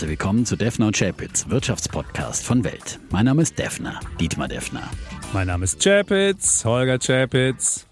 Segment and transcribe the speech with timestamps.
[0.00, 2.98] herzlich willkommen zu Defner und Chapitz, Wirtschaftspodcast von Welt.
[3.10, 4.88] Mein Name ist Defner, Dietmar Defner.
[5.34, 7.86] Mein Name ist Chapitz, Holger Chapitz.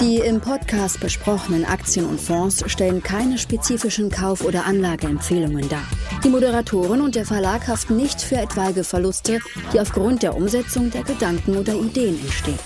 [0.00, 5.84] Die im Podcast besprochenen Aktien und Fonds stellen keine spezifischen Kauf- oder Anlageempfehlungen dar.
[6.24, 9.38] Die Moderatoren und der Verlag haften nicht für etwaige Verluste,
[9.72, 12.58] die aufgrund der Umsetzung der Gedanken oder Ideen entstehen.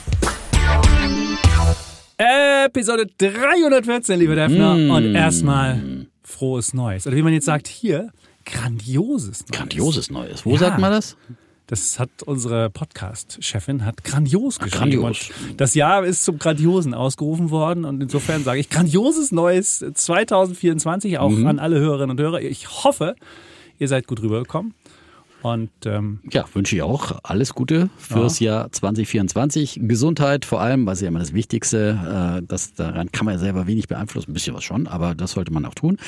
[2.17, 4.75] Episode 314, liebe Defner.
[4.75, 4.91] Mm.
[4.91, 7.07] Und erstmal frohes Neues.
[7.07, 8.11] Oder wie man jetzt sagt, hier,
[8.45, 9.51] grandioses Neues.
[9.51, 10.47] Grandioses Neues.
[10.47, 10.59] Wo ja.
[10.59, 11.17] sagt man das?
[11.67, 15.01] Das hat unsere Podcast-Chefin hat grandios geschrieben.
[15.01, 15.31] Grandios.
[15.57, 21.31] das Jahr ist zum Grandiosen ausgerufen worden und insofern sage ich grandioses Neues 2024 auch
[21.31, 21.47] mhm.
[21.47, 22.43] an alle Hörerinnen und Hörer.
[22.43, 23.17] Ich hoffe,
[23.79, 24.75] ihr seid gut rübergekommen.
[25.45, 28.61] Und ähm, ja, wünsche ich auch alles Gute fürs ja.
[28.61, 29.81] Jahr 2024.
[29.83, 32.41] Gesundheit vor allem, was ja immer das Wichtigste.
[32.41, 35.33] Äh, das, daran kann man ja selber wenig beeinflussen, ein bisschen was schon, aber das
[35.33, 35.99] sollte man auch tun.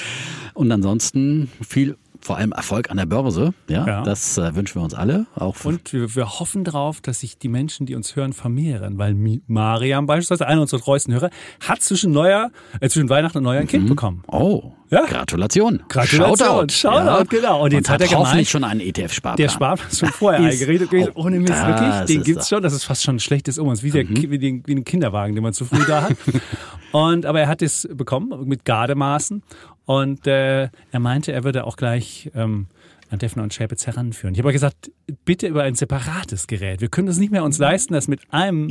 [0.54, 3.54] Und ansonsten viel vor allem Erfolg an der Börse.
[3.68, 4.02] Ja, ja.
[4.02, 5.26] das äh, wünschen wir uns alle.
[5.36, 9.14] Auch und wir, wir, hoffen darauf, dass sich die Menschen, die uns hören, vermehren, weil
[9.46, 12.50] Mariam beispielsweise, einer unserer treuesten Hörer, hat zwischen Neujahr,
[12.80, 13.90] äh, zwischen Weihnachten und Neujahr ein Kind mhm.
[13.90, 14.24] bekommen.
[14.26, 15.04] Oh, ja?
[15.06, 15.82] Gratulation.
[15.88, 16.36] Gratulation.
[16.36, 16.72] Shoutout.
[16.72, 17.22] Shoutout, ja.
[17.24, 17.64] genau.
[17.64, 19.36] Und jetzt und hat, hat er hoffentlich schon einen ETF-Sparplan.
[19.36, 20.90] Der Sparplan ist schon vorher eingeredet.
[20.92, 22.06] Oh, ohne Mist, wirklich.
[22.06, 22.62] Den gibt's schon.
[22.62, 23.72] Das ist fast schon ein schlechtes Um.
[23.82, 24.30] Wie, der, mhm.
[24.30, 26.16] wie, den, wie den Kinderwagen, den man zu früh da hat.
[26.92, 29.42] und, aber er hat es bekommen mit Gardemaßen.
[29.86, 32.66] Und äh, er meinte, er würde auch gleich ähm,
[33.10, 34.34] an Defner und Chapitz heranführen.
[34.34, 34.90] Ich habe gesagt,
[35.24, 36.80] bitte über ein separates Gerät.
[36.80, 38.66] Wir können es nicht mehr uns leisten, dass mit einem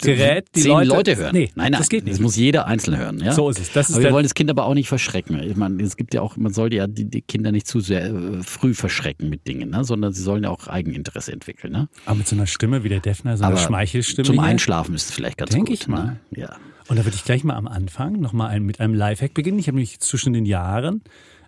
[0.00, 1.34] Gerät die Zehn Leute, Leute hören.
[1.34, 2.14] Nee, nein, nein, das geht nicht.
[2.14, 3.18] Das muss jeder einzeln hören.
[3.22, 3.32] Ja?
[3.32, 3.72] So ist es.
[3.72, 5.38] Das ist aber wir wollen das Kind aber auch nicht verschrecken.
[5.42, 8.06] Ich meine, es gibt ja auch, man sollte ja die, die Kinder nicht zu sehr
[8.06, 9.84] äh, früh verschrecken mit Dingen, ne?
[9.84, 11.72] sondern sie sollen ja auch Eigeninteresse entwickeln.
[11.72, 11.88] Ne?
[12.06, 14.26] Aber mit so einer Stimme wie der Defner, so einer Schmeichelstimme.
[14.26, 15.74] Zum Einschlafen ist es vielleicht ganz Denk gut.
[15.74, 16.04] Ich mal.
[16.04, 16.20] Ne?
[16.34, 16.56] Ja.
[16.88, 19.58] Und da würde ich gleich mal am Anfang nochmal ein, mit einem Lifehack beginnen.
[19.58, 21.02] Ich habe nämlich zwischen den Jahren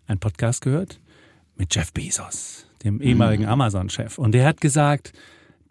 [0.06, 1.00] einen Podcast gehört
[1.56, 3.50] mit Jeff Bezos, dem ehemaligen mhm.
[3.50, 4.18] Amazon-Chef.
[4.18, 5.12] Und der hat gesagt,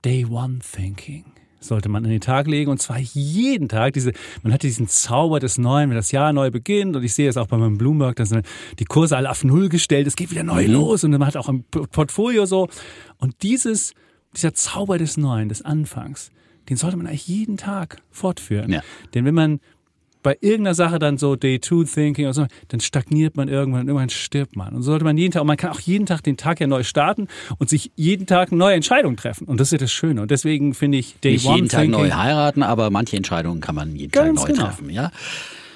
[0.04, 1.26] Day One Thinking
[1.60, 3.94] sollte man in den Tag legen und zwar jeden Tag.
[3.94, 4.14] Diese,
[4.44, 7.38] man hat diesen Zauber des Neuen, wenn das Jahr neu beginnt und ich sehe es
[7.38, 8.46] auch bei meinem Bloomberg, da sind
[8.80, 10.74] die Kurse alle auf Null gestellt, es geht wieder neu mhm.
[10.74, 12.70] los und man hat auch ein Portfolio so.
[13.18, 13.94] Und dieses,
[14.36, 16.32] dieser Zauber des Neuen, des Anfangs,
[16.70, 18.72] den sollte man eigentlich jeden Tag fortführen.
[18.72, 18.82] Ja.
[19.14, 19.60] Denn wenn man
[20.22, 24.56] bei irgendeiner Sache dann so Day-Two-Thinking oder so, dann stagniert man irgendwann und irgendwann stirbt
[24.56, 24.74] man.
[24.74, 26.68] Und so sollte man jeden Tag, und man kann auch jeden Tag den Tag ja
[26.68, 27.28] neu starten
[27.58, 29.48] und sich jeden Tag neue Entscheidungen treffen.
[29.48, 30.22] Und das ist ja das Schöne.
[30.22, 33.76] Und deswegen finde ich Day Nicht One jeden Tag neu heiraten, aber manche Entscheidungen kann
[33.76, 34.66] man jeden Tag neu genau.
[34.66, 35.12] treffen, ja.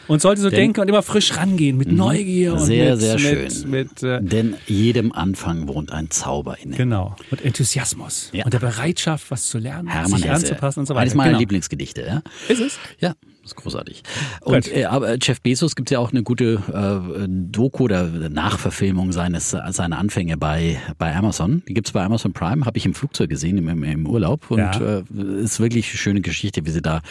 [0.08, 1.98] Und sollte so Denn, denken und immer frisch rangehen mit mhm.
[1.98, 3.44] Neugier und sehr, mit, sehr schön.
[3.44, 6.76] Mit, mit, äh, Denn jedem Anfang wohnt ein Zauber inne.
[6.76, 7.16] Genau.
[7.32, 8.30] Und Enthusiasmus.
[8.34, 8.46] Ja.
[8.46, 10.48] Und der Bereitschaft, was zu lernen, Hermann sich Hesse.
[10.48, 11.04] anzupassen und so weiter.
[11.04, 11.40] Eines meiner genau.
[11.40, 12.22] Lieblingsgedichte, ja.
[12.48, 12.80] Ist es?
[13.00, 13.14] Ja.
[13.44, 14.04] Das ist großartig.
[14.40, 19.50] Und äh, aber Jeff Bezos gibt ja auch eine gute äh, Doku oder Nachverfilmung seines
[19.50, 21.62] seiner Anfänge bei bei Amazon.
[21.68, 24.60] Die gibt's bei Amazon Prime, habe ich im Flugzeug gesehen im, im, im Urlaub und
[24.60, 25.00] ja.
[25.00, 25.04] äh,
[25.42, 27.02] ist wirklich eine schöne Geschichte, wie sie da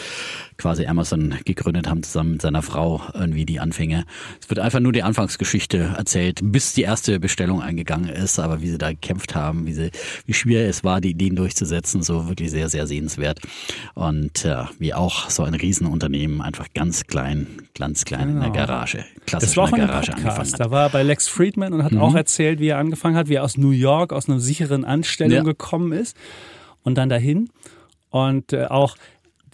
[0.56, 4.06] quasi Amazon gegründet haben zusammen mit seiner Frau irgendwie die Anfänge.
[4.41, 8.71] Es wird einfach nur die Anfangsgeschichte erzählt, bis die erste Bestellung eingegangen ist, aber wie
[8.71, 9.91] sie da gekämpft haben, wie sie
[10.25, 13.38] wie schwer es war, die Ideen durchzusetzen, so wirklich sehr sehr sehenswert
[13.92, 18.33] und äh, wie auch so ein Riesenunternehmen Unternehmen einfach ganz klein, ganz klein genau.
[18.33, 18.66] in der genau.
[18.66, 19.05] Garage.
[19.27, 20.60] Klassisch das war in der Garage angefangen hat.
[20.60, 22.00] Da war er bei Lex Friedman und hat mhm.
[22.00, 25.38] auch erzählt, wie er angefangen hat, wie er aus New York, aus einer sicheren Anstellung
[25.38, 25.43] ja.
[25.43, 26.16] gekommen ist
[26.83, 27.50] und dann dahin.
[28.10, 28.97] Und äh, auch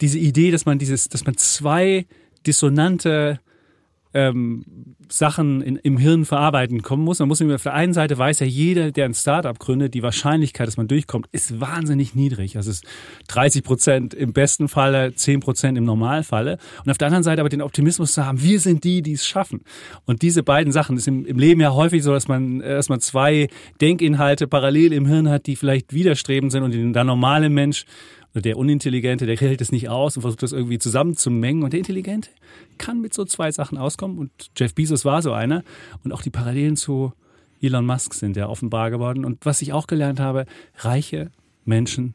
[0.01, 2.05] diese Idee, dass man dieses, dass man zwei
[2.45, 3.39] dissonante
[4.13, 4.63] ähm,
[5.07, 7.19] Sachen in, im Hirn verarbeiten kommen muss.
[7.19, 10.67] Man muss auf der einen Seite weiß ja jeder, der ein Startup gründet, die Wahrscheinlichkeit,
[10.67, 12.57] dass man durchkommt, ist wahnsinnig niedrig.
[12.57, 12.85] Also es ist
[13.27, 16.57] 30 Prozent im besten Falle, 10 Prozent im Normalfalle.
[16.83, 19.25] Und auf der anderen Seite aber den Optimismus zu haben, wir sind die, die es
[19.25, 19.61] schaffen.
[20.05, 22.99] Und diese beiden Sachen ist im, im Leben ja häufig so, dass man, dass man
[22.99, 23.47] zwei
[23.81, 27.85] Denkinhalte parallel im Hirn hat, die vielleicht widerstrebend sind und der normale Mensch
[28.35, 31.63] der Unintelligente, der hält es nicht aus und versucht das irgendwie zusammenzumengen.
[31.63, 32.29] Und der Intelligente
[32.77, 34.17] kann mit so zwei Sachen auskommen.
[34.17, 35.63] Und Jeff Bezos war so einer.
[36.03, 37.13] Und auch die Parallelen zu
[37.61, 39.25] Elon Musk sind ja offenbar geworden.
[39.25, 40.45] Und was ich auch gelernt habe,
[40.77, 41.31] reiche
[41.65, 42.13] Menschen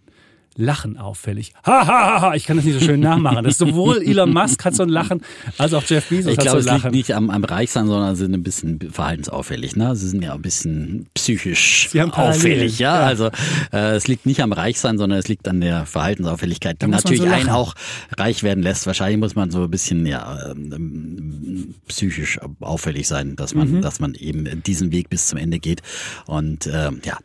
[0.56, 1.52] Lachen auffällig.
[1.66, 2.34] Ha, ha, ha, ha.
[2.34, 3.42] Ich kann das nicht so schön nachmachen.
[3.42, 5.20] Das ist sowohl Elon Musk hat so ein Lachen,
[5.58, 6.76] als auch Jeff Bezos ich hat glaube, so ein Lachen.
[6.76, 9.74] Ich glaube, es liegt nicht am, am Reichsein, sondern sie sind ein bisschen verhaltensauffällig.
[9.74, 9.96] Ne?
[9.96, 12.78] Sie sind ja ein bisschen psychisch auffällig.
[12.78, 13.00] Ja?
[13.00, 13.06] ja?
[13.06, 13.30] Also
[13.72, 17.26] äh, es liegt nicht am Reichsein, sondern es liegt an der Verhaltensauffälligkeit, die natürlich so
[17.26, 17.74] einen auch
[18.16, 18.86] reich werden lässt.
[18.86, 23.82] Wahrscheinlich muss man so ein bisschen ja ähm, psychisch auffällig sein, dass man, mhm.
[23.82, 25.82] dass man eben diesen Weg bis zum Ende geht.
[26.26, 27.18] Und ähm, ja,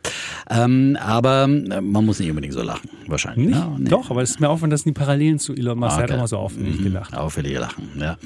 [0.49, 2.89] ähm, aber man muss nicht unbedingt so lachen
[3.23, 3.55] wahrscheinlich.
[3.55, 3.59] Nicht?
[3.59, 3.75] Ne?
[3.79, 3.89] Nee.
[3.89, 6.01] Doch, aber es ist mir aufgefallen, dass die Parallelen zu Elon Musk, okay.
[6.01, 6.83] er hat immer so auffällig mhm.
[6.83, 7.15] gelacht.
[7.15, 8.17] Auffällige Lachen, ja.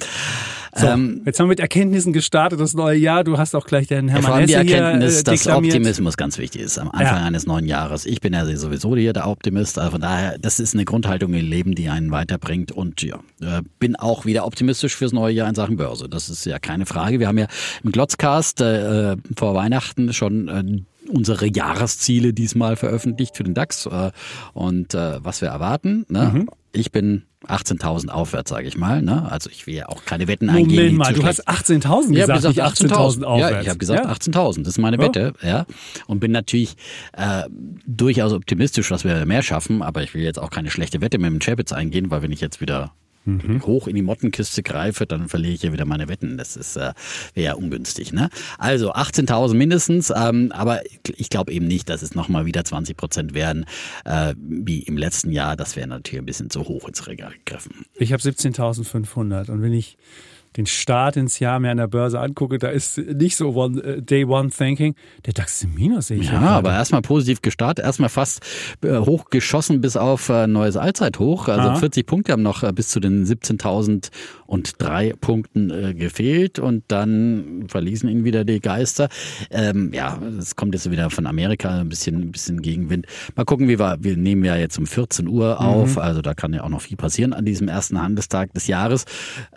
[0.75, 3.23] So, ähm, jetzt haben wir mit Erkenntnissen gestartet, das neue Jahr.
[3.23, 6.17] Du hast auch gleich den Hermann ja, vor allem die Erkenntnis, hier, äh, dass Optimismus
[6.17, 7.25] ganz wichtig ist am Anfang Ja.
[7.25, 8.07] eines neuen Jahres.
[8.07, 11.45] Ich bin ja sowieso hier der Optimist, also von daher, das ist eine Grundhaltung im
[11.45, 15.55] Leben, die einen weiterbringt und ja, äh, bin auch wieder optimistisch fürs neue Jahr in
[15.55, 16.09] Sachen Börse.
[16.09, 17.19] Das ist ja keine Frage.
[17.19, 17.47] Wir haben ja
[17.83, 24.11] im Glotzcast äh, vor Weihnachten schon äh, unsere Jahresziele diesmal veröffentlicht für den DAX äh,
[24.53, 26.05] und äh, was wir erwarten.
[26.09, 26.31] Ne?
[26.33, 26.49] Mhm.
[26.71, 29.01] Ich bin 18.000 aufwärts, sage ich mal.
[29.01, 29.29] Ne?
[29.29, 30.95] Also ich will ja auch keine Wetten eingehen.
[30.95, 33.51] Moment mal, du hast 18.000 ja, gesagt, gesagt nicht 18.000 aufwärts.
[33.53, 34.11] Ja, ich habe gesagt Ja.
[34.11, 34.59] 18.000.
[34.59, 35.03] Das ist meine Ja.
[35.03, 35.65] Wette, ja.
[36.07, 36.75] Und bin natürlich
[37.13, 37.43] äh,
[37.85, 39.81] durchaus optimistisch, dass wir mehr schaffen.
[39.81, 42.41] Aber ich will jetzt auch keine schlechte Wette mit dem Chapitz eingehen, weil wenn ich
[42.41, 42.93] jetzt wieder
[43.25, 43.65] Mhm.
[43.65, 46.37] hoch in die Mottenkiste greife, dann verliere ich ja wieder meine Wetten.
[46.37, 46.93] Das ist äh,
[47.33, 48.13] wäre ja ungünstig.
[48.13, 48.29] Ne?
[48.57, 50.11] Also 18.000 mindestens.
[50.15, 50.81] Ähm, aber
[51.15, 53.65] ich glaube eben nicht, dass es nochmal wieder 20 Prozent werden
[54.05, 55.55] äh, wie im letzten Jahr.
[55.55, 57.85] Das wäre natürlich ein bisschen zu hoch ins Regal gegriffen.
[57.95, 59.97] Ich habe 17.500 und wenn ich
[60.57, 64.01] den Start ins Jahr mir an der Börse angucke, da ist nicht so one, äh,
[64.01, 64.95] Day One Thinking.
[65.25, 66.31] Der DAX ist im Minus, sehe ich.
[66.31, 68.41] Ja, aber erstmal positiv gestartet, erstmal fast
[68.83, 71.47] äh, hochgeschossen bis auf äh, neues Allzeithoch.
[71.47, 71.75] Also Aha.
[71.75, 78.45] 40 Punkte haben noch bis zu den 17.003 Punkten gefehlt und dann verließen ihn wieder
[78.45, 79.09] die Geister.
[79.49, 83.07] Ähm, ja, es kommt jetzt wieder von Amerika ein bisschen, ein bisschen Gegenwind.
[83.35, 86.53] Mal gucken, wie wir, wir nehmen ja jetzt um 14 Uhr auf, also da kann
[86.53, 89.05] ja auch noch viel passieren an diesem ersten Handelstag des Jahres.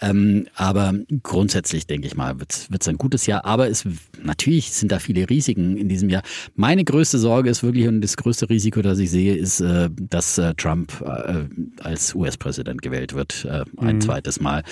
[0.01, 0.86] Ähm, aber
[1.23, 3.45] grundsätzlich denke ich mal, wird es ein gutes Jahr.
[3.45, 3.85] Aber es
[4.23, 6.23] natürlich sind da viele Risiken in diesem Jahr.
[6.55, 10.39] Meine größte Sorge ist wirklich und das größte Risiko, das ich sehe, ist, äh, dass
[10.39, 11.45] äh, Trump äh,
[11.83, 13.47] als US-Präsident gewählt wird,
[13.79, 14.63] ein zweites Mal.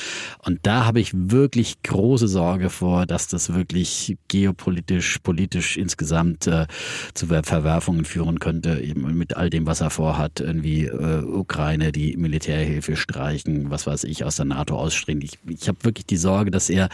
[0.44, 7.26] Und da habe ich wirklich große Sorge vor, dass das wirklich geopolitisch, politisch insgesamt zu
[7.26, 12.96] Ver Verwerfungen führen könnte, eben mit all dem, was er vorhat, irgendwie Ukraine, die Militärhilfe
[12.96, 15.22] streichen, was weiß ich, aus der NATO ausstreben.
[15.22, 16.88] Ich, ich habe wirklich die Sorge, dass er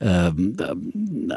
[0.00, 0.56] ähm,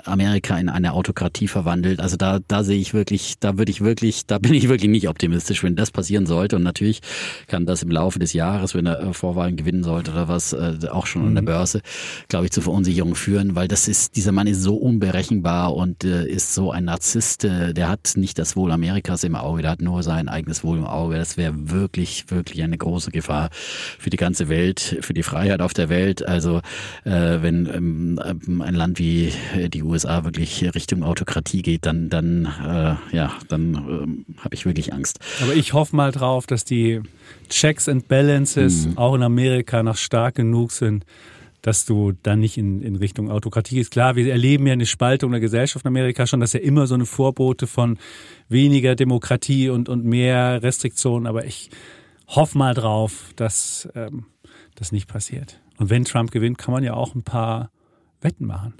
[0.06, 2.00] Amerika in eine Autokratie verwandelt.
[2.00, 5.08] Also da, da sehe ich wirklich, da würde ich wirklich, da bin ich wirklich nicht
[5.08, 6.56] optimistisch, wenn das passieren sollte.
[6.56, 7.02] Und natürlich
[7.48, 10.78] kann das im Laufe des Jahres, wenn er äh, Vorwahlen gewinnen sollte oder was, äh,
[10.90, 11.82] auch schon an der Börse,
[12.28, 16.26] glaube ich, zu Verunsicherung führen, weil das ist, dieser Mann ist so unberechenbar und äh,
[16.28, 19.82] ist so ein Narzisst, äh, der hat nicht das Wohl Amerikas im Auge, der hat
[19.82, 21.18] nur sein eigenes Wohl im Auge.
[21.18, 25.74] Das wäre wirklich, wirklich eine große Gefahr für die ganze Welt, für die Freiheit auf
[25.74, 26.28] der Welt.
[26.28, 26.62] Also
[27.04, 32.10] äh, wenn ähm, ähm, ein Land wie äh, die USA wirklich Richtung Autokratie geht, dann,
[32.10, 35.20] dann, äh, ja, dann ähm, habe ich wirklich Angst.
[35.42, 37.02] Aber ich hoffe mal drauf, dass die
[37.50, 38.98] Checks and Balances Mhm.
[38.98, 41.06] auch in Amerika noch stark genug sind,
[41.62, 43.92] dass du dann nicht in, in Richtung Autokratie gehst.
[43.92, 46.88] Klar, wir erleben ja eine Spaltung der Gesellschaft in Amerika schon, das ist ja immer
[46.88, 47.98] so eine Vorbote von
[48.48, 51.70] weniger Demokratie und, und mehr Restriktionen, aber ich
[52.28, 54.26] hoffe mal drauf, dass ähm,
[54.76, 55.60] das nicht passiert.
[55.78, 57.72] Und wenn Trump gewinnt, kann man ja auch ein paar
[58.22, 58.74] Wetten machen.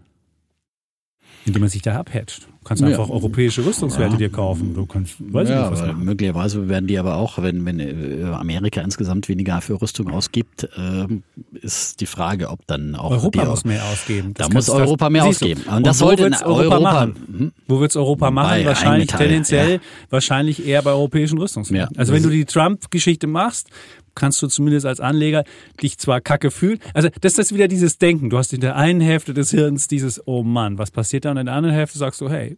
[1.46, 2.42] Indem man sich da abhatcht.
[2.62, 2.90] Du kannst Ja.
[2.90, 4.18] einfach europäische Rüstungswerte Ja.
[4.18, 4.74] dir kaufen.
[4.74, 6.04] Du kannst, weiß ich ja, nicht, was machen.
[6.04, 11.24] möglicherweise werden die aber auch, wenn, wenn äh, Amerika insgesamt weniger für Rüstung ausgibt, ähm,
[11.54, 14.34] ist die Frage, ob dann auch Europa muss mehr ausgeben.
[14.34, 15.62] Da Das muss kannst- Europa mehr ausgeben.
[15.68, 17.16] Und Und das sollte Europa, Europa- machen?
[17.28, 17.52] Mhm.
[17.68, 18.50] Wo wird's Europa machen?
[18.50, 19.80] Bei wahrscheinlich Rheinmetall, tendenziell, ja.
[20.10, 21.98] wahrscheinlich eher bei europäischen Rüstungswerten.
[21.98, 23.70] Also wenn du die Trump-Geschichte machst,
[24.18, 25.44] kannst du zumindest als Anleger
[25.82, 26.80] dich zwar kacke fühlen.
[26.94, 28.30] Also das ist wieder dieses Denken.
[28.30, 31.32] Du hast in der einen Hälfte des Hirns dieses, oh Mann, was passiert da?
[31.32, 32.58] Und in der anderen Hälfte sagst du, hey,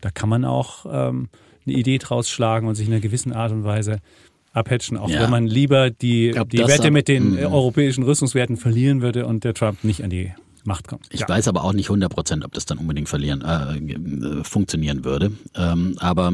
[0.00, 1.28] da kann man auch ähm,
[1.66, 3.98] eine Idee draus schlagen und sich in einer gewissen Art und Weise
[4.52, 5.22] abhatchen, auch Ja.
[5.22, 9.42] wenn man lieber die, glaub, die Wette mit den äh, europäischen Rüstungswerten verlieren würde und
[9.44, 10.32] der Trump nicht an die
[10.66, 11.06] Macht kommt.
[11.10, 11.28] Ich Ja.
[11.28, 15.32] weiß aber auch nicht 100 Prozent, ob das dann unbedingt verlieren, äh, äh, funktionieren würde.
[15.56, 16.32] Ähm, aber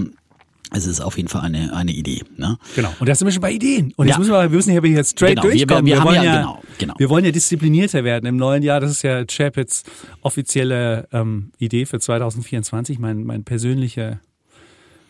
[0.73, 2.23] es ist auf jeden Fall eine, eine Idee.
[2.37, 2.57] Ne?
[2.77, 2.93] Genau.
[3.00, 3.93] Und da sind wir schon bei Ideen.
[3.97, 4.19] Und jetzt Ja.
[4.19, 5.87] müssen wir, wir müssen hier jetzt straight Genau, wir- durchkommen.
[5.87, 6.95] wir haben wollen ja- genau, genau.
[6.99, 8.81] Wir wollen ja disziplinierter werden im neuen Jahr.
[8.81, 9.83] Das ist ja Chapits
[10.23, 12.99] offizielle ähm, Idee für 2024.
[12.99, 14.21] Mein, mein persönliche,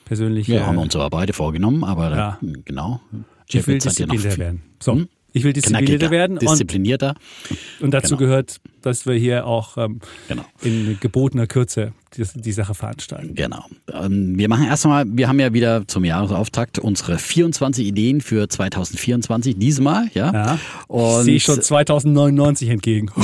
[0.05, 0.55] persönliche.
[0.55, 2.17] Ja, haben wir uns aber beide vorgenommen, aber Ja.
[2.17, 3.01] da, genau.
[3.49, 4.63] ich will Chapitz hat ja noch disziplinierter werden.
[4.83, 4.93] So.
[4.95, 5.09] Hm?
[5.33, 6.39] Ich will disziplinierter werden.
[6.39, 7.15] Und, Disziplinierter.
[7.81, 8.29] und dazu genau.
[8.29, 10.45] gehört, dass wir hier auch ähm, Genau.
[10.63, 13.35] in gebotener Kürze die, die Sache veranstalten.
[13.35, 13.65] Genau.
[13.93, 19.57] Ähm, Wir machen erstmal, wir haben ja wieder zum Jahresauftakt unsere 24 Ideen für 2024
[19.59, 20.33] diesmal, ja.
[20.33, 20.59] Ja.
[20.89, 23.11] Und Sehe ich schon 2099 entgegen.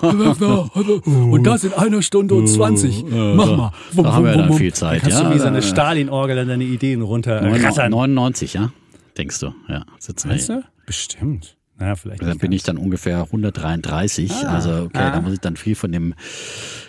[0.00, 3.04] und das in einer Stunde und 20.
[3.10, 3.72] Mach mal.
[3.96, 5.28] Da haben wir dann viel Zeit, kannst ja.
[5.28, 7.90] du wie so eine Stalin-Orgel dann deine Ideen runterrattern.
[7.90, 8.72] 99, ja?
[9.18, 9.84] Denkst du, ja.
[9.98, 10.46] Sitzen wir hier.
[10.46, 10.62] du?
[10.86, 11.56] Bestimmt.
[11.80, 12.22] Ja, vielleicht.
[12.22, 14.30] Da bin ich dann ungefähr 133.
[14.30, 15.10] Ah, also okay, ah.
[15.10, 16.14] da muss ich dann viel von dem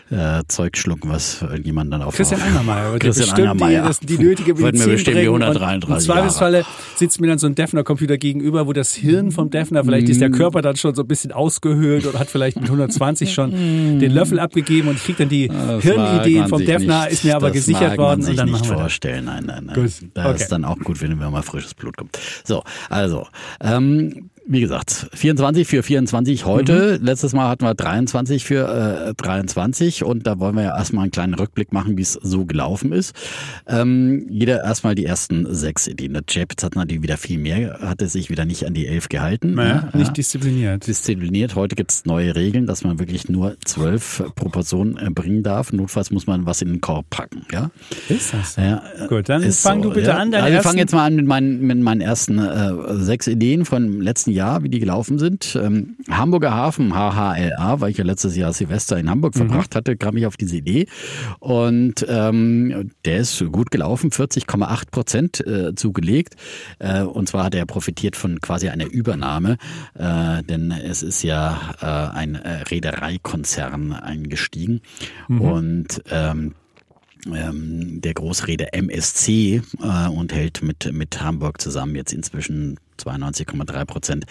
[0.10, 3.00] äh, Zeug schlucken, was irgendjemand dann auf Christian Angermeier.
[3.00, 3.92] Christian Angermeier.
[4.02, 7.56] Die, die nötige Medizin mir bestimmt die 133 Im Zweifelsfalle sitzt mir dann so ein
[7.56, 10.34] Defner-Computer gegenüber, wo das Hirn vom Defner, vielleicht ist der mm.
[10.34, 14.00] Körper dann schon so ein bisschen ausgehöhlt oder hat vielleicht mit 120 schon mm.
[14.00, 17.36] den Löffel abgegeben und ich kriege dann die das Hirnideen vom Defner, nicht, ist mir
[17.36, 18.26] aber gesichert worden.
[18.26, 19.26] und dann nicht machen wir vorstellen.
[19.26, 19.76] Nein, nein, nein.
[19.76, 19.92] Gut.
[20.14, 20.36] Da okay.
[20.36, 22.18] ist dann auch gut, wenn mal frisches Blut kommt.
[22.44, 23.28] So, also,
[23.62, 26.98] ähm, wie gesagt, 24 für 24 heute.
[27.00, 27.06] Mhm.
[27.06, 31.12] Letztes Mal hatten wir 23 für äh, 23 und da wollen wir ja erstmal einen
[31.12, 33.16] kleinen Rückblick machen, wie es so gelaufen ist.
[33.68, 36.14] Ähm, jeder erstmal die ersten sechs Ideen.
[36.14, 39.54] Der Japitz hat natürlich wieder viel mehr, hatte sich wieder nicht an die elf gehalten.
[39.54, 40.88] Naja, ja, nicht diszipliniert.
[40.88, 41.56] Diszipliniert.
[41.56, 45.72] Heute gibt es neue Regeln, dass man wirklich nur zwölf pro Person äh, bringen darf.
[45.72, 47.46] Notfalls muss man was in den Korb packen.
[47.52, 47.72] Ja?
[48.10, 48.58] Ist das?
[48.58, 50.18] Ja, Gut, dann fang so, du bitte ja.
[50.18, 50.34] an.
[50.34, 54.02] Also ich fange jetzt mal an mit meinen, mit meinen ersten äh, sechs Ideen von
[54.02, 55.58] letzten Jahr, wie die gelaufen sind.
[55.62, 59.40] Ähm, Hamburger Hafen, HHLA, weil ich ja letztes Jahr Silvester in Hamburg mhm.
[59.40, 60.88] verbracht hatte, kam ich auf diese Idee.
[61.40, 66.36] Und ähm, der ist gut gelaufen, 40,8 Prozent äh, zugelegt.
[66.80, 69.58] Äh, und zwar hat er profitiert von quasi einer Übernahme,
[69.96, 74.82] äh, denn es ist ja äh, ein äh, Reedereikonzern eingestiegen.
[75.28, 75.42] Mhm.
[75.42, 76.56] Und ähm,
[77.32, 84.26] ähm, der Großrede MSC äh, und hält mit, mit Hamburg zusammen jetzt inzwischen 92,3 Prozent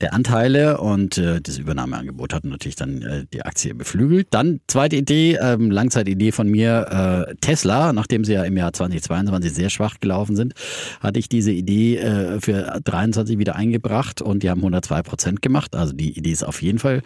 [0.00, 4.28] der Anteile und äh, das Übernahmeangebot hat natürlich dann äh, die Aktie beflügelt.
[4.30, 9.52] Dann zweite Idee, ähm, Langzeitidee von mir, äh, Tesla, nachdem sie ja im Jahr 2022
[9.52, 10.54] sehr schwach gelaufen sind,
[11.00, 15.76] hatte ich diese Idee äh, für 23 wieder eingebracht und die haben 102 Prozent gemacht.
[15.76, 17.02] Also die Idee ist auf jeden Fall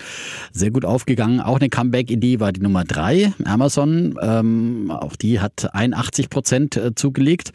[0.53, 1.41] sehr gut aufgegangen.
[1.41, 4.19] Auch eine Comeback-Idee war die Nummer drei, Amazon.
[4.21, 7.53] Ähm, auch die hat 81 Prozent äh, zugelegt.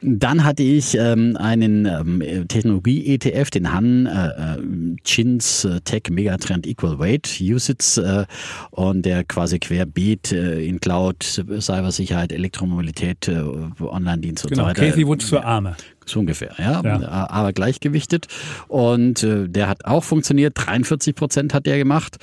[0.00, 6.02] Dann hatte ich ähm, einen ähm, Technologie Technologie-ETF, den Han äh, äh, Chins äh, Tech
[6.10, 8.24] Megatrend Equal Weight Usage äh,
[8.70, 13.42] und der quasi querbeet äh, in Cloud, Cybersicherheit, Elektromobilität, äh,
[13.80, 14.86] Online-Dienst und genau, so weiter.
[14.86, 15.76] Cathy Wood für Arme.
[16.06, 16.82] So ungefähr, ja.
[16.82, 17.28] ja.
[17.28, 18.26] Aber gleichgewichtet.
[18.68, 20.54] Und äh, der hat auch funktioniert.
[20.56, 22.16] 43 Prozent hat der gemacht.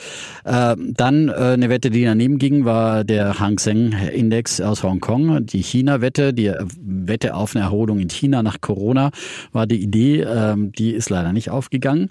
[0.44, 5.46] Äh, dann äh, eine Wette, die daneben ging, war der Hang Seng Index aus Hongkong.
[5.46, 9.12] Die China-Wette, die Wette auf eine Erholung in China nach Corona
[9.52, 10.22] war die Idee.
[10.22, 12.10] Äh, die ist leider nicht aufgegangen.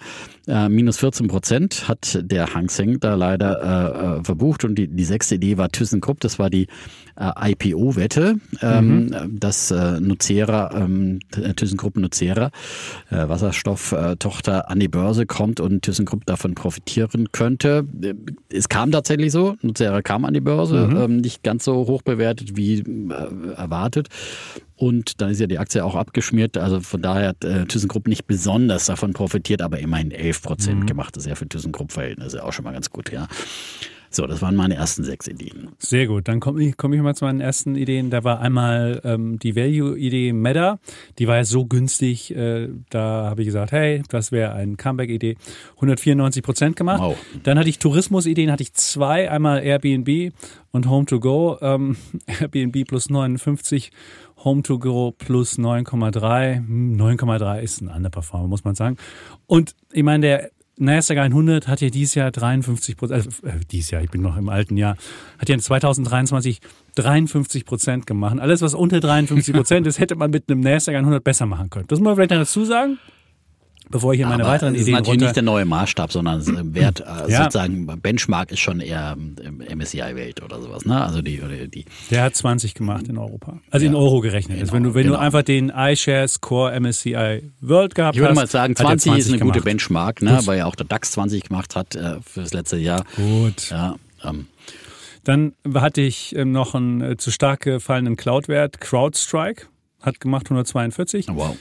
[0.51, 4.65] Äh, minus 14 Prozent hat der Hang Seng da leider äh, äh, verbucht.
[4.65, 6.19] Und die, die sechste Idee war ThyssenKrupp.
[6.19, 6.67] Das war die
[7.17, 9.39] äh, IPO-Wette, ähm, mhm.
[9.39, 12.51] dass äh, Nucera, ähm, ThyssenKrupp Nucera,
[13.11, 17.87] äh, Wasserstofftochter, an die Börse kommt und ThyssenKrupp davon profitieren könnte.
[18.53, 20.97] Es kam tatsächlich so, Nucera kam an die Börse, mhm.
[20.97, 24.09] ähm, nicht ganz so hoch bewertet wie äh, erwartet.
[24.81, 26.57] Und dann ist ja die Aktie auch abgeschmiert.
[26.57, 30.87] Also von daher hat äh, ThyssenKrupp nicht besonders davon profitiert, aber immerhin 11 Prozent mhm.
[30.87, 31.15] gemacht.
[31.15, 33.29] Das ist ja für ThyssenKrupp-Verhältnisse auch schon mal ganz gut, ja.
[34.13, 35.69] So, das waren meine ersten sechs Ideen.
[35.79, 36.27] Sehr gut.
[36.27, 38.09] Dann komme ich, komm ich mal zu meinen ersten Ideen.
[38.09, 40.81] Da war einmal ähm, die Value-Idee Meta.
[41.19, 42.35] Die war ja so günstig.
[42.35, 45.37] Äh, da habe ich gesagt, hey, das wäre eine Comeback-Idee.
[45.77, 47.01] 194 Prozent gemacht.
[47.01, 47.17] Wow.
[47.45, 49.31] Dann hatte ich Tourismus-Ideen, hatte ich zwei.
[49.31, 50.33] Einmal Airbnb
[50.73, 51.59] und Home to Go.
[51.61, 51.97] Ähm,
[52.41, 53.93] Airbnb plus 59
[54.45, 56.67] Home to Go plus 9,3.
[56.67, 58.97] 9,3 hm, ist ein Underperformer, muss man sagen.
[59.47, 64.03] Und ich meine, der Nasdaq 100 hat ja dieses Jahr 53 Prozent, äh, dieses Jahr,
[64.03, 64.97] ich bin noch im alten Jahr,
[65.39, 66.61] hat ja 2023
[66.95, 68.39] 53 Prozent gemacht.
[68.41, 71.87] Alles, was unter 53 Prozent ist, hätte man mit einem Nasdaq 100 besser machen können.
[71.89, 72.99] Das muss man vielleicht dazu sagen
[73.91, 74.81] bevor ich hier meine Aber weiteren Ideen.
[74.81, 75.25] Das ist natürlich runter...
[75.27, 77.45] nicht der neue Maßstab, sondern Wert, äh, ja.
[77.45, 80.85] sozusagen Benchmark ist schon eher MSCI-Welt oder sowas.
[80.85, 81.05] Ne?
[81.05, 81.85] Also die, oder die.
[82.11, 83.59] Der hat 20 gemacht in Europa.
[83.71, 83.91] Also ja.
[83.91, 84.57] in Euro gerechnet.
[84.57, 85.17] In also wenn du, wenn genau.
[85.17, 88.17] du einfach den iShares Core MSCI World gehabt hast.
[88.17, 89.55] Ich würde mal sagen, 20, 20 ist eine gemacht.
[89.55, 90.41] gute Benchmark, ne?
[90.45, 93.05] weil ja auch der DAX 20 gemacht hat äh, für das letzte Jahr.
[93.17, 93.71] Gut.
[93.71, 94.47] Ja, ähm.
[95.25, 99.67] Dann hatte ich ähm, noch einen äh, zu stark gefallenen Cloud-Wert, CrowdStrike,
[100.01, 101.29] hat gemacht 142.
[101.33, 101.57] Wow.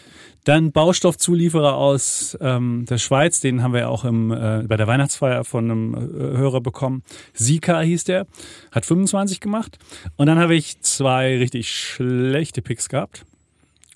[0.46, 4.88] Dann Baustoffzulieferer aus ähm, der Schweiz, den haben wir ja auch im, äh, bei der
[4.88, 7.04] Weihnachtsfeier von einem äh, Hörer bekommen.
[7.34, 8.26] Sika hieß der,
[8.72, 9.78] hat 25 gemacht.
[10.16, 13.26] Und dann habe ich zwei richtig schlechte Picks gehabt.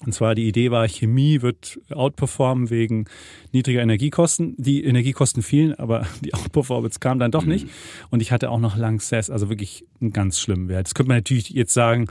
[0.05, 3.05] Und zwar die Idee war, Chemie wird outperformen wegen
[3.51, 4.55] niedriger Energiekosten.
[4.57, 7.67] Die Energiekosten fielen, aber die Outperformance kam dann doch nicht.
[8.09, 10.87] Und ich hatte auch noch Langsess, also wirklich einen ganz schlimmen Wert.
[10.87, 12.07] Das könnte man natürlich jetzt sagen,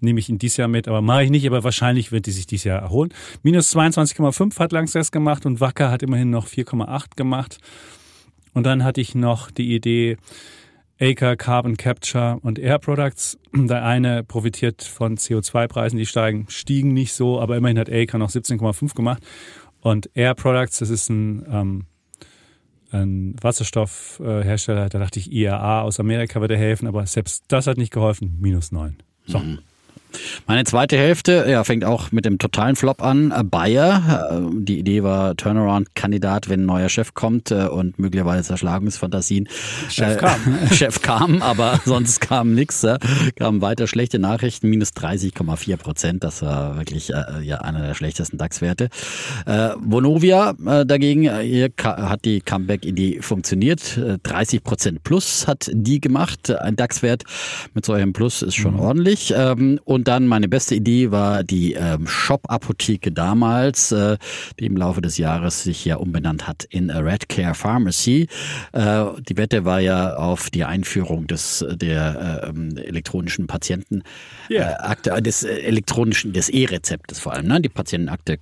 [0.00, 2.46] nehme ich ihn dieses Jahr mit, aber mache ich nicht, aber wahrscheinlich wird die sich
[2.46, 3.12] dieses Jahr erholen.
[3.42, 7.58] Minus 22,5 hat Langsess gemacht und Wacker hat immerhin noch 4,8 gemacht.
[8.54, 10.16] Und dann hatte ich noch die Idee,
[11.00, 13.38] Acre, Carbon Capture und Air Products.
[13.54, 18.30] Der eine profitiert von CO2-Preisen, die steigen, stiegen nicht so, aber immerhin hat Acre noch
[18.30, 19.22] 17,5 gemacht.
[19.80, 21.86] Und Air Products, das ist ein ähm,
[22.90, 27.92] ein Wasserstoffhersteller, da dachte ich, IAA aus Amerika würde helfen, aber selbst das hat nicht
[27.92, 28.38] geholfen.
[28.40, 28.96] Minus 9.
[29.26, 29.38] So.
[29.38, 29.58] Mhm.
[30.46, 33.30] Meine zweite Hälfte ja, fängt auch mit dem totalen Flop an.
[33.30, 38.44] Äh, Bayer, äh, die Idee war Turnaround-Kandidat, wenn ein neuer Chef kommt äh, und möglicherweise
[38.44, 39.48] Zerschlagungsfantasien.
[39.88, 40.58] Chef kam.
[40.72, 42.86] Chef kam, aber sonst kam nichts.
[43.36, 46.24] Kamen weiter schlechte Nachrichten, minus 30,4 Prozent.
[46.24, 48.88] Das war wirklich ja einer der schlechtesten DAX-Werte.
[49.80, 50.52] Vonovia
[50.84, 53.98] dagegen, hier hat die Comeback-Idee funktioniert.
[54.22, 56.50] 30 Prozent plus hat die gemacht.
[56.50, 57.24] Ein DAX-Wert
[57.74, 58.80] mit so einem Plus ist schon mhm.
[58.80, 59.32] ordentlich.
[59.36, 64.16] Ähm, und dann meine beste Idee war die ähm, Shop-Apotheke damals, äh,
[64.58, 68.28] die im Laufe des Jahres sich ja umbenannt hat in Red Care Pharmacy.
[68.72, 74.04] Äh, die Wette war ja auf die Einführung des der äh, elektronischen Patientenakte,
[74.50, 75.16] yeah.
[75.16, 77.46] äh, des äh, elektronischen, des E-Rezeptes vor allem.
[77.46, 77.60] Ne?
[77.60, 78.38] Die Patientenakte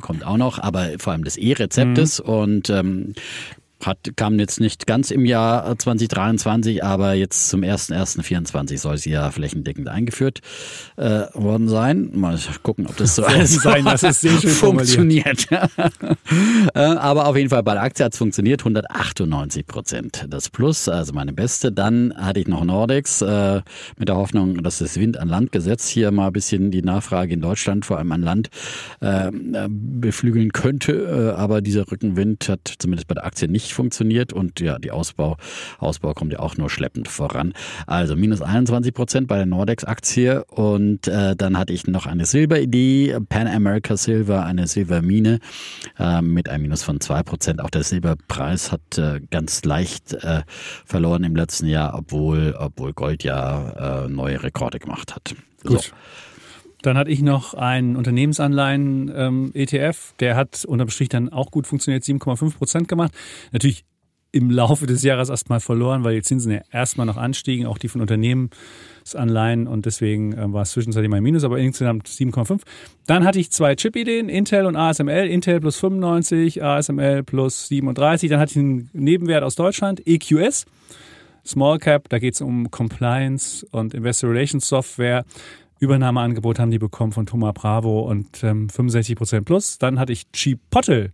[0.00, 2.22] kommt auch noch, aber vor allem des E-Rezeptes.
[2.22, 2.28] Mhm.
[2.28, 3.14] Und ähm,
[3.86, 9.30] hat, kam jetzt nicht ganz im Jahr 2023, aber jetzt zum 1.1.24 soll sie ja
[9.30, 10.40] flächendeckend eingeführt
[10.96, 12.10] äh, worden sein.
[12.14, 15.46] Mal gucken, ob das so alles sein, das ist sehr schön funktioniert.
[16.74, 20.88] äh, aber auf jeden Fall bei der Aktie hat es funktioniert, 198 Prozent das Plus,
[20.88, 21.72] also meine beste.
[21.72, 23.62] Dann hatte ich noch Nordex äh,
[23.96, 27.32] mit der Hoffnung, dass das Wind an Land Gesetz hier mal ein bisschen die Nachfrage
[27.32, 28.50] in Deutschland, vor allem an Land,
[29.00, 29.30] äh,
[29.68, 30.92] beflügeln könnte.
[30.92, 34.90] Äh, aber dieser Rückenwind hat zumindest bei der Aktie nicht nicht funktioniert und ja, die
[34.90, 35.36] Ausbau,
[35.78, 37.52] Ausbau kommt ja auch nur schleppend voran.
[37.86, 43.16] Also minus 21 Prozent bei der Nordex-Aktie und äh, dann hatte ich noch eine Silberidee,
[43.28, 45.38] Pan America Silver, eine Silbermine
[45.98, 47.60] äh, mit einem Minus von 2 Prozent.
[47.60, 50.42] Auch der Silberpreis hat äh, ganz leicht äh,
[50.84, 55.34] verloren im letzten Jahr, obwohl, obwohl Gold ja äh, neue Rekorde gemacht hat.
[55.64, 55.82] Gut.
[55.82, 55.90] So.
[56.82, 62.04] Dann hatte ich noch einen Unternehmensanleihen-ETF, ähm, der hat unterm Strich dann auch gut funktioniert,
[62.04, 63.12] 7,5 Prozent gemacht.
[63.52, 63.84] Natürlich
[64.32, 67.88] im Laufe des Jahres erstmal verloren, weil die Zinsen ja erstmal noch anstiegen, auch die
[67.88, 72.60] von Unternehmensanleihen und deswegen äh, war es zwischenzeitlich mal Minus, aber insgesamt 7,5.
[73.06, 75.26] Dann hatte ich zwei Chip-Ideen, Intel und ASML.
[75.26, 78.30] Intel plus 95, ASML plus 37.
[78.30, 80.66] Dann hatte ich einen Nebenwert aus Deutschland, EQS.
[81.44, 85.24] Small Cap, da geht es um Compliance und Investor Relations Software.
[85.80, 89.78] Übernahmeangebot haben die bekommen von Thomas Bravo und ähm, 65 Prozent plus.
[89.78, 91.10] Dann hatte ich Chipotle.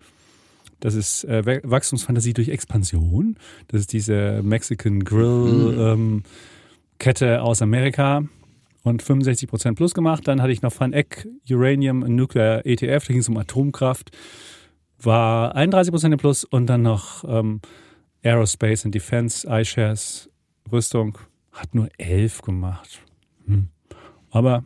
[0.80, 3.36] Das ist äh, Wachstumsfantasie durch Expansion.
[3.68, 5.80] Das ist diese Mexican Grill mhm.
[5.80, 6.22] ähm,
[6.98, 8.24] Kette aus Amerika
[8.82, 10.26] und 65 Prozent plus gemacht.
[10.28, 13.06] Dann hatte ich noch Van Eck Uranium Nuclear ETF.
[13.06, 14.10] Da ging es um Atomkraft.
[15.00, 17.60] War 31 Prozent im Plus und dann noch ähm,
[18.22, 20.28] Aerospace and Defense iShares
[20.72, 21.18] Rüstung
[21.52, 23.00] hat nur 11 gemacht.
[23.46, 23.68] Hm.
[24.36, 24.64] Aber,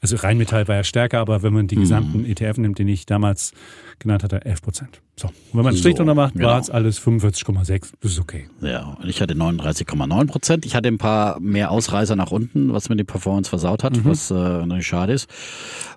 [0.00, 1.80] also Rheinmetall war ja stärker, aber wenn man die mhm.
[1.80, 3.52] gesamten ETF nimmt, den ich damals
[3.98, 5.00] genannt hatte, 11 Prozent.
[5.16, 5.28] So.
[5.28, 6.48] Und wenn man einen Strich drunter macht, genau.
[6.48, 7.92] war es alles 45,6.
[8.00, 8.48] Das ist okay.
[8.62, 10.64] Ja, und ich hatte 39,9 Prozent.
[10.64, 14.04] Ich hatte ein paar mehr Ausreißer nach unten, was mir die Performance versaut hat, mhm.
[14.06, 15.28] was äh, natürlich schade ist.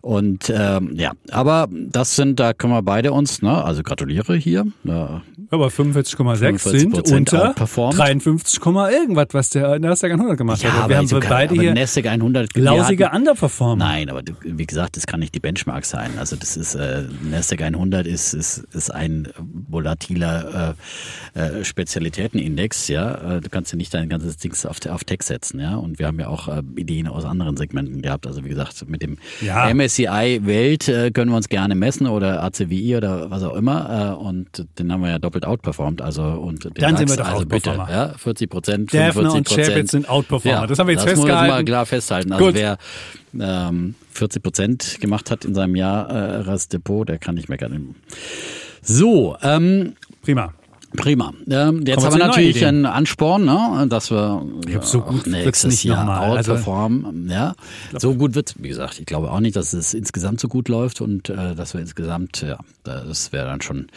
[0.02, 4.66] Und ähm, ja, aber das sind, da können wir beide uns, ne, also gratuliere hier.
[4.84, 10.90] Ja, aber 45,6 sind unter 53, irgendwas, was der Nasdaq 100 gemacht ja, hat.
[10.90, 13.84] wir haben kann, beide hier Nasdaq 100 lausige Underperformer.
[13.84, 16.12] Nein, aber wie gesagt, das kann nicht die Benchmark sein.
[16.20, 20.76] Also das ist äh, Nasdaq 100 ist, ist, ist ein volatiler
[21.36, 22.88] äh, äh, Spezialitätenindex.
[22.88, 25.60] Ja, äh, du kannst ja nicht dein ganzes Ding auf, auf Tech setzen.
[25.60, 28.28] Ja, und wir haben ja auch äh, Ideen aus anderen Segmenten gehabt.
[28.28, 29.74] Also wie gesagt, mit dem ja.
[29.74, 34.16] MSCI Welt äh, können wir uns gerne messen oder ACWI oder was auch immer.
[34.20, 36.02] Äh, und den haben wir ja doppelt outperformed.
[36.02, 39.90] Also und dann sind wir doch also bitte, ja, 40 Prozent, 45 und Prozent.
[39.90, 40.62] sind Outperformer.
[40.62, 41.36] Ja, das haben wir jetzt das festgehalten.
[41.36, 42.32] Das muss man mal klar festhalten.
[42.34, 42.56] Also Gut.
[42.56, 42.78] wer
[43.40, 47.96] ähm, 40 Prozent gemacht hat in seinem Jahr äh, Depot, der kann nicht meckern.
[48.82, 50.54] So, ähm, prima.
[50.96, 51.34] Prima.
[51.50, 55.84] Ähm, jetzt haben wir natürlich einen Ansporn, ne, dass wir ich so gut nächstes nicht
[55.84, 57.06] Jahr outperformen.
[57.30, 57.56] Also, ja,
[57.98, 61.02] so gut wird Wie gesagt, ich glaube auch nicht, dass es insgesamt so gut läuft
[61.02, 63.88] und äh, dass wir insgesamt, ja, das wäre dann schon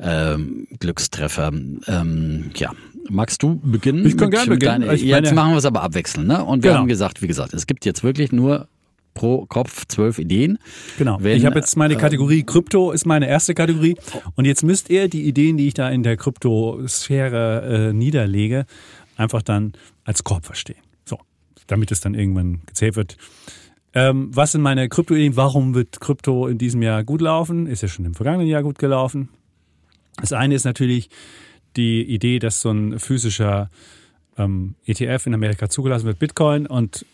[0.00, 1.50] ähm, Glückstreffer.
[1.86, 2.72] Ähm, ja,
[3.10, 4.06] magst du beginnen?
[4.06, 4.82] Ich kann gerne beginnen.
[4.82, 6.44] Deine, jetzt machen wir es aber abwechselnd, ne?
[6.44, 6.80] Und wir genau.
[6.80, 8.68] haben gesagt, wie gesagt, es gibt jetzt wirklich nur
[9.14, 10.58] pro Kopf zwölf Ideen.
[10.96, 11.18] Genau.
[11.20, 13.96] Wenn, ich habe jetzt meine äh, Kategorie Krypto ist meine erste Kategorie
[14.36, 18.64] und jetzt müsst ihr die Ideen, die ich da in der Kryptosphäre äh, niederlege,
[19.16, 19.72] einfach dann
[20.04, 20.80] als Korb verstehen.
[21.04, 21.18] So,
[21.66, 23.16] damit es dann irgendwann gezählt wird.
[23.92, 25.36] Ähm, was sind meine Krypto-Ideen?
[25.36, 27.66] Warum wird Krypto in diesem Jahr gut laufen?
[27.66, 29.30] Ist ja schon im vergangenen Jahr gut gelaufen.
[30.20, 31.10] Das eine ist natürlich
[31.78, 33.70] die Idee, dass so ein physischer
[34.36, 37.06] ähm, ETF in Amerika zugelassen wird, Bitcoin, und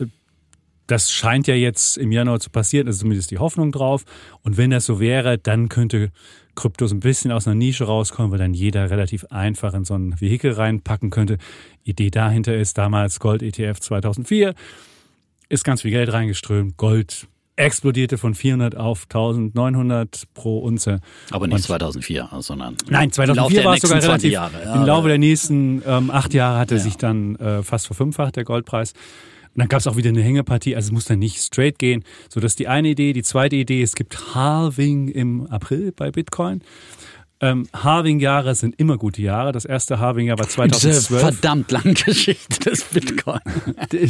[0.87, 4.05] das scheint ja jetzt im Januar zu passieren, also zumindest die Hoffnung drauf.
[4.43, 6.11] Und wenn das so wäre, dann könnte
[6.55, 10.21] Kryptos ein bisschen aus einer Nische rauskommen, weil dann jeder relativ einfach in so ein
[10.21, 11.39] Vehikel reinpacken könnte.
[11.85, 14.55] Idee dahinter ist damals Gold ETF 2004,
[15.49, 21.01] ist ganz viel Geld reingeströmt, Gold explodierte von 400 auf 1900 pro Unze.
[21.31, 24.33] Aber nicht Und 2004, sondern nein, 2004 war es sogar relativ.
[24.33, 24.65] Jahre.
[24.65, 26.83] Ja, Im Laufe der nächsten ähm, acht Jahre hat er ja.
[26.83, 28.93] sich dann äh, fast verfünffacht der Goldpreis.
[29.55, 32.03] Und dann gab es auch wieder eine Hängepartie, also es muss dann nicht straight gehen.
[32.29, 33.13] So, das ist die eine Idee.
[33.13, 36.61] Die zweite Idee, es gibt Halving im April bei Bitcoin.
[37.45, 39.53] Ähm, Halving-Jahre sind immer gute Jahre.
[39.53, 40.97] Das erste Halving-Jahr war 2012.
[40.97, 43.41] Diese verdammt lange Geschichte des Bitcoin.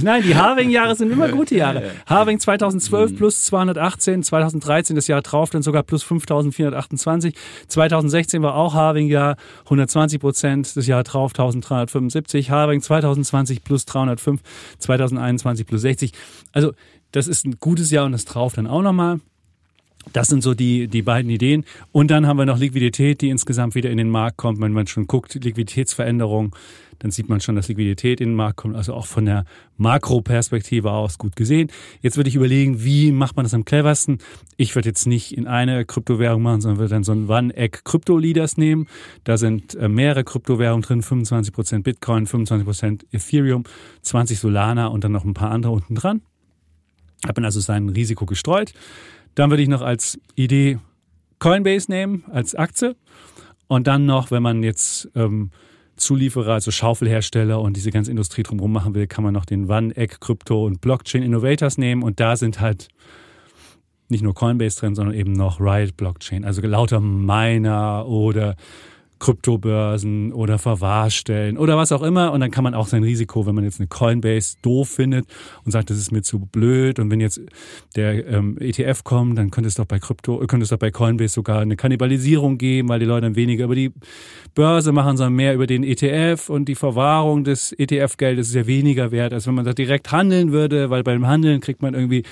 [0.02, 1.82] Nein, die Halving-Jahre sind immer gute Jahre.
[2.06, 3.16] Halving 2012 mhm.
[3.16, 7.34] plus 218, 2013 das Jahr drauf dann sogar plus 5428.
[7.66, 12.52] 2016 war auch Halving-Jahr, 120 Prozent, das Jahr drauf 1375.
[12.52, 14.42] Halving 2020 plus 305,
[14.78, 16.12] 2021 plus 60.
[16.52, 16.70] Also
[17.10, 19.18] das ist ein gutes Jahr und das drauf dann auch nochmal.
[20.12, 21.64] Das sind so die, die beiden Ideen.
[21.92, 24.60] Und dann haben wir noch Liquidität, die insgesamt wieder in den Markt kommt.
[24.60, 26.54] Wenn man schon guckt, Liquiditätsveränderung,
[26.98, 28.76] dann sieht man schon, dass Liquidität in den Markt kommt.
[28.76, 29.44] Also auch von der
[29.76, 31.70] Makroperspektive aus gut gesehen.
[32.00, 34.18] Jetzt würde ich überlegen, wie macht man das am cleversten?
[34.56, 38.56] Ich würde jetzt nicht in eine Kryptowährung machen, sondern würde dann so ein One-Egg Crypto-Leaders
[38.56, 38.86] nehmen.
[39.24, 43.64] Da sind äh, mehrere Kryptowährungen drin, 25% Bitcoin, 25% Ethereum,
[44.02, 46.22] 20 Solana und dann noch ein paar andere unten dran.
[47.26, 48.74] Hat man also sein Risiko gestreut.
[49.34, 50.78] Dann würde ich noch als Idee
[51.38, 52.96] Coinbase nehmen, als Aktie.
[53.66, 55.50] Und dann noch, wenn man jetzt ähm,
[55.96, 60.16] Zulieferer, also Schaufelhersteller und diese ganze Industrie drumherum machen will, kann man noch den One-Egg
[60.20, 62.02] Crypto und Blockchain Innovators nehmen.
[62.02, 62.88] Und da sind halt
[64.08, 66.44] nicht nur Coinbase drin, sondern eben noch Riot Blockchain.
[66.44, 68.56] Also lauter Miner oder
[69.24, 72.32] Kryptobörsen oder Verwahrstellen oder was auch immer.
[72.32, 75.26] Und dann kann man auch sein Risiko, wenn man jetzt eine Coinbase doof findet
[75.64, 76.98] und sagt, das ist mir zu blöd.
[76.98, 77.40] Und wenn jetzt
[77.96, 81.32] der ähm, ETF kommt, dann könnte es doch bei Krypto, könnte es doch bei Coinbase
[81.32, 83.92] sogar eine Kannibalisierung geben, weil die Leute dann weniger über die
[84.54, 89.10] Börse machen, sondern mehr über den ETF und die Verwahrung des ETF-Geldes ist ja weniger
[89.10, 92.24] wert, als wenn man da direkt handeln würde, weil beim Handeln kriegt man irgendwie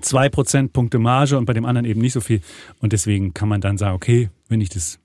[0.00, 2.40] zwei Prozentpunkte Marge und bei dem anderen eben nicht so viel.
[2.80, 4.98] Und deswegen kann man dann sagen, okay, wenn ich das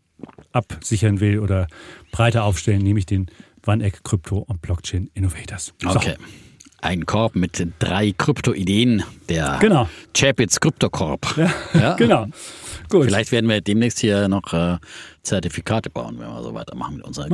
[0.51, 1.67] absichern will oder
[2.11, 3.27] breiter aufstellen, nehme ich den
[3.65, 5.73] One-Egg Crypto und Blockchain Innovators.
[5.81, 5.89] So.
[5.89, 6.15] Okay.
[6.81, 9.89] Ein Korb mit drei Krypto-Ideen, der genau.
[10.15, 11.35] Chapitz Kryptokorb.
[11.37, 12.27] Ja, ja, genau.
[12.89, 13.05] Gut.
[13.05, 14.77] Vielleicht werden wir demnächst hier noch äh,
[15.23, 17.33] Zertifikate bauen, wenn wir so weitermachen mit unseren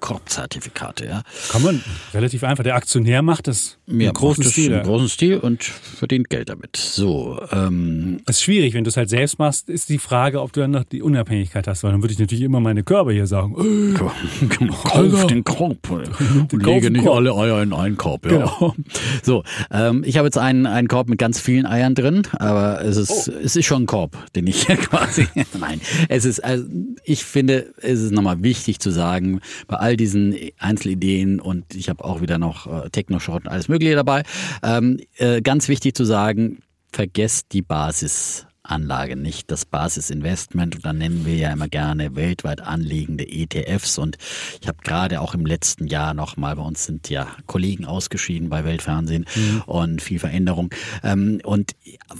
[0.00, 1.06] Korb-Zertifikate.
[1.06, 1.22] Ja.
[1.50, 1.82] Kann man
[2.14, 2.64] relativ einfach.
[2.64, 4.72] Der Aktionär macht das ja, im großen Stil.
[4.72, 6.76] Im großen Stil und verdient Geld damit.
[6.76, 7.40] So.
[7.50, 10.60] Ähm, es ist schwierig, wenn du es halt selbst machst, ist die Frage, ob du
[10.60, 13.54] dann noch die Unabhängigkeit hast, weil dann würde ich natürlich immer meine Körper hier sagen.
[13.92, 15.90] Äh, kauf den Korb.
[15.90, 18.26] Und lege nicht alle Eier in einen Korb.
[18.26, 18.30] Ja.
[18.30, 18.74] Genau.
[19.22, 22.96] So, ähm, ich habe jetzt einen, einen Korb mit ganz vielen Eiern drin, aber es
[22.96, 23.32] ist, oh.
[23.42, 25.26] es ist schon ein Korb, den ich quasi.
[25.58, 26.64] Nein, es ist, also
[27.04, 32.04] ich finde, es ist nochmal wichtig zu sagen, bei all diesen Einzelideen und ich habe
[32.04, 34.22] auch wieder noch äh, Techno-Short und alles Mögliche dabei,
[34.62, 36.58] ähm, äh, ganz wichtig zu sagen,
[36.92, 40.76] vergesst die Basis Anlage, nicht das Basisinvestment.
[40.76, 43.98] Und dann nennen wir ja immer gerne weltweit anliegende ETFs.
[43.98, 44.18] Und
[44.60, 48.64] ich habe gerade auch im letzten Jahr nochmal, bei uns sind ja Kollegen ausgeschieden bei
[48.64, 49.62] Weltfernsehen mhm.
[49.66, 50.72] und viel Veränderung.
[51.02, 51.72] Ähm, und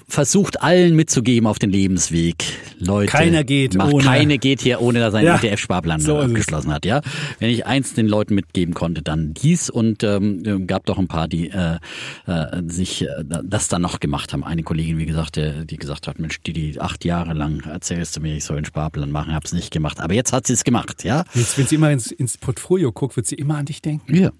[0.09, 2.45] versucht allen mitzugeben auf den Lebensweg.
[2.85, 4.05] Leute, keiner geht macht, ohne.
[4.05, 6.85] Keine geht hier, ohne dass er einen ja, ETF-Sparplan so abgeschlossen hat.
[6.85, 7.01] Ja,
[7.39, 9.71] Wenn ich eins den Leuten mitgeben konnte, dann dies.
[9.71, 11.79] Und ähm, gab doch ein paar, die äh,
[12.27, 13.09] äh, sich äh,
[13.45, 14.45] das dann noch gemacht haben.
[14.45, 18.17] Eine Kollegin, wie gesagt, die, die gesagt hat, Mensch, die, die acht Jahre lang erzählst
[18.17, 20.01] du mir, ich soll einen Sparplan machen, habe es nicht gemacht.
[20.01, 21.25] Aber jetzt hat sie es gemacht, ja.
[21.35, 24.15] Jetzt, wenn sie immer ins, ins Portfolio guckt, wird sie immer an dich denken.
[24.15, 24.31] Ja,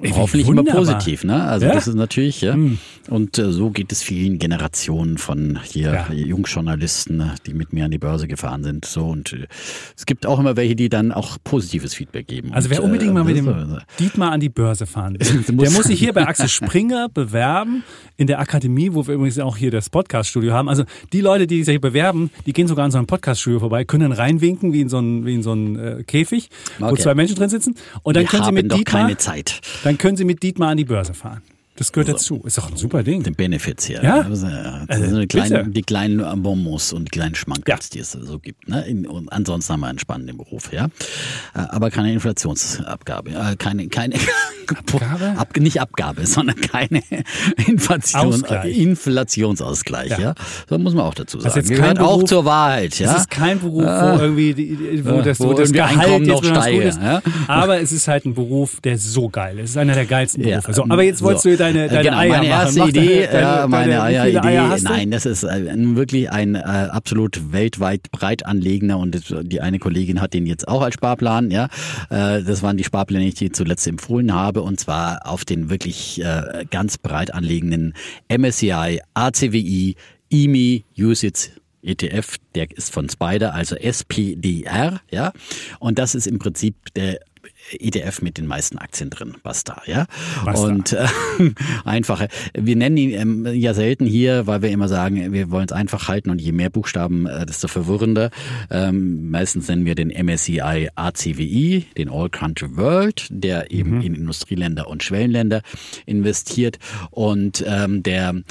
[0.00, 0.74] Ey, hoffentlich wunderbar.
[0.74, 1.44] immer positiv, ne?
[1.44, 1.72] Also ja?
[1.72, 2.56] das ist natürlich, ja.
[2.56, 2.78] Mhm.
[3.08, 6.12] Und äh, so geht es vielen Generationen von hier ja.
[6.12, 8.86] Jungjournalisten, die mit mir an die Börse gefahren sind.
[8.86, 9.46] So und äh,
[9.96, 12.52] es gibt auch immer welche, die dann auch positives Feedback geben.
[12.52, 15.70] Also wer unbedingt äh, mal mit dem so, Dietmar an die Börse fahren will, der
[15.70, 17.84] muss sich hier bei Axel Springer bewerben
[18.16, 20.68] in der Akademie, wo wir übrigens auch hier das Podcast-Studio haben.
[20.68, 24.10] Also die Leute, die sich bewerben, die gehen sogar an so einem Podcast-Studio vorbei, können
[24.10, 26.90] dann reinwinken wie in so einen, wie in so einen äh, Käfig, okay.
[26.90, 27.74] wo zwei Menschen drin sitzen.
[28.02, 29.10] Und dann wir können sie mit Dietmar,
[29.84, 31.42] dann können sie mit Dietmar an die Börse fahren.
[31.80, 32.46] Das gehört also, dazu.
[32.46, 33.22] Ist doch ein super Ding.
[33.22, 34.04] Den Benefits hier.
[34.04, 34.20] Ja.
[34.20, 37.90] Also, also, also kleinen, die kleinen Bonbons und die kleinen Schmankels, ja.
[37.94, 38.68] die es so gibt.
[38.68, 38.84] Ne?
[39.08, 40.88] Und ansonsten haben wir einen spannenden Beruf, ja.
[41.54, 43.30] Äh, aber keine Inflationsabgabe.
[43.30, 44.16] Äh, keine, keine
[44.68, 45.38] Abgabe?
[45.38, 47.02] Ab, nicht Abgabe, sondern keine
[47.66, 48.76] Inflation, Ausgleich.
[48.76, 50.20] Inflationsausgleich, ja.
[50.20, 50.34] ja.
[50.68, 51.54] Das muss man auch dazu sagen.
[51.58, 53.10] Das gehört Beruf, auch zur Wahrheit, ja.
[53.10, 56.98] Es ist kein Beruf, wo irgendwie, wo das, wo, wo das Gehalt noch steigt.
[57.02, 57.22] Ja?
[57.48, 59.64] Aber es ist halt ein Beruf, der so geil ist.
[59.64, 60.74] Es ist einer der geilsten Berufe.
[60.74, 61.50] So, aber jetzt wolltest so.
[61.50, 62.60] du dein deine, deine genau, Eier meine machen.
[62.60, 65.96] erste Mach Idee, deine, ja, deine, meine deine, viele Eier-Idee, Eier nein, das ist äh,
[65.96, 70.82] wirklich ein äh, absolut weltweit breit anlegender und die eine Kollegin hat den jetzt auch
[70.82, 71.68] als Sparplan, ja.
[72.10, 76.22] Äh, das waren die Sparpläne, die ich zuletzt empfohlen habe und zwar auf den wirklich
[76.22, 77.94] äh, ganz breit anlegenden
[78.28, 79.96] MSCI, ACWI,
[80.28, 81.50] IMI, USITS,
[81.82, 85.32] ETF, der ist von Spider, also SPDR, ja.
[85.78, 87.20] Und das ist im Prinzip der
[87.72, 90.06] ETF mit den meisten Aktien drin, Basta, ja.
[90.44, 90.66] Basta.
[90.66, 91.06] Und äh,
[91.84, 92.28] einfache.
[92.54, 96.08] Wir nennen ihn ähm, ja selten hier, weil wir immer sagen, wir wollen es einfach
[96.08, 98.30] halten und je mehr Buchstaben, äh, desto verwirrender.
[98.70, 104.88] Ähm, meistens nennen wir den MSCI ACWI, den All Country World, der eben in Industrieländer
[104.88, 105.62] und Schwellenländer
[106.06, 106.78] investiert
[107.10, 108.42] und ähm, der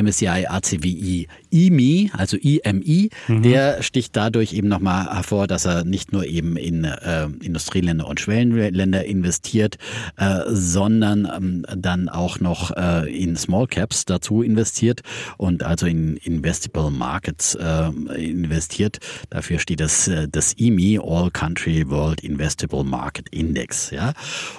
[0.00, 6.26] MSCI ACWI IMI, also IMI, der sticht dadurch eben nochmal hervor, dass er nicht nur
[6.26, 9.78] eben in äh, Industrieländer und Schwellenländer investiert,
[10.16, 15.02] äh, sondern ähm, dann auch noch äh, in Small Caps dazu investiert
[15.38, 18.98] und also in Investable Markets äh, investiert.
[19.30, 23.90] Dafür steht das, äh, das IMI, All Country World Investable Market Index.
[23.90, 24.12] Ja?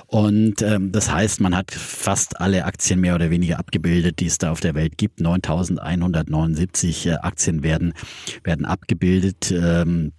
[0.08, 4.38] Und ähm, das heißt, man hat fast alle Aktien mehr oder weniger abgebildet, die es
[4.38, 5.20] da auf der Welt gibt.
[5.28, 7.94] 9179 äh, Aktien werden,
[8.44, 9.52] werden abgebildet.
[9.52, 10.14] Ähm,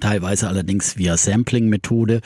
[0.00, 2.20] Teilweise allerdings via Sampling-Methode.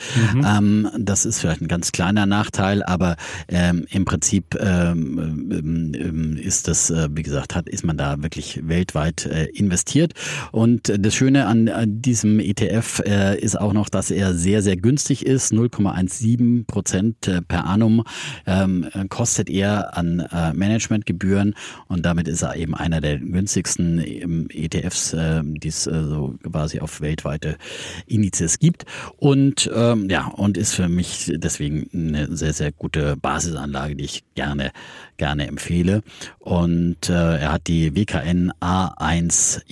[0.45, 6.37] Ähm, das ist vielleicht ein ganz kleiner Nachteil, aber ähm, im Prinzip ähm, ähm, ähm,
[6.37, 10.13] ist das, äh, wie gesagt, hat, ist man da wirklich weltweit äh, investiert.
[10.51, 14.77] Und das Schöne an, an diesem ETF äh, ist auch noch, dass er sehr, sehr
[14.77, 15.51] günstig ist.
[15.53, 18.03] 0,17 Prozent äh, per annum
[18.45, 21.55] ähm, kostet er an äh, Managementgebühren
[21.87, 27.01] und damit ist er eben einer der günstigsten ETFs, die es äh, so quasi auf
[27.01, 27.56] weltweite
[28.05, 28.85] Indizes gibt
[29.17, 34.23] und ähm, ja und ist für mich deswegen eine sehr sehr gute Basisanlage, die ich
[34.35, 34.71] gerne
[35.17, 36.03] gerne empfehle
[36.39, 39.67] und äh, er hat die WKN A1JJTD.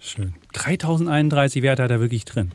[0.00, 0.34] Schön.
[0.52, 2.52] 3031 Werte hat er wirklich drin.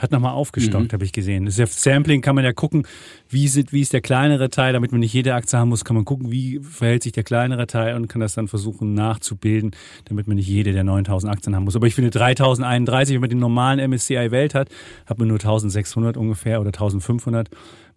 [0.00, 0.92] Hat nochmal aufgestockt, Mhm.
[0.92, 1.44] habe ich gesehen.
[1.44, 2.86] Das ist ja Sampling, kann man ja gucken,
[3.28, 5.94] wie, sind, wie ist der kleinere Teil, damit man nicht jede Aktie haben muss, kann
[5.94, 9.72] man gucken, wie verhält sich der kleinere Teil und kann das dann versuchen nachzubilden,
[10.06, 11.76] damit man nicht jede der 9000 Aktien haben muss.
[11.76, 14.70] Aber ich finde 3031, wenn man den normalen MSCI Welt hat,
[15.06, 17.50] hat man nur 1600 ungefähr oder 1500.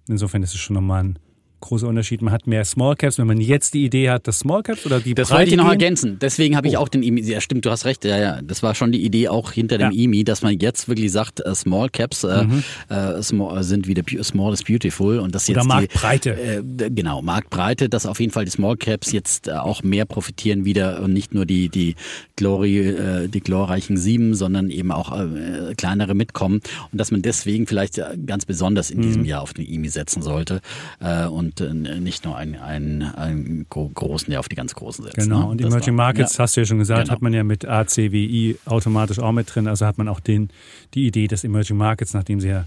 [0.10, 1.20] Insofern ist es schon nochmal ein
[1.64, 2.22] großer Unterschied.
[2.22, 5.00] Man hat mehr Small Caps, wenn man jetzt die Idee hat, dass Small Caps oder
[5.00, 6.18] die Das Breite wollte ich noch ergänzen.
[6.22, 6.82] Deswegen habe ich Oh.
[6.82, 7.22] auch den IMI.
[7.22, 8.06] Ja, stimmt, du hast recht.
[8.06, 8.42] Ja, ja.
[8.42, 10.04] Das war schon die Idee auch hinter dem Ja.
[10.04, 12.46] IMI, dass man jetzt wirklich sagt, äh, Small Caps äh,
[12.90, 15.54] äh, small, sind wieder Small is Beautiful und das Mhm.
[15.54, 16.62] Oder jetzt Marktbreite.
[16.64, 20.06] Die, äh, genau, Marktbreite, dass auf jeden Fall die Small Caps jetzt äh, auch mehr
[20.06, 21.96] profitieren wieder und nicht nur die die
[22.36, 27.68] Glory, äh, die glorreichen sieben, sondern eben auch äh, kleinere mitkommen und dass man deswegen
[27.68, 29.02] vielleicht äh, ganz besonders in Mhm.
[29.04, 30.62] diesem Jahr auf den IMI setzen sollte
[31.00, 31.26] äh,
[31.62, 35.16] und nicht nur einen, einen, einen gro- großen, der auf die ganz großen setzt.
[35.18, 35.46] Genau, ne?
[35.48, 36.44] und Emerging war- Markets, ja.
[36.44, 37.14] hast du ja schon gesagt, Genau.
[37.14, 39.68] hat man ja mit ACWI automatisch auch mit drin.
[39.68, 40.50] Also hat man auch den,
[40.94, 42.66] die Idee, dass Emerging Markets, nachdem sie ja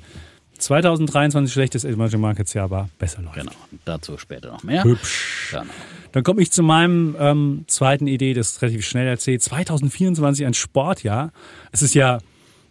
[0.59, 3.37] 2023 schlechtes Emerging Markets Jahr war, besser läuft.
[3.37, 3.53] Genau,
[3.85, 4.85] dazu später noch mehr.
[4.85, 5.49] Hübsch.
[5.51, 5.65] Genau.
[6.13, 9.43] Dann komme ich zu meinem ähm, zweiten Idee, das ist relativ schnell erzählt.
[9.43, 11.31] 2024 ein Sportjahr.
[11.73, 12.19] Es ist ja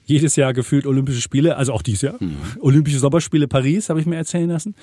[0.07, 2.15] jedes Jahr gefühlt Olympische Spiele, also auch dieses Jahr.
[2.19, 2.37] Mhm.
[2.59, 4.75] Olympische Sommerspiele Paris, habe ich mir erzählen lassen.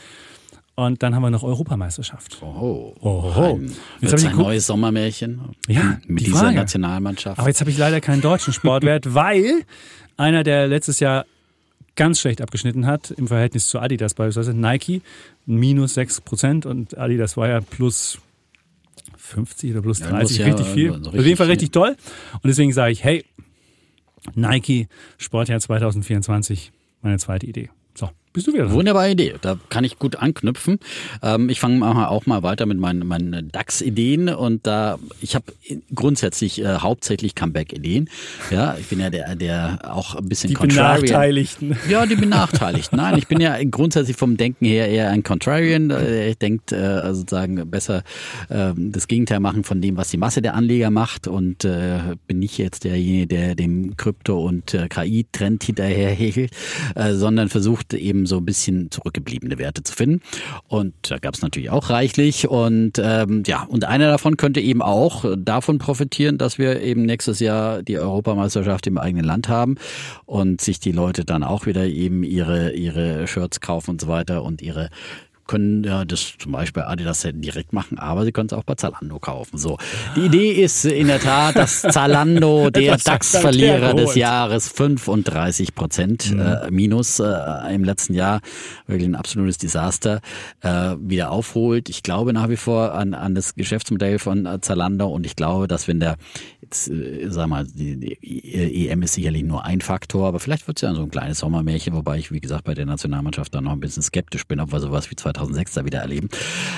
[0.74, 2.38] Und dann haben wir noch Europameisterschaft.
[2.42, 2.94] Oho.
[3.00, 3.56] Oho.
[3.56, 4.36] Ein, Jetzt ein geguckt.
[4.38, 6.54] neues Sommermärchen Ja, mit die dieser Frage.
[6.56, 7.38] Nationalmannschaft.
[7.38, 9.64] Aber jetzt habe ich leider keinen deutschen Sportwert, weil
[10.16, 11.26] einer, der letztes Jahr
[11.94, 15.02] ganz schlecht abgeschnitten hat im Verhältnis zu Adidas beispielsweise, Nike,
[15.44, 18.18] minus 6% und Adidas war ja plus
[19.18, 20.92] 50 oder plus Ja, 30, muss ja, richtig viel.
[20.92, 21.96] also Auf jeden Fall richtig richtig toll.
[22.34, 23.24] Und deswegen sage ich, hey,
[24.34, 27.68] Nike Sportjahr 2024, meine zweite Idee.
[28.32, 28.72] Bist du wieder dran?
[28.74, 29.34] Wunderbare Idee.
[29.40, 30.78] Da kann ich gut anknüpfen.
[31.22, 35.46] Ähm, ich fange auch mal weiter mit meinen, meinen DAX-Ideen und da ich habe
[35.94, 38.08] grundsätzlich äh, hauptsächlich Comeback-Ideen.
[38.50, 41.00] Ja, ich bin ja der, der auch ein bisschen Die contrarian.
[41.02, 41.76] Benachteiligten.
[41.88, 42.92] Ja, die benachteiligt.
[42.92, 45.90] Nein, ich bin ja grundsätzlich vom Denken her eher ein Contrarian.
[45.90, 48.02] Äh, Ich denke, äh, sozusagen besser
[48.48, 52.38] äh, das Gegenteil machen von dem, was die Masse der Anleger macht und äh, bin
[52.38, 56.52] nicht jetzt derjenige, der dem Krypto- und äh, KI-Trend hinterherhegelt,
[56.94, 60.20] äh, sondern versucht eben so ein bisschen zurückgebliebene Werte zu finden.
[60.68, 62.48] Und da gab es natürlich auch reichlich.
[62.48, 67.40] Und ähm, ja, und einer davon könnte eben auch davon profitieren, dass wir eben nächstes
[67.40, 69.76] Jahr die Europameisterschaft im eigenen Land haben
[70.26, 74.42] und sich die Leute dann auch wieder eben ihre, ihre Shirts kaufen und so weiter
[74.42, 74.88] und ihre
[75.46, 79.18] können ja das zum Beispiel Adidas direkt machen, aber sie können es auch bei Zalando
[79.18, 79.58] kaufen.
[79.58, 79.78] So.
[80.16, 86.40] Die Idee ist in der Tat, dass Zalando der DAX-Verlierer des Jahres 35 Prozent mhm.
[86.40, 88.40] äh, minus äh, im letzten Jahr,
[88.86, 90.20] wirklich ein absolutes Desaster,
[90.60, 91.88] äh, wieder aufholt.
[91.88, 95.68] Ich glaube nach wie vor an, an das Geschäftsmodell von äh, Zalando und ich glaube,
[95.68, 96.16] dass wenn der
[96.60, 100.78] jetzt, äh, sag mal, die, die EM ist sicherlich nur ein Faktor, aber vielleicht wird
[100.78, 103.72] es ja so ein kleines Sommermärchen, wobei ich, wie gesagt, bei der Nationalmannschaft da noch
[103.72, 106.28] ein bisschen skeptisch bin, ob wir sowas wie 2006 da wieder erleben.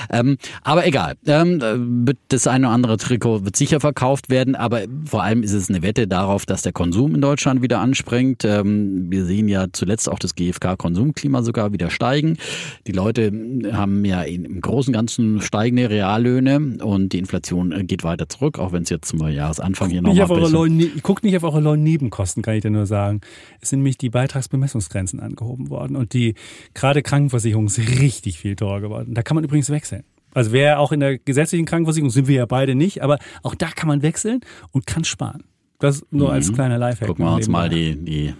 [0.09, 5.23] Ähm, aber egal, ähm, das eine oder andere Trikot wird sicher verkauft werden, aber vor
[5.23, 8.43] allem ist es eine Wette darauf, dass der Konsum in Deutschland wieder anspringt.
[8.45, 12.37] Ähm, wir sehen ja zuletzt auch das GfK-Konsumklima sogar wieder steigen.
[12.87, 13.31] Die Leute
[13.71, 18.71] haben ja im Großen und Ganzen steigende Reallöhne und die Inflation geht weiter zurück, auch
[18.71, 21.01] wenn es jetzt zum Jahresanfang Anfang hier nochmal bisschen.
[21.01, 23.21] Guckt nicht auf eure neuen Nebenkosten, kann ich dir nur sagen.
[23.61, 26.35] Es sind nämlich die Beitragsbemessungsgrenzen angehoben worden und die
[26.73, 29.15] gerade Krankenversicherung ist richtig viel teurer geworden.
[29.15, 30.03] Da kann man übrigens wechseln.
[30.35, 33.67] Also wer auch in der gesetzlichen Krankenversicherung sind wir ja beide nicht, aber auch da
[33.67, 35.45] kann man wechseln und kann sparen.
[35.79, 36.55] Das nur als mhm.
[36.55, 37.07] kleiner Lifehack.
[37.07, 38.33] Gucken wir uns mal die, die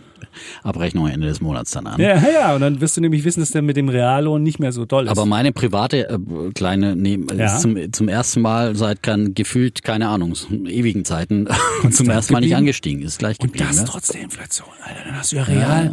[0.63, 2.00] Abrechnung Ende des Monats dann an.
[2.00, 4.72] Ja, ja, und dann wirst du nämlich wissen, dass der mit dem Reallohn nicht mehr
[4.72, 5.10] so doll ist.
[5.10, 6.18] Aber meine private äh,
[6.54, 7.58] kleine, nee, ja.
[7.58, 10.34] zum, zum ersten Mal seit kein, gefühlt, keine Ahnung,
[10.68, 11.48] ewigen Zeiten
[11.91, 13.65] zum ersten Mal nicht angestiegen, ist gleich geblieben.
[13.65, 13.88] Und das ne?
[13.89, 15.86] trotz der Inflation, Alter, dann hast du ja real...
[15.86, 15.91] Ja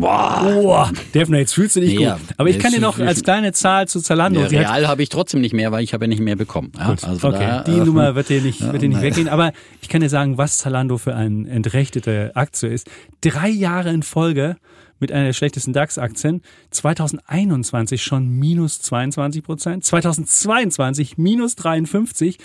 [0.00, 0.42] Boah.
[0.42, 0.92] Boah.
[1.14, 2.16] Defner, jetzt fühlst du dich nee, gut.
[2.36, 4.40] Aber ich kann dir noch als kleine Zahl zu Zalando.
[4.40, 6.72] Ja, real habe ich trotzdem nicht mehr, weil ich habe ja nicht mehr bekommen.
[6.78, 9.28] Ja, also okay, daher, die äh, Nummer wird dir nicht, wird dir nicht weggehen.
[9.28, 12.90] Aber ich kann dir sagen, was Zalando für eine entrechtete Aktie ist.
[13.20, 14.56] Drei Jahre in Folge
[14.98, 16.42] mit einer der schlechtesten DAX-Aktien.
[16.70, 22.38] 2021 schon minus 22 Prozent, 2022 minus 53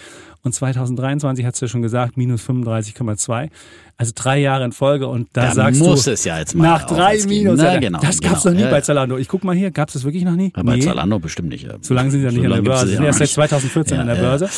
[0.43, 3.49] und 2023 hat es ja schon gesagt, minus 35,2.
[3.97, 6.63] Also drei Jahre in Folge und da Dann sagst muss du, es ja jetzt mal
[6.63, 7.59] nach drei Minus.
[7.59, 8.53] Na, genau, das gab es genau.
[8.53, 9.17] noch nie ja, bei Zalando.
[9.17, 10.49] Ich guck mal hier, gab es das wirklich noch nie?
[10.49, 10.81] Bei nee.
[10.81, 11.65] Zalando bestimmt nicht.
[11.65, 11.75] Ja.
[11.81, 12.87] So lange sind sie ja nicht so an der Börse.
[12.87, 14.49] Sie sind erst seit 2014 an der Börse.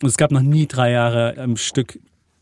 [0.00, 1.98] Und es gab noch nie drei Jahre am Stück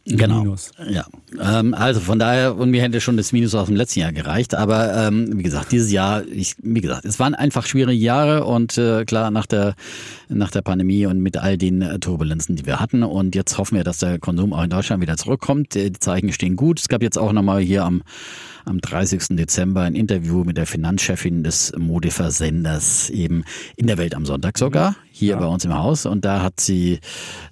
[0.06, 0.42] Genau.
[0.42, 0.70] Minus.
[0.88, 1.04] Ja.
[1.40, 4.54] Ähm, also von daher, und mir hätte schon das Minus aus dem letzten Jahr gereicht.
[4.54, 8.78] Aber ähm, wie gesagt, dieses Jahr, ich, wie gesagt, es waren einfach schwierige Jahre und
[8.78, 9.74] äh, klar nach der
[10.28, 13.02] nach der Pandemie und mit all den äh, Turbulenzen, die wir hatten.
[13.02, 15.74] Und jetzt hoffen wir, dass der Konsum auch in Deutschland wieder zurückkommt.
[15.74, 16.78] Die Zeichen stehen gut.
[16.78, 18.02] Es gab jetzt auch nochmal hier am
[18.66, 19.36] am 30.
[19.36, 23.44] Dezember ein Interview mit der Finanzchefin des Modeversenders eben
[23.76, 25.38] in der Welt am Sonntag sogar, hier ja.
[25.38, 26.04] bei uns im Haus.
[26.04, 26.98] Und da hat sie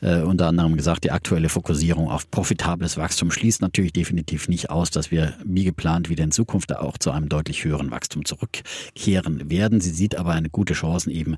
[0.01, 4.91] äh, unter anderem gesagt, die aktuelle Fokussierung auf profitables Wachstum schließt natürlich definitiv nicht aus,
[4.91, 9.81] dass wir wie geplant wieder in Zukunft auch zu einem deutlich höheren Wachstum zurückkehren werden.
[9.81, 11.37] Sie sieht aber eine gute Chance eben,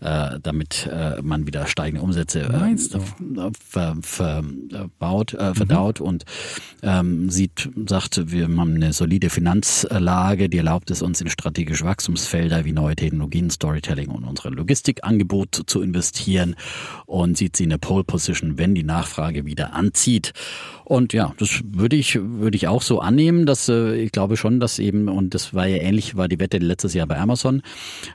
[0.00, 2.76] äh, damit äh, man wieder steigende Umsätze äh,
[3.58, 6.06] ver, verbaut, äh, verdaut mhm.
[6.06, 6.24] und
[6.82, 11.86] ähm, sieht, sagt, wir haben eine solide solide Finanzlage, die erlaubt es uns in strategische
[11.86, 16.54] Wachstumsfelder wie neue Technologien, Storytelling und unsere Logistikangebot zu investieren
[17.06, 20.34] und sieht sie in der Pole Position, wenn die Nachfrage wieder anzieht.
[20.84, 24.60] Und ja, das würde ich, würde ich auch so annehmen, dass äh, ich glaube schon,
[24.60, 27.62] dass eben, und das war ja ähnlich, war die Wette letztes Jahr bei Amazon,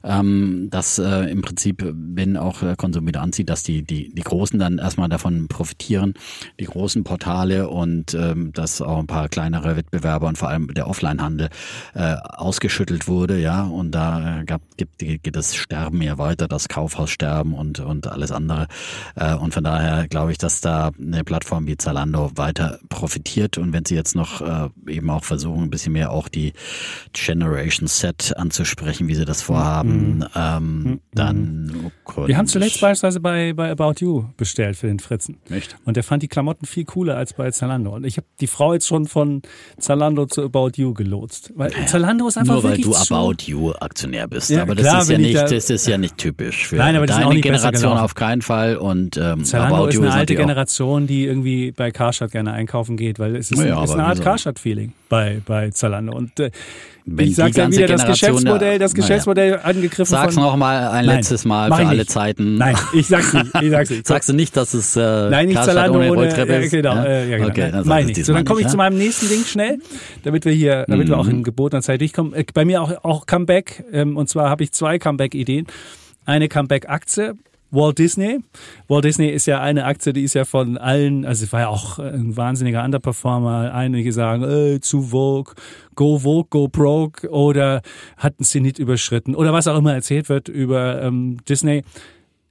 [0.06, 4.22] ähm, dass äh, im Prinzip, wenn auch der Konsum wieder anzieht, dass die, die, die
[4.22, 6.14] Großen dann erstmal davon profitieren,
[6.62, 10.88] die großen Portale und ähm, dass auch ein paar kleinere Wettbewerber und vor allem der
[10.92, 11.50] Offline-Handel
[11.96, 17.54] äh, ausgeschüttelt wurde, ja, und da gab, gibt, geht das Sterben ja weiter, das Kaufhaussterben
[17.54, 18.68] und, und alles andere.
[19.16, 23.58] Äh, und von daher glaube ich, dass da eine Plattform wie Zalando weiter profitiert.
[23.58, 26.54] Und wenn Sie jetzt noch äh, eben auch versuchen, ein bisschen mehr auch die
[27.14, 30.28] Generation Set anzusprechen, wie Sie das vorhaben, mhm.
[30.36, 31.02] ähm, mhm.
[31.14, 31.92] dann.
[32.26, 35.38] Wir haben zuletzt beispielsweise bei, bei About You bestellt für den Fritzen.
[35.50, 35.78] Echt?
[35.86, 37.96] Und der fand die Klamotten viel cooler als bei Zalando.
[37.96, 39.42] Und ich habe die Frau jetzt schon von
[39.78, 41.52] Zalando zu About You gelotst.
[41.56, 44.50] Weil naja, Zalando ist einfach Nur weil du About You Aktionär bist.
[44.50, 46.96] Ja, aber das klar, ist ja nicht, da, das ist ja nicht typisch für Nein,
[46.96, 48.78] aber deine Generation auf keinen Fall.
[48.78, 53.20] Und ähm, Zalando About ist eine alte Generation, die irgendwie bei Karstadt gerne einkaufen geht,
[53.20, 56.16] weil es ist, ja, ein, ist eine Art Karstadt-Feeling bei, bei Zalando.
[56.16, 56.52] Und äh,
[57.18, 59.58] Wenn ich sage ja wieder, das Geschäftsmodell, das Geschäftsmodell ja.
[59.60, 62.06] angegriffen Sag's noch mal ein Nein, letztes Mal für alle.
[62.06, 62.58] Zeiten.
[62.58, 63.62] Nein, ich sag's nicht.
[63.62, 64.08] Ich sag's nicht.
[64.12, 66.72] Sagst du nicht, dass es äh, Nein, nicht Zalando ohne Rolltreppe ist?
[66.72, 67.06] Genau, ja?
[67.06, 67.50] Äh, ja, genau.
[67.50, 68.26] Okay, dann Nein, nicht.
[68.26, 69.80] So, dann komme ich zu meinem nächsten Ding schnell,
[70.24, 71.12] damit wir hier, damit mhm.
[71.12, 72.34] wir auch in gebotener Zeit durchkommen.
[72.34, 75.68] Äh, bei mir auch, auch Comeback, ähm, und zwar habe ich zwei Comeback-Ideen.
[76.26, 77.36] Eine Comeback-Aktie,
[77.72, 78.40] Walt Disney.
[78.88, 81.68] Walt Disney ist ja eine Aktie, die ist ja von allen, also es war ja
[81.70, 83.74] auch ein wahnsinniger Underperformer.
[83.74, 85.54] Einige sagen, äh, zu Vogue,
[85.96, 87.82] go Vogue, go broke oder
[88.18, 91.84] hatten sie nicht überschritten oder was auch immer erzählt wird über ähm, Disney.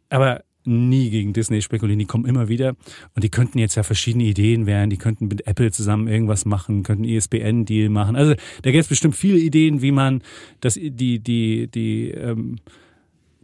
[0.09, 2.76] Aber nie gegen Disney spekulieren, die kommen immer wieder
[3.14, 6.83] und die könnten jetzt ja verschiedene Ideen werden, die könnten mit Apple zusammen irgendwas machen,
[6.83, 8.16] könnten ISBN-Deal machen.
[8.16, 10.23] Also da gibt es bestimmt viele Ideen, wie man
[10.60, 12.56] das, die, die, die, ähm,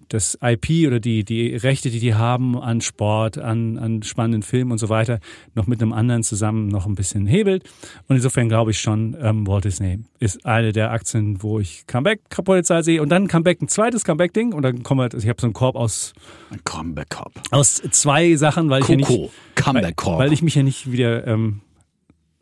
[0.08, 4.72] das IP oder die, die Rechte, die die haben an Sport, an, an spannenden Filmen
[4.72, 5.18] und so weiter,
[5.54, 7.64] noch mit einem anderen zusammen noch ein bisschen hebelt.
[8.08, 12.84] Und insofern glaube ich schon, ähm, Walt Disney ist eine der Aktien, wo ich Comeback-Potenzial
[12.84, 13.02] sehe.
[13.02, 14.52] Und dann Comeback, ein zweites Comeback-Ding.
[14.52, 16.12] Und dann kommen wir, also ich habe so einen Korb aus.
[16.50, 17.32] Ein Comeback-Korb.
[17.50, 19.32] Aus zwei Sachen, weil Coco, ich ja nicht.
[19.56, 20.18] Comeback-Korb.
[20.18, 21.62] Weil, weil ich mich ja nicht wieder ähm,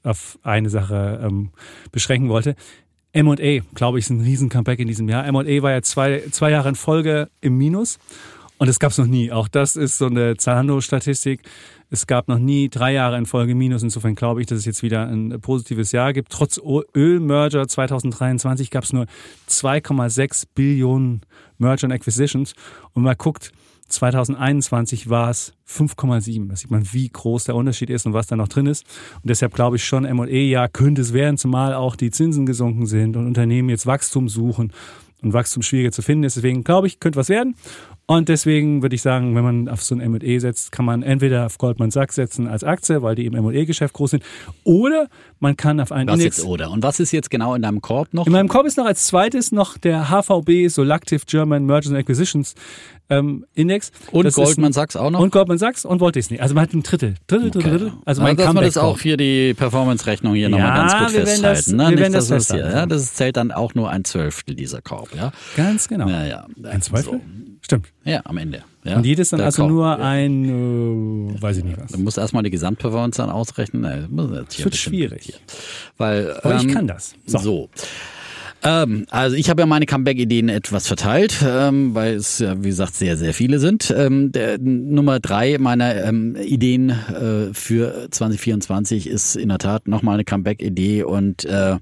[0.02, 1.50] auf eine Sache ähm,
[1.90, 2.56] beschränken wollte.
[3.14, 5.24] M&A, glaube ich, ist ein riesen Comeback in diesem Jahr.
[5.26, 7.98] M&A war ja zwei, zwei Jahre in Folge im Minus
[8.58, 9.30] und das gab es noch nie.
[9.30, 11.40] Auch das ist so eine Zalando-Statistik.
[11.90, 13.82] Es gab noch nie drei Jahre in Folge Minus.
[13.82, 16.32] Insofern glaube ich, dass es jetzt wieder ein positives Jahr gibt.
[16.32, 16.60] Trotz
[16.94, 19.06] Ölmerger 2023 gab es nur
[19.48, 21.22] 2,6 Billionen
[21.58, 22.54] Merger and Acquisitions.
[22.94, 23.52] Und man guckt,
[23.94, 26.48] 2021 war es 5,7.
[26.48, 28.84] Da sieht man, wie groß der Unterschied ist und was da noch drin ist.
[29.16, 33.16] Und deshalb glaube ich schon, M&E-Jahr könnte es werden, zumal auch die Zinsen gesunken sind
[33.16, 34.72] und Unternehmen jetzt Wachstum suchen
[35.22, 36.36] und Wachstum schwieriger zu finden ist.
[36.36, 37.56] Deswegen glaube ich, könnte was werden.
[38.06, 41.46] Und deswegen würde ich sagen, wenn man auf so ein M&E setzt, kann man entweder
[41.46, 44.22] auf Goldman Sachs setzen als Aktie, weil die im M&E-Geschäft groß sind,
[44.62, 45.08] oder
[45.40, 46.36] man kann auf einen was Index...
[46.36, 46.70] Jetzt oder?
[46.70, 48.26] Und was ist jetzt genau in deinem Korb noch?
[48.26, 52.54] In meinem Korb ist noch als zweites noch der HVB Solactive German Mergers and Acquisitions
[53.10, 53.92] ähm, Index.
[54.12, 55.20] Und Das Goldman ist, Sachs auch noch?
[55.20, 56.40] Und Goldman Sachs und Walt Disney.
[56.40, 57.14] Also man hat ein Drittel.
[57.26, 57.92] Drittel, Drittel, Drittel.
[58.04, 61.00] Also mein also, dass man das auch hier die Performance-Rechnung hier nochmal Ja, ganz gut
[61.20, 61.76] wir werden das- festhalten.
[61.76, 61.90] ne?
[61.90, 62.76] wir Nicht, das das hier, festhalten.
[62.76, 65.32] ja, das zählt dann auch nur ein Zwölftel dieser Korb, ja.
[65.56, 66.08] Ganz genau.
[66.08, 66.46] Ja, ja.
[66.64, 67.04] Ein Zweifel?
[67.14, 67.20] So.
[67.60, 67.86] Stimmt.
[68.04, 68.62] Ja, am Ende.
[68.84, 68.96] Ja.
[68.96, 69.70] Und jedes dann also Korb.
[69.70, 71.92] nur ein, äh, weiß ich nicht was.
[71.92, 73.82] Du musst erstmal die Gesamtperformance dann ausrechnen.
[73.82, 75.40] Das wird ein schwierig.
[75.96, 77.14] Weil, Aber ich ähm, kann das.
[77.26, 77.38] So.
[77.38, 77.70] So.
[78.64, 82.94] Ähm, also ich habe ja meine Comeback-Ideen etwas verteilt, ähm, weil es ja, wie gesagt,
[82.94, 83.92] sehr, sehr viele sind.
[83.94, 90.14] Ähm, der, Nummer drei meiner ähm, Ideen äh, für 2024 ist in der Tat nochmal
[90.14, 91.76] eine Comeback-Idee und äh,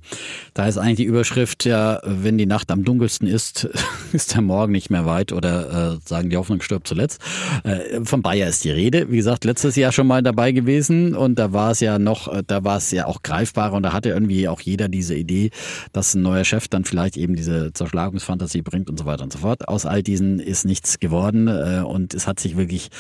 [0.55, 3.69] da ist eigentlich die Überschrift ja, wenn die Nacht am dunkelsten ist,
[4.13, 7.21] ist der Morgen nicht mehr weit oder äh, sagen, die Hoffnung stirbt zuletzt.
[7.63, 9.11] Äh, von Bayer ist die Rede.
[9.13, 12.43] Wie gesagt, letztes Jahr schon mal dabei gewesen und da war es ja noch, äh,
[12.45, 15.51] da war es ja auch greifbarer und da hatte irgendwie auch jeder diese Idee,
[15.93, 19.39] dass ein neuer Chef dann vielleicht eben diese Zerschlagungsfantasie bringt und so weiter und so
[19.41, 19.69] fort.
[19.69, 22.91] Aus all diesen ist nichts geworden äh, und es hat sich wirklich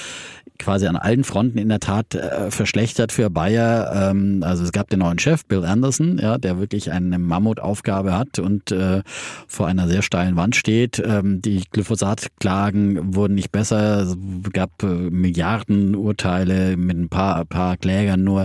[0.62, 4.10] quasi an allen Fronten in der Tat äh, verschlechtert für Bayer.
[4.10, 8.38] Ähm, also es gab den neuen Chef, Bill Anderson, ja, der wirklich eine Mammutaufgabe hat
[8.38, 9.02] und äh,
[9.46, 11.02] vor einer sehr steilen Wand steht.
[11.04, 14.02] Ähm, die Glyphosat-Klagen wurden nicht besser.
[14.02, 14.16] Es
[14.52, 18.42] gab äh, Milliardenurteile mit ein paar, paar Klägern nur.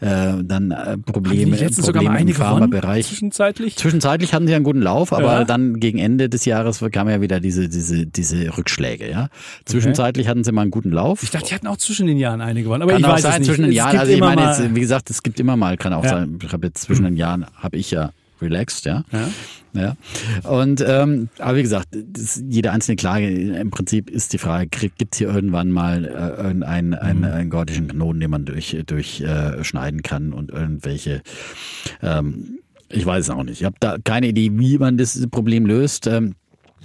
[0.00, 3.06] Äh, dann äh, Probleme, letztens sogar Probleme mal im Pharmabereich.
[3.08, 3.76] zwischenzeitlich?
[3.76, 5.44] Zwischenzeitlich hatten sie einen guten Lauf, aber Ja.
[5.44, 9.28] dann gegen Ende des Jahres kam ja wieder diese, diese, diese Rückschläge, ja.
[9.64, 11.22] Zwischenzeitlich hatten sie mal einen guten Lauf.
[11.22, 12.82] Ich dachte, hatten auch zwischen den Jahren eine gewonnen.
[12.82, 13.46] Aber kann ich auch weiß es sein nicht.
[13.48, 13.90] zwischen den Es Jahren.
[13.92, 16.10] gibt Also ich meine, jetzt, wie gesagt, es gibt immer mal, kann auch Ja.
[16.10, 19.02] sein, ich habe jetzt zwischen den Jahren habe ich ja relaxed, ja.
[19.12, 19.28] Ja.
[19.72, 19.96] Ja.
[20.50, 25.14] Und ähm, aber wie gesagt, das, jede einzelne Klage im Prinzip ist die Frage, gibt
[25.14, 29.62] es hier irgendwann mal äh, irgendeinen einen, einen gordischen Knoten, den man durch, durch äh,
[30.02, 31.20] kann und irgendwelche
[32.02, 33.60] ähm, ich weiß es auch nicht.
[33.60, 36.06] Ich habe da keine Idee, wie man das Problem löst.
[36.06, 36.34] Ähm,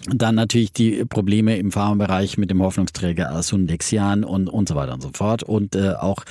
[0.08, 5.02] dann natürlich die Probleme im Pharmabereich mit dem Hoffnungsträger Asundexian und, und so weiter und
[5.02, 5.44] so fort.
[5.44, 6.24] Und äh, auch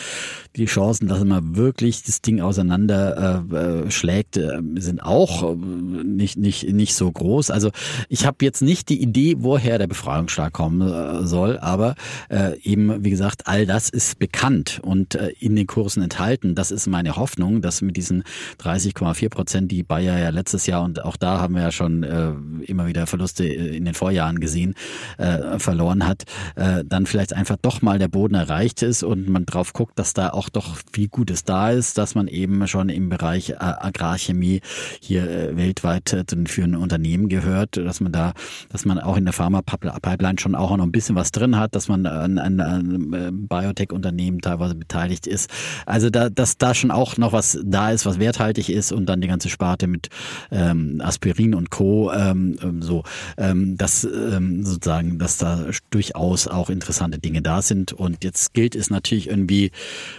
[0.57, 5.57] die Chancen, dass man wirklich das Ding auseinander äh, äh, schlägt, äh, sind auch äh,
[5.57, 7.51] nicht, nicht, nicht so groß.
[7.51, 7.71] Also
[8.09, 11.95] ich habe jetzt nicht die Idee, woher der Befreiungsschlag kommen soll, aber
[12.29, 16.55] äh, eben, wie gesagt, all das ist bekannt und äh, in den Kursen enthalten.
[16.55, 18.25] Das ist meine Hoffnung, dass mit diesen
[18.61, 22.33] 30,4 Prozent, die Bayer ja letztes Jahr und auch da haben wir ja schon äh,
[22.65, 24.75] immer wieder Verluste in den Vorjahren gesehen,
[25.19, 26.25] äh, verloren hat,
[26.57, 30.15] äh, dann vielleicht einfach doch mal der Boden erreicht ist und man drauf guckt, dass
[30.15, 34.61] da auch doch viel Gutes da ist, dass man eben schon im Bereich äh, Agrarchemie
[35.01, 38.33] hier äh, weltweit äh, zu den führenden Unternehmen gehört, dass man da,
[38.71, 41.89] dass man auch in der Pharma-Pipeline schon auch noch ein bisschen was drin hat, dass
[41.89, 45.51] man an, an Biotech-Unternehmen teilweise beteiligt ist.
[45.87, 49.21] Also da, dass da schon auch noch was da ist, was werthaltig ist und dann
[49.21, 50.09] die ganze Sparte mit
[50.51, 52.13] ähm, Aspirin und Co.
[52.13, 53.03] Ähm, ähm, so,
[53.51, 57.93] ähm, dass ähm, sozusagen, dass da durchaus auch interessante Dinge da sind.
[57.93, 59.71] Und jetzt gilt es natürlich irgendwie,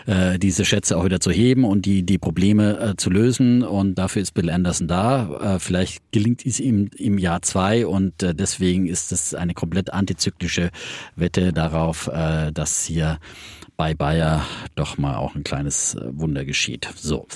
[0.06, 3.64] äh, diese Schätze auch wieder zu heben und die, die Probleme äh, zu lösen.
[3.64, 5.56] Und dafür ist Bill Anderson da.
[5.56, 9.94] Äh, vielleicht gelingt es ihm im Jahr zwei und äh, deswegen ist es eine komplett
[9.94, 10.72] antizyklische
[11.16, 13.20] Wette darauf, äh, dass hier
[13.78, 16.88] bei Bayer doch mal auch ein kleines äh, Wunder geschieht.
[16.96, 17.28] So,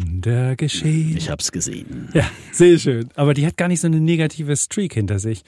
[0.00, 1.16] Wunder geschehen.
[1.16, 2.08] ich habe es gesehen.
[2.14, 3.08] Ja, sehr schön.
[3.14, 5.42] Aber die hat gar nicht so eine negative Streak hinter sich.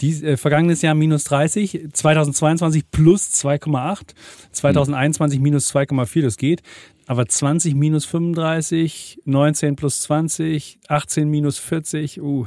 [0.00, 4.14] Die, äh, vergangenes Jahr minus 30, 2022 plus 2,8,
[4.52, 6.62] 2021 minus 2,4, das geht.
[7.08, 12.44] Aber 20 minus 35, 19 plus 20, 18 minus 40, uh,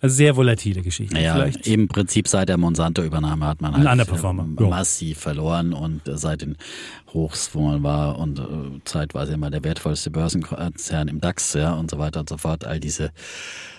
[0.00, 1.14] also sehr volatile Geschichte.
[1.14, 1.68] Naja, Vielleicht.
[1.68, 4.68] im Prinzip seit der Monsanto-Übernahme hat man halt äh, Ja.
[4.68, 6.56] massiv verloren und äh, seit den
[7.14, 8.42] Hochs, wo man war und äh,
[8.84, 12.64] zeitweise immer der wertvollste Börsenkonzern im DAX, ja, und so weiter und so fort.
[12.64, 13.12] All diese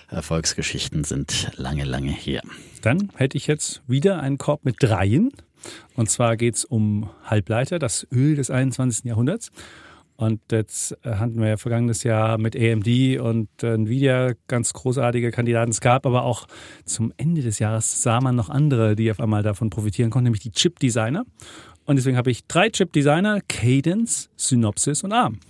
[0.08, 2.40] Erfolgsgeschichten sind lange, lange her.
[2.80, 5.30] Dann hätte ich jetzt wieder einen Korb mit dreien.
[5.94, 9.04] Und zwar geht es um Halbleiter, das Öl des 21.
[9.04, 9.52] Jahrhunderts.
[10.22, 15.32] Und jetzt äh, hatten wir ja vergangenes Jahr mit AMD und äh, Nvidia ganz großartige
[15.32, 15.72] Kandidaten.
[15.72, 16.46] Es gab aber auch
[16.84, 20.42] zum Ende des Jahres sah man noch andere, die auf einmal davon profitieren konnten, nämlich
[20.42, 21.24] die Chip-Designer.
[21.86, 25.40] Und deswegen habe ich drei Chip-Designer, Cadence, Synopsys und ARM.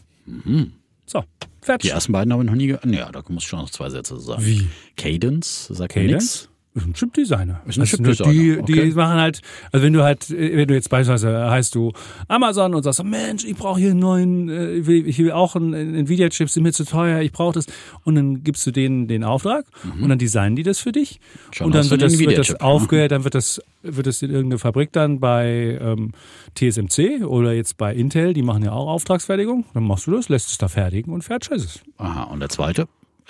[1.04, 1.90] So, Die fertig.
[1.90, 2.86] ersten beiden habe ich noch nie gehört.
[2.86, 4.42] Ja, da muss ich schon noch zwei Sätze sagen.
[4.42, 4.68] Wie?
[4.96, 6.48] Cadence, sagt Cadence?
[6.74, 7.60] Ist ein Chip-Designer.
[7.66, 8.92] Ist ein Also Chip-Designer, Die, die okay.
[8.92, 9.42] machen halt,
[9.72, 11.92] also wenn du halt, wenn du jetzt beispielsweise heißt du
[12.28, 15.54] Amazon und sagst, Mensch, ich brauche hier einen neuen, äh, ich will, ich will auch
[15.54, 17.66] einen Nvidia-Chip, sind mir zu teuer, ich brauche das.
[18.04, 19.66] Und dann gibst du denen den Auftrag
[20.00, 21.20] und dann designen die das für dich.
[21.20, 21.52] Mhm.
[21.52, 24.58] Schon und dann wird das, wird das aufgehört, dann wird das, wird das in irgendeine
[24.58, 26.12] Fabrik dann bei ähm,
[26.54, 29.66] TSMC oder jetzt bei Intel, die machen ja auch Auftragsfertigung.
[29.74, 31.80] Dann machst du das, lässt es da fertigen und fertig ist es.
[31.98, 32.88] Aha, und der zweite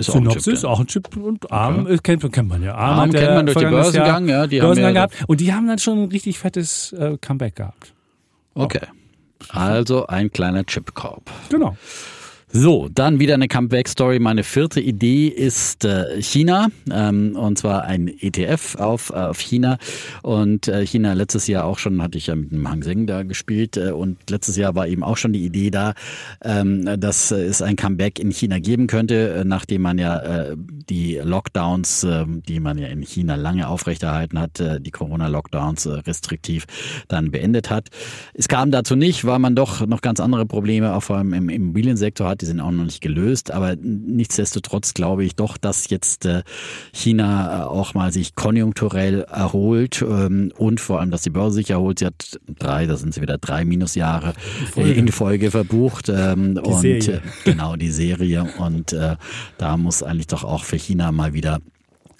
[0.08, 2.74] ist auch ein Synopsis, auch ein Chip und ARM äh, kennt, kennt man ja.
[2.74, 5.24] ARM hat kennt man durch den vergangenes Jahr Börsengang, ja, die haben Börsengang ja- gehabt.
[5.28, 7.94] Und die haben dann schon ein richtig fettes äh, Comeback gehabt.
[8.54, 8.86] Okay.
[9.48, 11.30] Also ein kleiner Chipkorb.
[11.48, 11.76] Genau.
[12.54, 14.18] So, dann wieder eine Comeback-Story.
[14.18, 19.78] Meine vierte Idee ist äh, China, ähm, und zwar ein ETF auf, äh, auf China.
[20.22, 23.22] Und äh, China letztes Jahr auch schon, hatte ich ja mit dem Hang Seng da
[23.22, 25.94] gespielt, äh, und letztes Jahr war eben auch schon die Idee da,
[26.44, 31.22] ähm, dass es ein Comeback in China geben könnte, äh, nachdem man ja äh, die
[31.24, 36.66] Lockdowns, äh, die man ja in China lange aufrechterhalten hat, äh, die Corona-Lockdowns äh, restriktiv
[37.08, 37.88] dann beendet hat.
[38.34, 41.48] Es kam dazu nicht, weil man doch noch ganz andere Probleme, auch vor allem im
[41.48, 42.41] Immobiliensektor hat.
[42.42, 43.52] Die sind auch noch nicht gelöst.
[43.52, 46.42] Aber nichtsdestotrotz glaube ich doch, dass jetzt äh,
[46.92, 51.70] China äh, auch mal sich konjunkturell erholt ähm, und vor allem, dass die Börse sich
[51.70, 52.00] erholt.
[52.00, 54.34] Sie hat drei, da sind sie wieder drei Minusjahre
[54.76, 56.08] äh, in Folge verbucht.
[56.08, 57.16] Ähm, und Serie.
[57.16, 58.46] äh, genau die Serie.
[58.58, 58.94] Und
[59.58, 61.60] da muss eigentlich doch auch für China mal wieder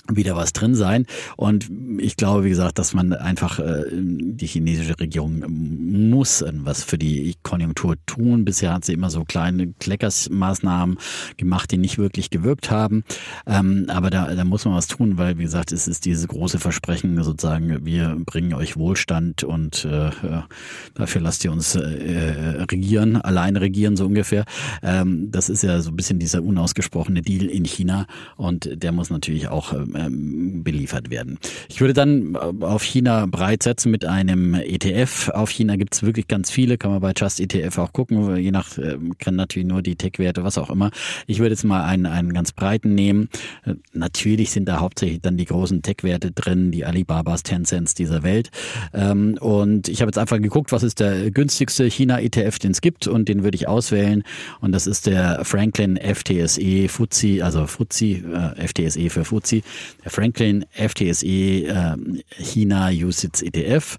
[0.09, 1.07] wieder was drin sein.
[1.37, 6.99] Und ich glaube, wie gesagt, dass man einfach, äh, die chinesische Regierung muss was für
[6.99, 8.45] die Konjunktur tun.
[8.45, 10.99] Bisher hat sie immer so kleine Kleckersmaßnahmen
[11.37, 13.05] gemacht, die nicht wirklich gewirkt haben.
[13.47, 16.59] Ähm, aber da, da muss man was tun, weil, wie gesagt, es ist dieses große
[16.59, 20.47] Versprechen sozusagen, wir bringen euch Wohlstand und äh, ja,
[20.95, 24.45] dafür lasst ihr uns äh, regieren, alleine regieren, so ungefähr.
[24.83, 29.11] Ähm, das ist ja so ein bisschen dieser unausgesprochene Deal in China und der muss
[29.11, 31.39] natürlich auch ähm, beliefert werden.
[31.69, 35.31] Ich würde dann auf China breit setzen mit einem ETF.
[35.31, 38.51] Auf China gibt es wirklich ganz viele, kann man bei Just ETF auch gucken, je
[38.51, 40.91] nach, äh, kennen natürlich nur die Tech-Werte, was auch immer.
[41.27, 43.29] Ich würde jetzt mal einen, einen ganz breiten nehmen.
[43.65, 48.51] Äh, Natürlich sind da hauptsächlich dann die großen Tech-Werte drin, die Alibabas, Tencents dieser Welt.
[48.93, 53.07] Ähm, und ich habe jetzt einfach geguckt, was ist der günstigste China-ETF, den es gibt
[53.07, 54.23] und den würde ich auswählen.
[54.61, 59.63] Und das ist der Franklin FTSE FTSE, also FTSE, äh, FTSE für FTSE,
[60.05, 61.97] der Franklin FTSE äh,
[62.39, 63.99] China USITS ETF.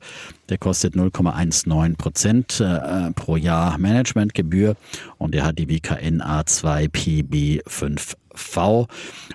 [0.50, 4.76] Der kostet 0,19 Prozent äh, pro Jahr Managementgebühr
[5.18, 6.22] und der hat die WKN
[8.34, 8.88] A2PB5V.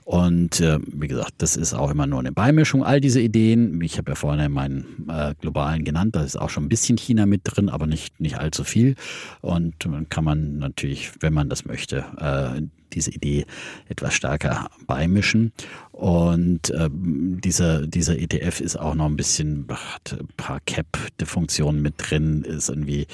[0.05, 2.85] Und äh, wie gesagt, das ist auch immer nur eine Beimischung.
[2.85, 6.65] All diese Ideen, ich habe ja vorhin meinen äh, globalen genannt, da ist auch schon
[6.65, 8.95] ein bisschen China mit drin, aber nicht, nicht allzu viel.
[9.41, 12.63] Und dann kann man natürlich, wenn man das möchte, äh,
[12.95, 13.45] diese Idee
[13.89, 15.53] etwas stärker beimischen.
[15.93, 21.95] Und ähm, dieser, dieser ETF ist auch noch ein bisschen, hat ein paar Cap-Funktionen mit
[21.99, 23.07] drin, ist irgendwie,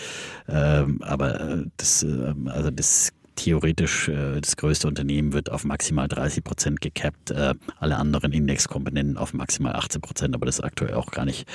[0.48, 6.08] ähm, aber äh, das, äh, also das theoretisch äh, das größte Unternehmen wird auf maximal
[6.08, 10.94] 30 Prozent gekappt, äh, alle anderen Indexkomponenten auf maximal 18 Prozent, aber das ist aktuell
[10.94, 11.48] auch gar nicht,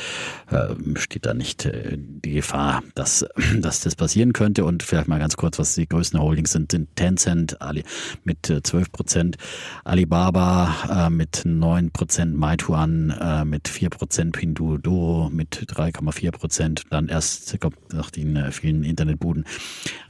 [0.51, 3.25] äh, steht da nicht äh, die Gefahr, dass,
[3.59, 4.65] dass das passieren könnte.
[4.65, 7.83] Und vielleicht mal ganz kurz, was die größten Holdings sind, sind Tencent Ali,
[8.23, 9.37] mit äh, 12 Prozent,
[9.83, 17.07] Alibaba äh, mit 9 Prozent, Meituan äh, mit 4 Prozent, Pinduoduo mit 3,4 Prozent, dann
[17.07, 19.45] erst kommt nach den äh, vielen Internetbuden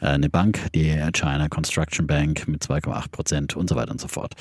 [0.02, 4.08] äh, eine Bank, die China Construction Bank mit 2,8 Prozent und so weiter und so
[4.08, 4.34] fort.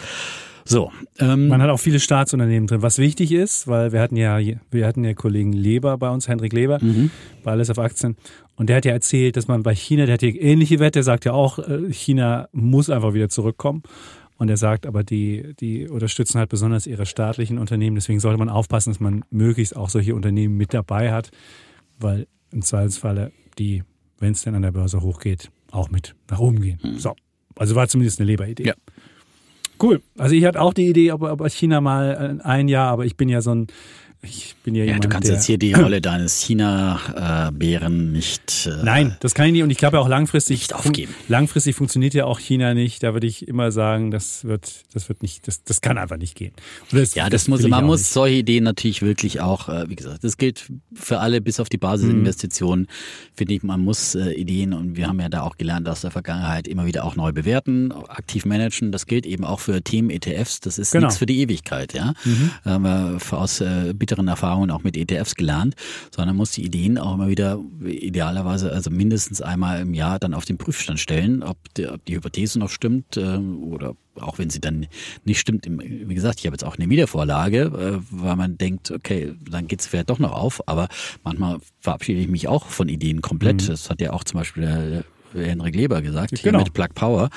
[0.64, 4.38] So, ähm, Man hat auch viele Staatsunternehmen drin, was wichtig ist, weil wir hatten ja,
[4.70, 6.78] wir hatten ja Kollegen Leber bei uns, Hendrik Leber,
[7.42, 8.16] bei Alles auf Aktien.
[8.54, 11.02] Und der hat ja erzählt, dass man bei China, der hat ja ähnliche Wette, der
[11.04, 13.82] sagt ja auch, äh, China muss einfach wieder zurückkommen.
[14.36, 17.96] Und er sagt aber, die, die unterstützen halt besonders ihre staatlichen Unternehmen.
[17.96, 21.30] Deswegen sollte man aufpassen, dass man möglichst auch solche Unternehmen mit dabei hat,
[21.98, 23.82] weil im Zweifelsfalle die,
[24.18, 26.78] wenn es denn an der Börse hochgeht, auch mit nach oben gehen.
[26.82, 26.98] Mhm.
[26.98, 27.14] So.
[27.56, 28.64] Also war zumindest eine Leberidee.
[28.64, 28.74] Ja.
[29.80, 30.02] Cool.
[30.16, 33.28] Also ich hatte auch die Idee, ob, ob China mal ein Jahr, aber ich bin
[33.28, 33.68] ja so ein
[34.20, 38.66] ich bin ja, ja jemand, du kannst der, jetzt hier die Rolle deines China-Bären nicht.
[38.66, 39.62] Äh, Nein, das kann ich nicht.
[39.62, 41.14] Und ich glaube auch langfristig nicht aufgeben.
[41.28, 43.02] Langfristig funktioniert ja auch China nicht.
[43.04, 46.34] Da würde ich immer sagen, das wird, das wird nicht, das, das kann einfach nicht
[46.34, 46.52] gehen.
[46.90, 48.10] Das, ja, das, das muss, man muss nicht.
[48.10, 51.78] solche Ideen natürlich wirklich auch, äh, wie gesagt, das gilt für alle bis auf die
[51.78, 52.86] Basisinvestitionen.
[52.86, 53.36] Mhm.
[53.36, 56.10] Finde ich, man muss äh, Ideen und wir haben ja da auch gelernt aus der
[56.10, 58.90] Vergangenheit immer wieder auch neu bewerten, aktiv managen.
[58.90, 60.58] Das gilt eben auch für Themen ETFs.
[60.58, 61.06] Das ist genau.
[61.06, 62.14] nichts für die Ewigkeit, ja.
[62.24, 62.50] Mhm.
[62.66, 65.74] Ähm, aus äh, bitteren Erfahrungen auch mit ETFs gelernt,
[66.14, 70.46] sondern muss die Ideen auch immer wieder idealerweise, also mindestens einmal im Jahr dann auf
[70.46, 74.60] den Prüfstand stellen, ob die, ob die Hypothese noch stimmt äh, oder auch wenn sie
[74.60, 74.86] dann
[75.24, 75.66] nicht stimmt.
[75.68, 79.80] Wie gesagt, ich habe jetzt auch eine Wiedervorlage, äh, weil man denkt, okay, dann geht
[79.80, 80.88] es vielleicht doch noch auf, aber
[81.22, 83.62] manchmal verabschiede ich mich auch von Ideen komplett.
[83.62, 83.66] Mhm.
[83.66, 85.04] Das hat ja auch zum Beispiel der
[85.34, 86.64] Henrik Leber gesagt, hier genau.
[86.64, 87.30] mit Plug Power.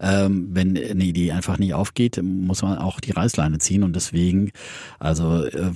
[0.00, 4.50] Ähm, wenn eine Idee einfach nicht aufgeht, muss man auch die Reißleine ziehen und deswegen,
[4.98, 5.70] also äh,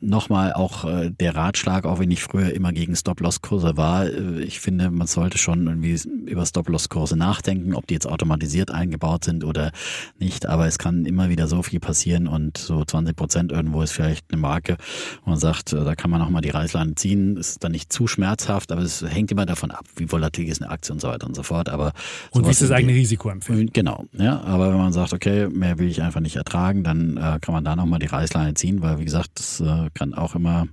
[0.00, 4.60] nochmal auch äh, der Ratschlag, auch wenn ich früher immer gegen Stop-Loss-Kurse war, äh, ich
[4.60, 9.72] finde, man sollte schon irgendwie über Stop-Loss-Kurse nachdenken, ob die jetzt automatisiert eingebaut sind oder
[10.18, 10.46] nicht.
[10.46, 14.26] Aber es kann immer wieder so viel passieren und so 20 Prozent irgendwo ist vielleicht
[14.30, 14.76] eine Marke,
[15.24, 17.36] wo man sagt, äh, da kann man nochmal die Reißleine ziehen.
[17.36, 20.70] Ist dann nicht zu schmerzhaft, aber es hängt immer davon ab, wie volatil ist eine
[20.70, 21.68] Aktie und so weiter und so fort.
[21.68, 21.92] Aber
[22.30, 23.70] und wie ist das eigene Risiko empfinden?
[23.72, 24.40] Genau, ja.
[24.42, 27.64] Aber wenn man sagt, okay, mehr will ich einfach nicht ertragen, dann äh, kann man
[27.64, 30.66] da nochmal die Reißleine ziehen, weil wie gesagt, das äh, kann auch immer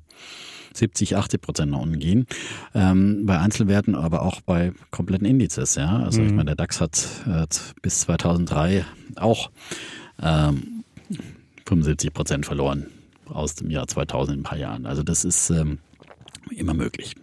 [0.73, 2.25] 70, 80 Prozent nach unten gehen.
[2.73, 5.75] Ähm, bei Einzelwerten, aber auch bei kompletten Indizes.
[5.75, 6.27] Ja, also mhm.
[6.27, 7.45] ich meine, der DAX hat äh,
[7.81, 8.85] bis 2003
[9.15, 9.51] auch
[10.21, 10.83] ähm,
[11.65, 12.87] 75 Prozent verloren
[13.25, 14.85] aus dem Jahr 2000 in ein paar Jahren.
[14.85, 15.79] Also das ist ähm,
[16.55, 17.15] immer möglich.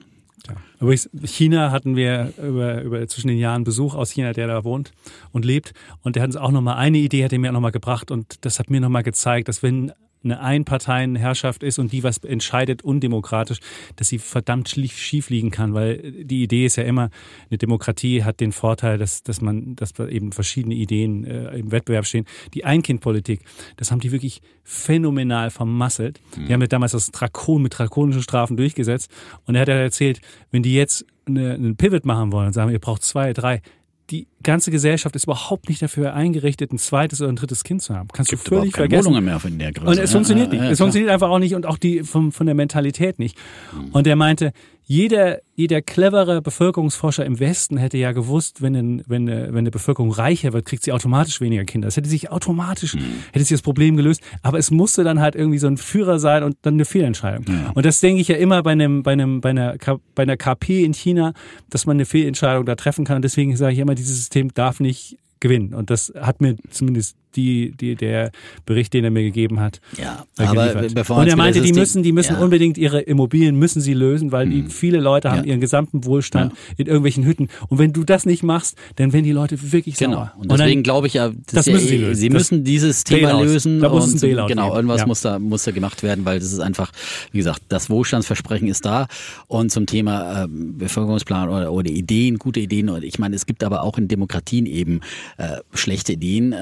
[0.49, 0.55] Ja.
[0.81, 4.93] Übrigens, China hatten wir über, über zwischen den Jahren Besuch aus China, der da wohnt
[5.33, 5.73] und lebt.
[6.03, 8.11] Und der hat uns auch nochmal eine Idee, hat er mir auch nochmal gebracht.
[8.11, 9.93] Und das hat mir nochmal gezeigt, dass wenn
[10.27, 13.59] eine Einparteienherrschaft ist und die was entscheidet undemokratisch,
[13.97, 17.11] dass sie verdammt schief liegen kann, weil die Idee ist ja immer,
[17.51, 22.07] eine Demokratie hat den Vorteil, dass, dass man, dass eben verschiedene Ideen äh, im Wettbewerb
[22.07, 22.27] stehen.
[22.55, 23.41] Die Einkindpolitik,
[23.77, 26.21] das haben die wirklich phänomenal vermasselt.
[26.37, 26.47] Mhm.
[26.47, 29.11] Die haben ja damals das Drakon mit drakonischen Strafen durchgesetzt
[29.47, 30.21] und er hat ja erzählt,
[30.51, 33.63] wenn die jetzt eine, einen Pivot machen wollen und sagen, ihr braucht zwei, drei,
[34.11, 37.95] die ganze Gesellschaft ist überhaupt nicht dafür eingerichtet, ein zweites oder ein drittes Kind zu
[37.95, 38.09] haben.
[38.13, 39.07] Kannst Gibt du völlig vergessen.
[39.07, 39.91] Wohnungen mehr von der Größe.
[39.91, 40.65] Und es funktioniert ja, nicht.
[40.65, 43.37] Ja, es funktioniert einfach auch nicht und auch die vom, von der Mentalität nicht.
[43.73, 43.91] Mhm.
[43.93, 44.53] Und er meinte,
[44.89, 49.73] jeder, jeder clevere Bevölkerungsforscher im Westen hätte ja gewusst, wenn, ein, wenn, eine, wenn eine
[49.73, 51.89] Bevölkerung reicher wird, kriegt sie automatisch weniger Kinder.
[51.89, 53.01] Das hätte sich automatisch, mhm.
[53.33, 54.21] hätte sich das Problem gelöst.
[54.43, 57.47] Aber es musste dann halt irgendwie so ein Führer sein und dann eine Fehlentscheidung.
[57.49, 57.73] Ja.
[57.75, 59.77] Und das denke ich ja immer bei einem, bei einem, bei einer,
[60.15, 61.33] bei einer KP in China,
[61.69, 63.17] dass man eine Fehlentscheidung da treffen kann.
[63.17, 65.75] Und deswegen sage ich immer, dieses System darf nicht gewinnen.
[65.75, 68.33] Und das hat mir zumindest die, die, der
[68.65, 69.81] Bericht, den er mir gegeben hat.
[69.99, 72.41] Ja, aber bevor Und er meinte, die müssen, die müssen ja.
[72.41, 74.71] unbedingt ihre Immobilien müssen sie lösen, weil die, hm.
[74.71, 75.51] viele Leute haben ja.
[75.51, 76.75] ihren gesamten Wohlstand ja.
[76.79, 77.49] in irgendwelchen Hütten.
[77.69, 80.17] Und wenn du das nicht machst, dann werden die Leute wirklich genau.
[80.17, 80.33] sauer.
[80.39, 82.21] Und deswegen glaube ich ja, das müssen sie lösen.
[82.21, 83.81] Sie müssen dieses Thema lösen.
[83.81, 86.61] Da muss ein Bailout genau, irgendwas muss da, muss da gemacht werden, weil das ist
[86.61, 86.93] einfach,
[87.33, 89.07] wie gesagt, das Wohlstandsversprechen ist da.
[89.47, 92.89] Und zum Thema äh, Bevölkerungsplan oder, oder Ideen, gute Ideen.
[92.89, 95.01] Und ich meine, es gibt aber auch in Demokratien eben
[95.39, 96.57] äh, schlechte Ideen äh,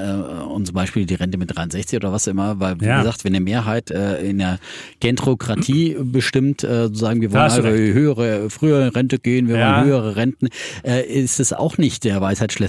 [0.48, 2.98] und zum Beispiel die Rente mit 63 oder was immer, weil wie ja.
[2.98, 4.58] gesagt, wenn eine Mehrheit äh, in der
[5.00, 9.76] Gentrokratie bestimmt, äh, sagen wir wollen also höhere, frühere Rente gehen, wir ja.
[9.76, 10.48] wollen höhere Renten,
[10.84, 12.64] äh, ist es auch nicht der Weisheit schlecht.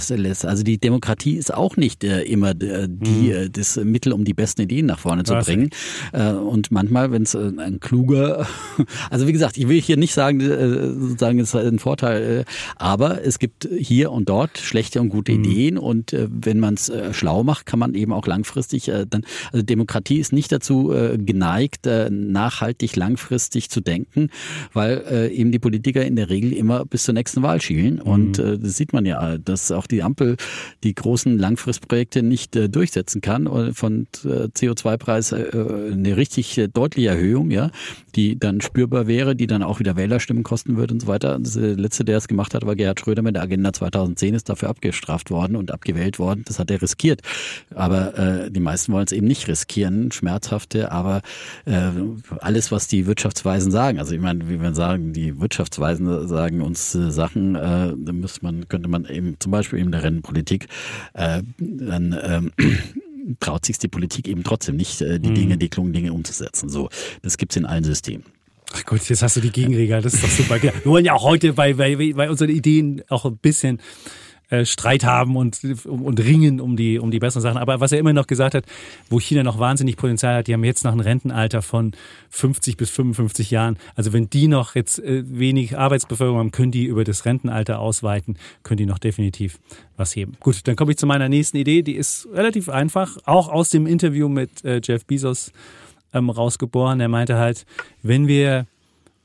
[0.46, 3.52] Also die Demokratie ist auch nicht äh, immer äh, die, mhm.
[3.52, 5.70] das Mittel, um die besten Ideen nach vorne zu bringen.
[6.12, 8.48] Äh, und manchmal, wenn es äh, ein kluger,
[9.10, 12.46] also wie gesagt, ich will hier nicht sagen, äh, sozusagen, es ist ein Vorteil, äh,
[12.76, 15.44] aber es gibt hier und dort schlechte und gute mhm.
[15.44, 19.06] Ideen und äh, wenn man es äh, schlau macht, kann man eben auch langfristig äh,
[19.10, 24.30] dann, also Demokratie ist nicht dazu äh, geneigt, äh, nachhaltig langfristig zu denken,
[24.74, 27.96] weil äh, eben die Politiker in der Regel immer bis zur nächsten Wahl schielen.
[27.96, 28.02] Mhm.
[28.02, 30.38] Und äh, das sieht man ja, dass auch die Ampel
[30.84, 33.74] die großen Langfristprojekte nicht äh, durchsetzen kann.
[33.74, 37.72] Von äh, CO2-Preis äh, eine richtig äh, deutliche Erhöhung, ja,
[38.16, 41.40] die dann spürbar wäre, die dann auch wieder Wählerstimmen kosten würde und so weiter.
[41.40, 44.50] Das äh, letzte, der es gemacht hat, war Gerhard Schröder mit der Agenda 2010, ist
[44.50, 46.44] dafür abgestraft worden und abgewählt worden.
[46.46, 47.22] Das hat er riskiert.
[47.74, 51.22] Aber äh, die meisten wollen es eben nicht riskieren, schmerzhafte, aber
[51.66, 51.90] äh,
[52.40, 56.94] alles, was die Wirtschaftsweisen sagen, also ich meine, wie wir sagen, die Wirtschaftsweisen sagen uns
[56.96, 60.68] äh, Sachen, äh, da müsste man, könnte man eben zum Beispiel in der Rennenpolitik
[61.14, 62.52] äh, dann ähm,
[63.40, 65.36] traut sich die Politik eben trotzdem nicht, äh, die mhm.
[65.36, 66.70] Dinge, die klugen Dinge umzusetzen.
[66.70, 66.90] So,
[67.24, 68.26] das gibt's in allen Systemen.
[68.74, 70.62] Ach gut, jetzt hast du die Gegenregel, das ist doch super.
[70.62, 73.80] Wir wollen ja auch heute bei, bei, bei unseren Ideen auch ein bisschen
[74.50, 77.58] äh, Streit haben und, und ringen um die, um die besseren Sachen.
[77.58, 78.66] Aber was er immer noch gesagt hat,
[79.10, 81.94] wo China noch wahnsinnig Potenzial hat, die haben jetzt noch ein Rentenalter von
[82.30, 83.78] 50 bis 55 Jahren.
[83.96, 88.38] Also wenn die noch jetzt äh, wenig Arbeitsbevölkerung haben, können die über das Rentenalter ausweiten,
[88.64, 89.60] können die noch definitiv
[89.98, 90.38] was heben.
[90.40, 91.82] Gut, dann komme ich zu meiner nächsten Idee.
[91.82, 95.52] Die ist relativ einfach, auch aus dem Interview mit äh, Jeff Bezos
[96.14, 97.00] ähm, rausgeboren.
[97.00, 97.66] Er meinte halt,
[98.02, 98.66] wenn wir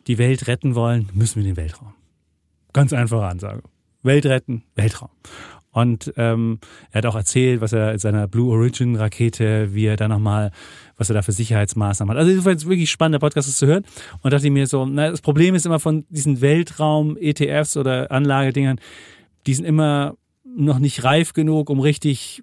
[0.07, 1.95] die Welt retten wollen, müssen wir den Weltraum.
[2.73, 3.63] Ganz einfache Ansage.
[4.03, 5.11] Welt retten, Weltraum.
[5.73, 6.59] Und ähm,
[6.91, 10.51] er hat auch erzählt, was er in seiner Blue Origin Rakete, wie er da nochmal,
[10.97, 12.21] was er da für Sicherheitsmaßnahmen hat.
[12.21, 13.85] Also es war jetzt wirklich spannend, der Podcast zu hören.
[14.23, 18.81] Und dachte ich mir so, na, das Problem ist immer von diesen Weltraum-ETFs oder Anlagedingern,
[19.47, 22.43] die sind immer noch nicht reif genug, um richtig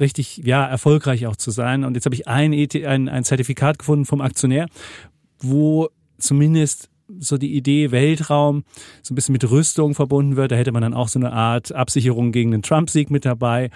[0.00, 1.84] richtig ja erfolgreich auch zu sein.
[1.84, 4.66] Und jetzt habe ich ein, ET, ein, ein Zertifikat gefunden vom Aktionär,
[5.38, 6.88] wo zumindest
[7.18, 8.64] so die Idee Weltraum
[9.02, 10.52] so ein bisschen mit Rüstung verbunden wird.
[10.52, 13.70] Da hätte man dann auch so eine Art Absicherung gegen den Trump-Sieg mit dabei.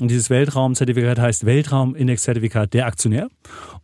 [0.00, 3.28] Und dieses Weltraumzertifikat heißt Weltraumindex-Zertifikat der Aktionär.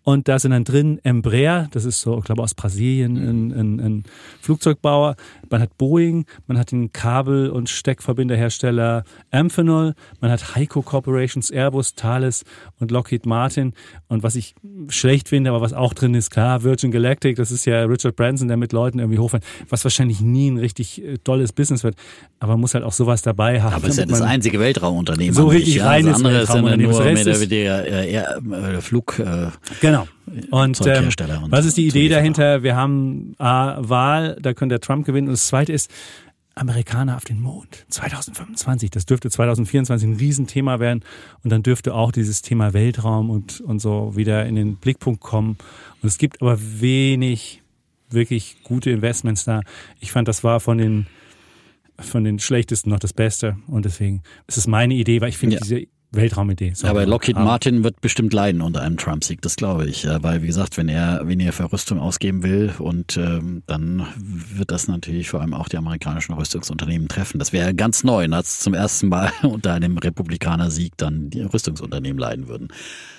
[0.02, 3.80] Und da sind dann drin Embraer, das ist so, ich glaube aus Brasilien, ein, ein,
[3.80, 4.04] ein
[4.40, 5.16] Flugzeugbauer.
[5.50, 9.02] Man hat Boeing, man hat den Kabel- und Steckverbinderhersteller
[9.32, 12.44] Amphenol, man hat Heiko Corporations, Airbus, Thales
[12.78, 13.74] und Lockheed Martin.
[14.06, 14.54] Und was ich
[14.88, 18.46] schlecht finde, aber was auch drin ist, klar, Virgin Galactic, das ist ja Richard Branson,
[18.46, 21.96] der mit Leuten irgendwie hochfährt, was wahrscheinlich nie ein richtig äh, tolles Business wird.
[22.38, 23.74] Aber man muss halt auch sowas dabei haben.
[23.74, 25.34] Aber es ist ja das einzige Weltraumunternehmen.
[25.34, 29.18] So richtig ja, also andere sind ja nur mehr oder weniger äh, äh, Flug.
[29.18, 29.48] Äh,
[29.80, 30.06] genau.
[30.50, 31.08] Und, ähm,
[31.42, 32.62] und was ist die Idee dahinter?
[32.62, 35.28] Wir haben A, Wahl, da könnte der Trump gewinnen.
[35.28, 35.90] Und das zweite ist,
[36.54, 38.90] Amerikaner auf den Mond 2025.
[38.90, 41.04] Das dürfte 2024 ein Riesenthema werden.
[41.44, 45.58] Und dann dürfte auch dieses Thema Weltraum und, und so wieder in den Blickpunkt kommen.
[46.02, 47.62] Und es gibt aber wenig
[48.08, 49.60] wirklich gute Investments da.
[50.00, 51.06] Ich fand, das war von den
[51.98, 53.56] von den schlechtesten noch das Beste.
[53.66, 55.60] Und deswegen ist es meine Idee, weil ich finde ja.
[55.62, 55.86] diese
[56.16, 56.72] Weltraumidee.
[56.74, 56.86] So.
[56.86, 60.06] Aber Lockheed Martin wird bestimmt leiden unter einem Trump-Sieg, das glaube ich.
[60.06, 64.88] Weil, wie gesagt, wenn er weniger für Rüstung ausgeben will und ähm, dann wird das
[64.88, 67.38] natürlich vor allem auch die amerikanischen Rüstungsunternehmen treffen.
[67.38, 72.48] Das wäre ganz neu, dass zum ersten Mal unter einem Republikaner-Sieg dann die Rüstungsunternehmen leiden
[72.48, 72.68] würden.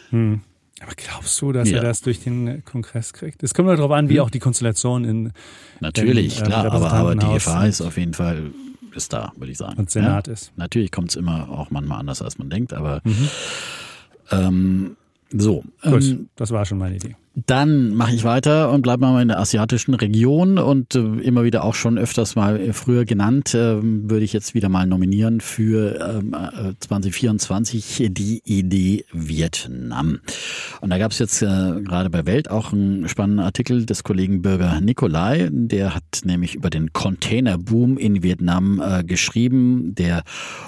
[0.10, 0.42] Hm.
[0.80, 1.78] Aber glaubst du, dass ja.
[1.78, 3.42] er das durch den Kongress kriegt?
[3.42, 4.22] Es kommt darauf an, wie hm.
[4.22, 5.32] auch die Konstellation in
[5.80, 8.52] Natürlich, in, äh, klar, aber, aber die Gefahr ist auf jeden Fall
[8.98, 9.78] ist da, würde ich sagen.
[9.78, 10.34] Und Senat ja?
[10.34, 10.52] ist.
[10.58, 13.30] Natürlich kommt es immer auch manchmal anders, als man denkt, aber mhm.
[14.32, 14.98] ähm,
[15.32, 15.64] so.
[15.84, 17.16] Gut, ähm, das war schon meine Idee.
[17.46, 21.64] Dann mache ich weiter und bleibe mal in der asiatischen Region und äh, immer wieder
[21.64, 26.00] auch schon öfters mal äh, früher genannt, äh, würde ich jetzt wieder mal nominieren für
[26.18, 30.20] ähm, äh, 2024 die Idee Vietnam.
[30.82, 34.82] Und da gab es jetzt gerade bei Welt auch einen spannenden Artikel des Kollegen Bürger
[34.82, 39.96] Nikolai, der hat nämlich über den Containerboom in Vietnam geschrieben.
[39.96, 40.24] Der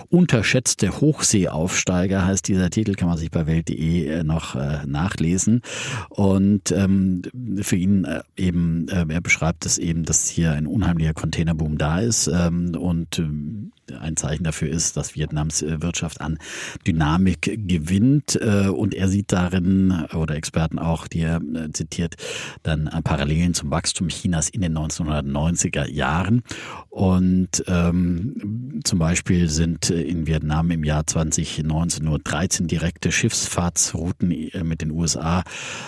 [0.10, 4.56] unterschätzte Hochseeaufsteiger heißt dieser Titel, kann man sich bei Welt.de noch
[4.86, 5.62] nachlesen.
[6.10, 7.22] Und und ähm,
[7.62, 12.00] für ihn äh, eben, äh, er beschreibt es eben, dass hier ein unheimlicher Containerboom da
[12.00, 16.38] ist ähm, und ähm, ein Zeichen dafür ist, dass Vietnams äh, Wirtschaft an
[16.86, 18.40] Dynamik gewinnt.
[18.42, 22.16] Äh, und er sieht darin, oder Experten auch, die er äh, zitiert,
[22.64, 26.44] dann Parallelen zum Wachstum Chinas in den 1990er Jahren.
[26.90, 34.30] Und ähm, zum Beispiel sind in Vietnam im Jahr 2019 nur 13 direkte Schiffsfahrtsrouten
[34.64, 35.44] mit den USA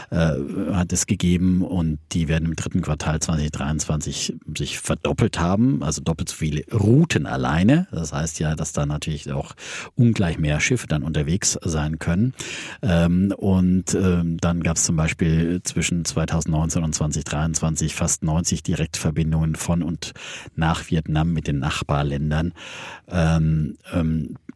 [0.09, 0.35] äh,
[0.73, 6.29] hat es gegeben und die werden im dritten Quartal 2023 sich verdoppelt haben, also doppelt
[6.29, 7.87] so viele Routen alleine.
[7.91, 9.53] Das heißt ja, dass da natürlich auch
[9.95, 12.33] ungleich mehr Schiffe dann unterwegs sein können.
[12.81, 19.55] Ähm, und ähm, dann gab es zum Beispiel zwischen 2019 und 2023 fast 90 Direktverbindungen
[19.55, 20.13] von und
[20.55, 22.53] nach Vietnam mit den Nachbarländern.
[23.09, 23.77] Ähm,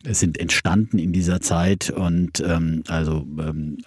[0.07, 2.43] sind entstanden in dieser Zeit und
[2.87, 3.25] also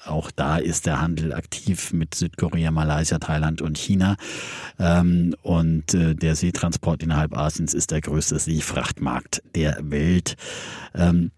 [0.04, 4.16] auch da ist der Handel aktiv mit Südkorea, Malaysia, Thailand und China.
[5.42, 10.36] und äh, der Seetransport innerhalb Asiens ist der größte Seefrachtmarkt der Welt.
[10.94, 11.30] Ähm,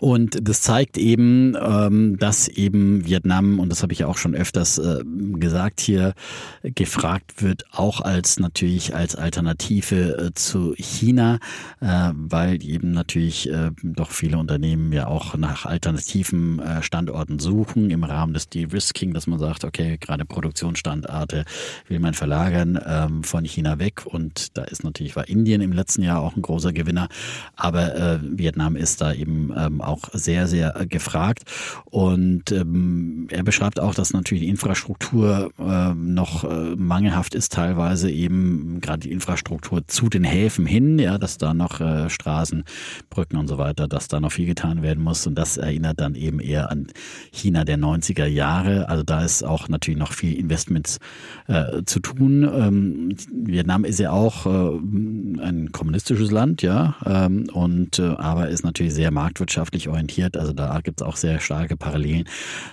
[0.00, 4.78] und das zeigt eben, ähm, dass eben Vietnam, und das habe ich auch schon öfters
[4.78, 6.14] äh, gesagt hier,
[6.62, 11.38] gefragt wird, auch als natürlich als Alternative äh, zu China,
[11.80, 13.50] äh, weil eben natürlich
[13.82, 19.38] doch viele Unternehmen ja auch nach alternativen Standorten suchen im Rahmen des De-Risking, dass man
[19.38, 21.44] sagt, okay, gerade Produktionsstandorte
[21.88, 24.06] will man verlagern ähm, von China weg.
[24.06, 27.08] Und da ist natürlich, war Indien im letzten Jahr auch ein großer Gewinner,
[27.56, 31.42] aber Vietnam ist da eben ähm, auch sehr, sehr gefragt.
[31.84, 38.10] Und ähm, er beschreibt auch, dass natürlich die Infrastruktur äh, noch äh, mangelhaft ist, teilweise
[38.10, 42.64] eben gerade die Infrastruktur zu den Häfen hin, ja, dass da noch äh, Straßen,
[43.10, 45.26] Brücken und so weiter, dass da noch viel getan werden muss.
[45.26, 46.86] Und das erinnert dann eben eher an
[47.32, 48.88] China der 90er Jahre.
[48.88, 50.98] Also da ist auch natürlich noch viel Investments
[51.46, 52.42] äh, zu tun.
[52.42, 58.64] Ähm, Vietnam ist ja auch äh, ein kommunistisches Land, ja, ähm, und äh, aber ist
[58.64, 60.36] natürlich sehr marktwirtschaftlich orientiert.
[60.36, 62.24] Also da gibt es auch sehr starke Parallelen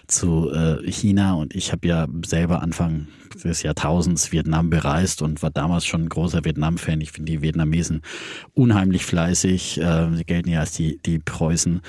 [0.07, 1.33] zu äh, China.
[1.33, 3.07] Und ich habe ja selber Anfang
[3.43, 7.01] des Jahrtausends Vietnam bereist und war damals schon ein großer Vietnam-Fan.
[7.01, 8.01] Ich finde die Vietnamesen
[8.53, 9.81] unheimlich fleißig.
[9.81, 11.81] Äh, sie gelten ja als die, die Preußen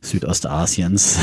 [0.00, 1.18] Südostasiens.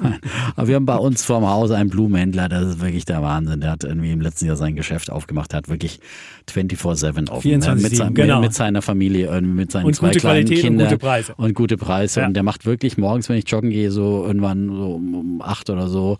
[0.56, 3.60] Aber wir haben bei uns vorm Haus einen Blumenhändler, das ist wirklich der Wahnsinn.
[3.60, 6.00] Der hat irgendwie im letzten Jahr sein Geschäft aufgemacht, der hat wirklich
[6.50, 7.42] 24-7 offen.
[7.42, 8.40] 24 mit, sein, genau.
[8.40, 10.86] mit, seiner Familie, mit seinen und zwei kleinen Qualität Kindern.
[10.86, 11.34] Und gute Preise.
[11.36, 12.20] Und gute Preise.
[12.20, 12.26] Ja.
[12.26, 15.88] Und der macht wirklich morgens, wenn ich joggen gehe, so irgendwann so um acht oder
[15.88, 16.18] so,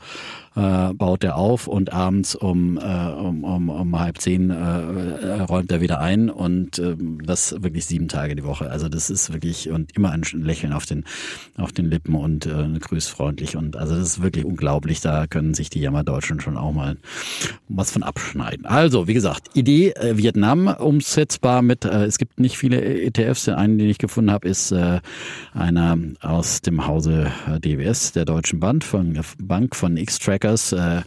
[0.57, 5.70] äh, baut er auf und abends um, äh, um, um, um halb zehn äh, räumt
[5.70, 8.70] er wieder ein und äh, das wirklich sieben Tage die Woche.
[8.70, 11.05] Also das ist wirklich und immer ein Lächeln auf den,
[11.57, 15.01] auf den Lippen und äh, grüßfreundlich und also das ist wirklich unglaublich.
[15.01, 16.97] Da können sich die Jammerdeutschen schon auch mal
[17.68, 18.66] was von abschneiden.
[18.66, 23.45] Also wie gesagt, Idee äh, Vietnam umsetzbar mit, äh, es gibt nicht viele ETFs.
[23.45, 25.01] Der einen, den ich gefunden habe, ist äh,
[25.53, 31.03] einer aus dem Hause äh, DWS, der Deutschen Bank von, Bank von X-Track Trackers, äh,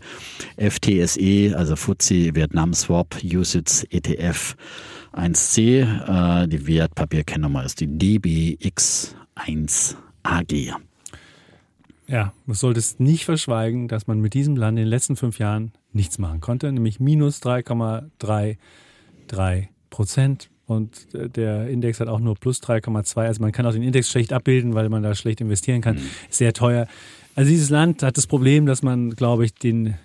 [0.57, 4.55] FTSE, also FTSE Vietnam Swap USITS ETF
[5.13, 6.43] 1C.
[6.43, 10.73] Äh, die Wertpapierkennnummer ist die DBX1AG.
[12.07, 15.39] Ja, man sollte es nicht verschweigen, dass man mit diesem Land in den letzten fünf
[15.39, 20.49] Jahren nichts machen konnte, nämlich minus 3,33 Prozent.
[20.65, 23.25] Und der Index hat auch nur plus 3,2.
[23.25, 25.95] Also man kann auch den Index schlecht abbilden, weil man da schlecht investieren kann.
[25.95, 26.09] Mhm.
[26.29, 26.87] Sehr teuer.
[27.35, 29.95] Also dieses Land hat das Problem, dass man, glaube ich, den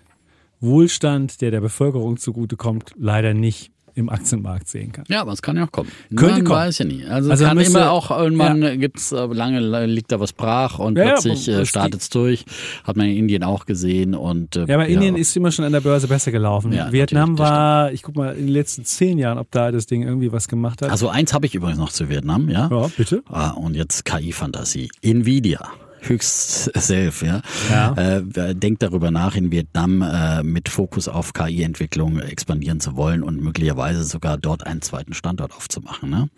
[0.60, 5.04] Wohlstand, der der Bevölkerung zugutekommt, leider nicht im Aktienmarkt sehen kann.
[5.08, 5.90] Ja, aber es kann ja auch kommen.
[6.14, 6.60] Könnte man kommen.
[6.60, 7.04] weiß ja nie.
[7.04, 8.76] Also, also kann müsste, immer auch irgendwann ja.
[8.76, 12.44] gibt's äh, lange liegt da was brach und ja, plötzlich ja, äh, startet es durch.
[12.84, 15.72] Hat man in Indien auch gesehen und äh, ja, aber Indien ist immer schon an
[15.72, 16.72] der Börse besser gelaufen.
[16.72, 20.02] Ja, Vietnam war, ich guck mal in den letzten zehn Jahren, ob da das Ding
[20.04, 20.90] irgendwie was gemacht hat.
[20.90, 22.68] Also eins habe ich übrigens noch zu Vietnam, ja.
[22.70, 23.22] Ja, bitte.
[23.28, 24.90] Ah, und jetzt KI-Fantasie.
[25.02, 25.68] Nvidia
[26.00, 27.42] höchst self, ja.
[27.70, 27.94] ja.
[27.94, 33.40] Äh, denkt darüber nach, in Vietnam äh, mit Fokus auf KI-Entwicklung expandieren zu wollen und
[33.40, 36.10] möglicherweise sogar dort einen zweiten Standort aufzumachen.
[36.10, 36.28] Ne?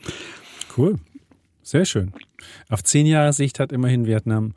[0.76, 0.98] Cool.
[1.62, 2.12] Sehr schön.
[2.68, 4.54] Auf zehn Jahre Sicht hat immerhin Vietnam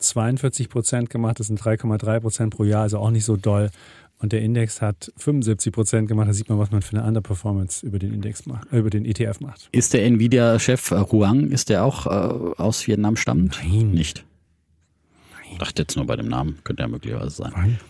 [0.00, 1.38] 42 Prozent gemacht.
[1.38, 3.70] Das sind 3,3 Prozent pro Jahr, also auch nicht so doll.
[4.18, 6.28] Und der Index hat 75 Prozent gemacht.
[6.28, 9.06] Da sieht man, was man für eine andere Performance über den Index macht, über den
[9.06, 9.68] ETF macht.
[9.72, 12.10] Ist der Nvidia-Chef äh, Huang, ist der auch äh,
[12.60, 13.58] aus Vietnam stammend?
[13.62, 13.92] Nein.
[13.92, 14.24] Nicht.
[15.60, 17.52] Ich dachte jetzt nur bei dem Namen, könnte ja möglicherweise sein.
[17.54, 17.80] Nein.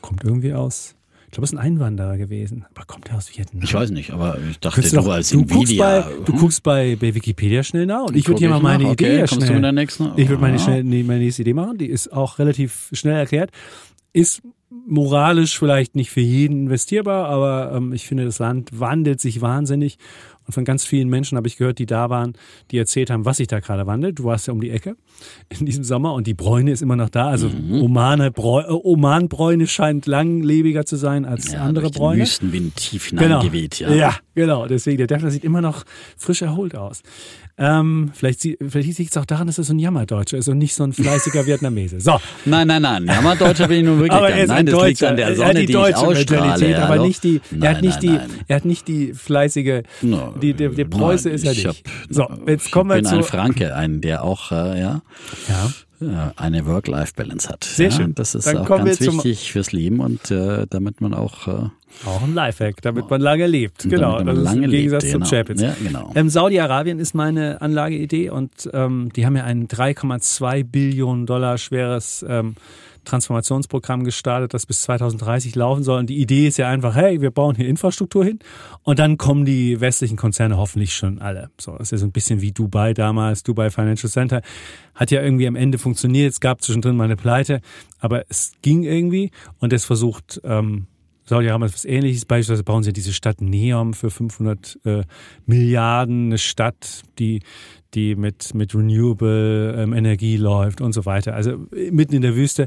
[0.00, 0.94] Kommt irgendwie aus.
[1.26, 2.64] Ich glaube, es ist ein Einwanderer gewesen.
[2.74, 3.62] Aber kommt er aus Vietnam?
[3.62, 5.56] Ich weiß nicht, aber ich dachte, du, doch, als du Nvidia.
[5.58, 6.38] Guckst bei, du hm?
[6.38, 9.34] guckst bei, bei Wikipedia schnell nach und ich würde dir mal meine okay, Idee kommst
[9.34, 9.48] schnell.
[9.48, 10.12] Du mit der nächsten?
[10.16, 11.76] Ich würde meine, schnell, meine nächste Idee machen.
[11.76, 13.50] Die ist auch relativ schnell erklärt.
[14.14, 14.40] Ist
[14.86, 19.98] moralisch vielleicht nicht für jeden investierbar, aber ähm, ich finde, das Land wandelt sich wahnsinnig
[20.48, 22.32] und von ganz vielen Menschen habe ich gehört, die da waren,
[22.70, 24.18] die erzählt haben, was sich da gerade wandelt.
[24.18, 24.96] Du warst ja um die Ecke
[25.50, 27.28] in diesem Sommer und die Bräune ist immer noch da.
[27.28, 27.82] Also mhm.
[27.82, 32.16] Omane, Bräu äh, Oman-Bräune scheint langlebiger zu sein als ja, andere Bräune.
[32.16, 33.90] Den Wüstenwind tief hineingeweht, genau.
[33.90, 33.96] ja.
[33.96, 34.66] Ja, genau.
[34.66, 35.84] Deswegen, der Defner sieht immer noch
[36.16, 37.02] frisch erholt aus.
[37.58, 40.74] Ähm, vielleicht vielleicht liegt es auch daran, dass er so ein Jammerdeutscher ist und nicht
[40.74, 42.00] so ein fleißiger Vietnamese.
[42.00, 42.20] So.
[42.44, 43.06] Nein, nein, nein.
[43.06, 44.12] Jammerdeutscher bin ich nun wirklich.
[44.18, 44.88] aber er ist nein, das Deutscher.
[44.88, 47.06] liegt an der Sonne, er hat die, die deutsche Mentalität, aber hallo?
[47.06, 47.40] nicht die.
[47.50, 48.34] Nein, er hat nicht nein, die.
[48.46, 49.82] Er hat nicht die fleißige.
[50.02, 51.66] No, die, der, der Preuße ist er nicht.
[51.66, 51.76] Hab,
[52.08, 53.06] so, jetzt kommen wir zu.
[53.06, 55.02] Ich bin ein Franke, ein der auch, äh, ja.
[55.48, 55.70] Ja
[56.00, 57.64] eine Work-Life-Balance hat.
[57.64, 58.14] Sehr ja, schön.
[58.14, 61.68] Das ist Dann auch ganz wichtig fürs Leben und äh, damit man auch äh,
[62.04, 63.88] auch ein Lifehack, damit man lange lebt.
[63.88, 65.62] Genau, das ist im Gegensatz lebt, zum genau.
[65.62, 66.12] Ja, genau.
[66.14, 72.24] Ähm, Saudi-Arabien ist meine Anlageidee und ähm, die haben ja ein 3,2 Billionen Dollar schweres
[72.28, 72.54] ähm,
[73.08, 75.98] Transformationsprogramm gestartet, das bis 2030 laufen soll.
[75.98, 78.38] Und die Idee ist ja einfach, hey, wir bauen hier Infrastruktur hin
[78.82, 81.50] und dann kommen die westlichen Konzerne hoffentlich schon alle.
[81.60, 84.42] So, das ist ja so ein bisschen wie Dubai damals, Dubai Financial Center.
[84.94, 86.32] Hat ja irgendwie am Ende funktioniert.
[86.32, 87.60] Es gab zwischendrin mal eine Pleite,
[87.98, 90.86] aber es ging irgendwie und es versucht, ähm,
[91.28, 92.24] Saudi-Arabien was ähnliches.
[92.24, 95.02] Beispielsweise bauen sie diese Stadt Neom für 500 äh,
[95.46, 97.40] Milliarden, eine Stadt, die,
[97.94, 101.34] die mit, mit Renewable ähm, Energie läuft und so weiter.
[101.34, 102.66] Also mitten in der Wüste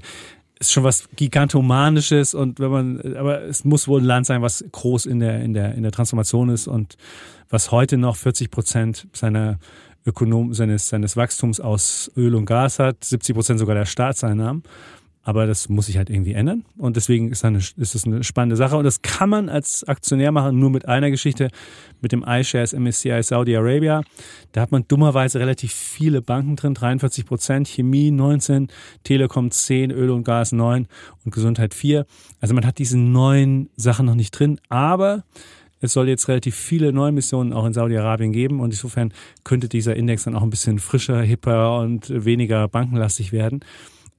[0.59, 4.63] ist schon was gigantomanisches und wenn man, aber es muss wohl ein Land sein, was
[4.71, 6.97] groß in der, in der, in der Transformation ist und
[7.49, 9.59] was heute noch 40 Prozent seiner
[10.05, 14.63] Ökonom seines, seines Wachstums aus Öl und Gas hat, 70 Prozent sogar der Staatseinnahmen.
[15.23, 16.65] Aber das muss sich halt irgendwie ändern.
[16.77, 18.75] Und deswegen ist, eine, ist das eine spannende Sache.
[18.75, 21.49] Und das kann man als Aktionär machen, nur mit einer Geschichte,
[22.01, 24.01] mit dem iShares MSCI Saudi Arabia.
[24.51, 28.69] Da hat man dummerweise relativ viele Banken drin, 43 Prozent, Chemie 19,
[29.03, 30.87] Telekom 10, Öl und Gas 9
[31.23, 32.05] und Gesundheit 4.
[32.39, 34.59] Also man hat diese neun Sachen noch nicht drin.
[34.69, 35.23] Aber
[35.81, 39.13] es soll jetzt relativ viele neue Missionen auch in Saudi-Arabien geben und insofern
[39.43, 43.61] könnte dieser Index dann auch ein bisschen frischer, hipper und weniger bankenlastig werden.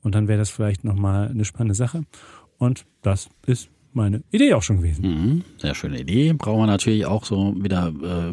[0.02, 2.02] Und dann wäre das vielleicht nochmal eine spannende Sache.
[2.58, 5.02] Und das ist meine Idee auch schon gewesen.
[5.04, 6.32] Mhm, sehr schöne Idee.
[6.32, 8.32] Brauchen wir natürlich auch so wieder äh,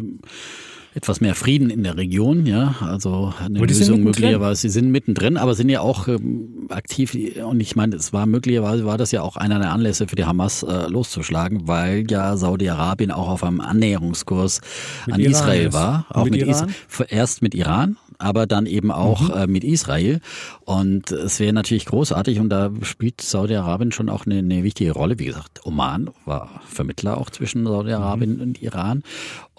[0.95, 2.76] etwas mehr Frieden in der Region, ja.
[2.82, 4.61] Also eine Lösung möglicherweise.
[4.61, 7.15] Sie sind mittendrin, aber sind ja auch ähm, aktiv.
[7.43, 10.26] Und ich meine, es war möglicherweise war das ja auch einer der Anlässe für die
[10.26, 14.61] Hamas äh, loszuschlagen, weil ja Saudi-Arabien auch auf einem Annäherungskurs
[15.05, 15.74] mit an Iran Israel ist.
[15.74, 16.05] war.
[16.09, 16.70] Auch mit, mit Iran?
[16.70, 19.34] Is erst mit Iran aber dann eben auch mhm.
[19.34, 20.20] äh, mit Israel.
[20.65, 25.17] Und es wäre natürlich großartig und da spielt Saudi-Arabien schon auch eine, eine, wichtige Rolle.
[25.17, 28.41] Wie gesagt, Oman war Vermittler auch zwischen Saudi-Arabien mhm.
[28.41, 29.03] und Iran.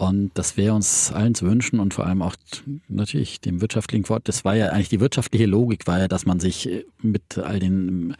[0.01, 2.35] Und das wäre uns allen zu wünschen und vor allem auch
[2.89, 4.29] natürlich dem wirtschaftlichen Wort.
[4.29, 7.59] Das war ja eigentlich die wirtschaftliche Logik, war ja, dass man sich äh, mit all
[7.59, 8.17] den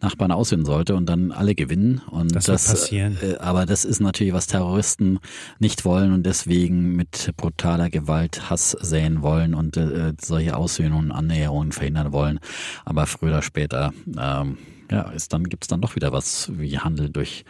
[0.00, 2.02] Nachbarn aussehen sollte und dann alle gewinnen.
[2.08, 3.18] Und das, das passieren.
[3.20, 5.18] Äh, aber das ist natürlich, was Terroristen
[5.58, 11.72] nicht wollen und deswegen mit brutaler Gewalt Hass säen wollen und äh, solche Aussöhnungen Annäherungen
[11.72, 12.38] verhindern wollen.
[12.84, 14.56] Aber früher oder später ähm,
[14.88, 17.44] ja, ist dann gibt's dann doch wieder was wie Handel durch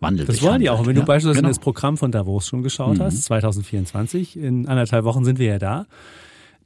[0.00, 0.26] Wandel.
[0.26, 0.80] Das wollen die auch.
[0.80, 1.48] Und wenn ja, du beispielsweise genau.
[1.48, 3.02] das Programm von Davos schon geschaut mhm.
[3.02, 5.86] hast, 2024, in anderthalb Wochen sind wir ja da,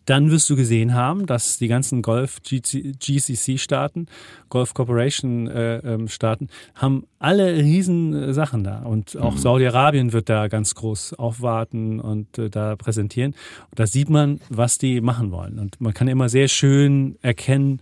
[0.06, 4.06] dann wirst du gesehen haben, dass die ganzen Golf GCC-Staaten,
[4.50, 8.80] Golf Corporation-Staaten, äh, ähm, haben alle riesen äh, Sachen da.
[8.80, 9.38] Und auch mhm.
[9.38, 13.34] Saudi-Arabien wird da ganz groß aufwarten und äh, da präsentieren.
[13.70, 15.58] Und da sieht man, was die machen wollen.
[15.58, 17.80] Und man kann immer sehr schön erkennen,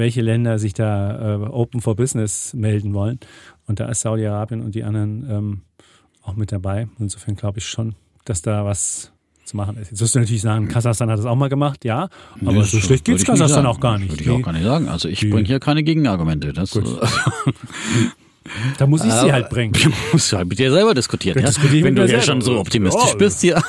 [0.00, 3.20] welche Länder sich da äh, Open for Business melden wollen.
[3.66, 5.60] Und da ist Saudi-Arabien und die anderen ähm,
[6.22, 6.88] auch mit dabei.
[6.98, 7.94] Insofern glaube ich schon,
[8.24, 9.12] dass da was
[9.44, 9.90] zu machen ist.
[9.90, 12.08] Jetzt wirst du natürlich sagen, Kasachstan hat das auch mal gemacht, ja,
[12.40, 14.10] aber nee, so schlecht geht es Kasachstan auch gar nicht.
[14.10, 14.88] Würde ich auch gar nicht sagen.
[14.88, 16.52] Also ich bringe hier keine Gegenargumente.
[16.52, 16.72] Das,
[18.78, 19.72] Da muss ich sie halt bringen.
[19.74, 21.42] Du musst halt mit dir selber diskutieren.
[21.42, 21.50] Ja?
[21.62, 23.18] Wenn du ja schon so optimistisch oh.
[23.18, 23.62] bist hier.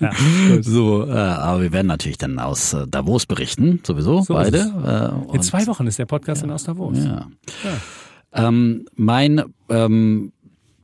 [0.00, 0.12] ja,
[0.60, 5.22] so, äh, aber wir werden natürlich dann aus äh, Davos berichten, sowieso, so beide.
[5.32, 6.98] Äh, In zwei Wochen ist der Podcast ja, dann aus Davos.
[6.98, 7.26] Ja.
[7.64, 8.48] ja.
[8.48, 10.32] Ähm, mein ähm,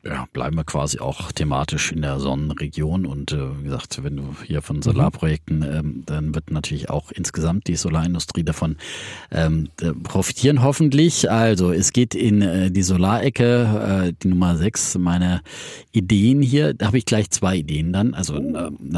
[0.02, 4.34] ja, bleiben wir quasi auch thematisch in der Sonnenregion und äh, wie gesagt, wenn du
[4.46, 8.76] hier von Solarprojekten, ähm, dann wird natürlich auch insgesamt die Solarindustrie davon
[9.30, 11.30] ähm, äh, profitieren, hoffentlich.
[11.30, 15.42] Also es geht in äh, die Solarecke, äh, die Nummer 6, meiner
[15.92, 18.94] Ideen hier, da habe ich gleich zwei Ideen dann, also oh, ähm,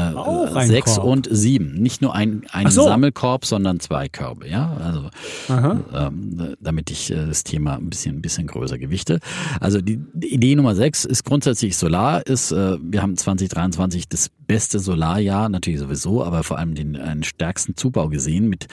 [0.55, 1.73] äh, 6 und 7.
[1.73, 2.83] Nicht nur ein, ein so.
[2.83, 5.09] Sammelkorb, sondern zwei Körbe, ja, also
[5.49, 9.19] ähm, damit ich äh, das Thema ein bisschen, ein bisschen größer gewichte.
[9.59, 14.07] Also die, die Idee Nummer 6 Alex ist grundsätzlich Solar, ist, äh, wir haben 2023
[14.09, 18.67] das beste Solarjahr, natürlich sowieso, aber vor allem den, äh, den stärksten Zubau gesehen mit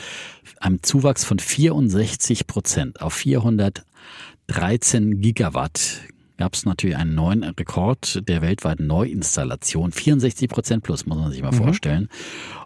[0.61, 6.03] einem Zuwachs von 64 Prozent auf 413 Gigawatt
[6.37, 9.93] gab es natürlich einen neuen Rekord der weltweiten Neuinstallation.
[9.93, 11.57] 64 Prozent plus, muss man sich mal mhm.
[11.57, 12.11] vorstellen.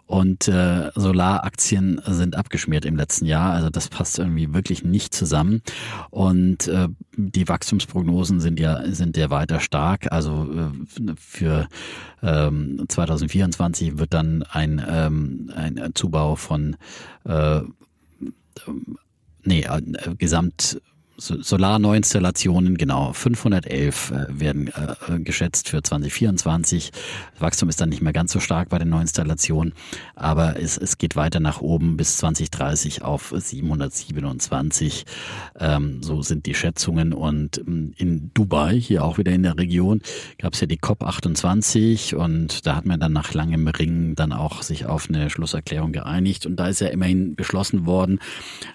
[0.07, 3.53] Und äh, Solaraktien sind abgeschmiert im letzten Jahr.
[3.53, 5.61] Also das passt irgendwie wirklich nicht zusammen.
[6.11, 10.11] Und äh, die Wachstumsprognosen sind ja sind ja weiter stark.
[10.11, 11.67] Also äh, für
[12.21, 16.75] ähm, 2024 wird dann ein, ähm, ein Zubau von
[17.23, 17.61] äh,
[19.43, 19.81] nee, äh,
[20.17, 20.81] gesamt
[21.17, 26.91] Solarneuinstallationen, genau, 511 äh, werden äh, geschätzt für 2024.
[27.33, 29.73] Das Wachstum ist dann nicht mehr ganz so stark bei den Neuinstallationen,
[30.15, 35.05] aber es, es geht weiter nach oben bis 2030 auf 727.
[35.57, 37.13] Ähm, so sind die Schätzungen.
[37.13, 40.01] Und ähm, in Dubai, hier auch wieder in der Region,
[40.37, 44.63] gab es ja die COP28 und da hat man dann nach langem Ringen dann auch
[44.63, 46.45] sich auf eine Schlusserklärung geeinigt.
[46.45, 48.19] Und da ist ja immerhin beschlossen worden,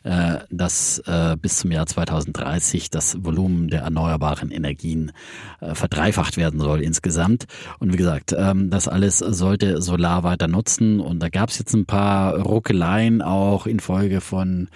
[0.05, 5.13] äh, dass äh, bis zum Jahr 2030 2030 das Volumen der erneuerbaren Energien
[5.61, 7.47] äh, verdreifacht werden soll insgesamt.
[7.79, 11.01] Und wie gesagt, ähm, das alles sollte Solar weiter nutzen.
[11.01, 14.69] Und da gab es jetzt ein paar Ruckeleien auch infolge von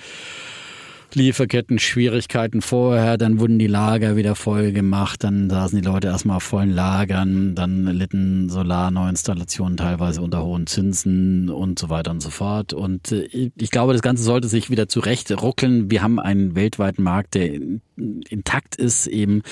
[1.14, 6.42] Lieferketten-Schwierigkeiten vorher, dann wurden die Lager wieder voll gemacht, dann saßen die Leute erstmal auf
[6.42, 12.72] vollen Lagern, dann litten Solarneuinstallationen teilweise unter hohen Zinsen und so weiter und so fort.
[12.72, 15.90] Und äh, ich glaube, das Ganze sollte sich wieder zurecht ruckeln.
[15.90, 17.60] Wir haben einen weltweiten Markt, der
[17.96, 19.42] intakt ist eben.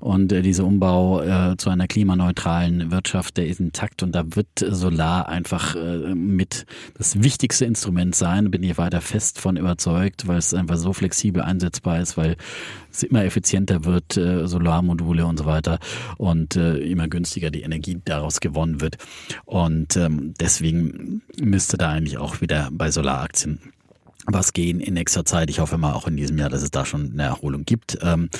[0.00, 4.02] Und äh, dieser Umbau äh, zu einer klimaneutralen Wirtschaft, der ist intakt.
[4.02, 6.66] Und da wird Solar einfach äh, mit
[6.96, 11.42] das wichtigste Instrument sein, bin ich weiter fest von überzeugt, weil es einfach so flexibel
[11.42, 12.36] einsetzbar ist, weil
[12.90, 15.78] es immer effizienter wird, äh, Solarmodule und so weiter
[16.16, 18.98] und äh, immer günstiger die Energie daraus gewonnen wird.
[19.44, 23.73] Und ähm, deswegen müsste da eigentlich auch wieder bei Solaraktien
[24.26, 25.50] was gehen in nächster Zeit.
[25.50, 27.98] Ich hoffe mal auch in diesem Jahr, dass es da schon eine Erholung gibt.
[28.02, 28.30] Ähm,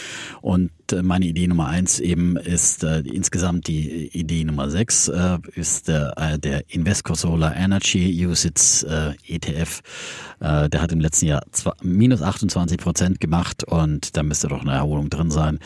[0.41, 5.39] und äh, meine Idee Nummer eins eben ist äh, insgesamt die Idee Nummer sechs äh,
[5.55, 8.85] ist der Invesco Solar Energy USITS
[9.26, 9.82] ETF.
[10.41, 11.43] Der hat im letzten Jahr
[11.82, 15.59] minus 28 Prozent gemacht und da müsste doch eine Erholung drin sein.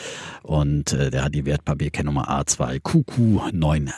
[0.42, 3.92] Und der hat die Wertpapierkennnummer A2QQ9R.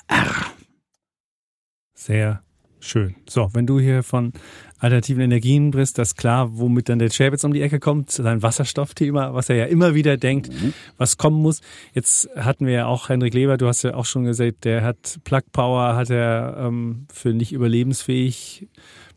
[1.95, 2.43] Sehr
[2.81, 3.15] schön.
[3.29, 4.33] So, wenn du hier von
[4.79, 9.35] alternativen Energien bist, das klar, womit dann der Chapitz um die Ecke kommt, sein Wasserstoffthema,
[9.35, 10.73] was er ja immer wieder denkt, mhm.
[10.97, 11.61] was kommen muss.
[11.93, 15.21] Jetzt hatten wir ja auch Hendrik Leber, du hast ja auch schon gesagt, der hat
[15.25, 18.69] Plug Power, hat er ähm, für nicht überlebensfähig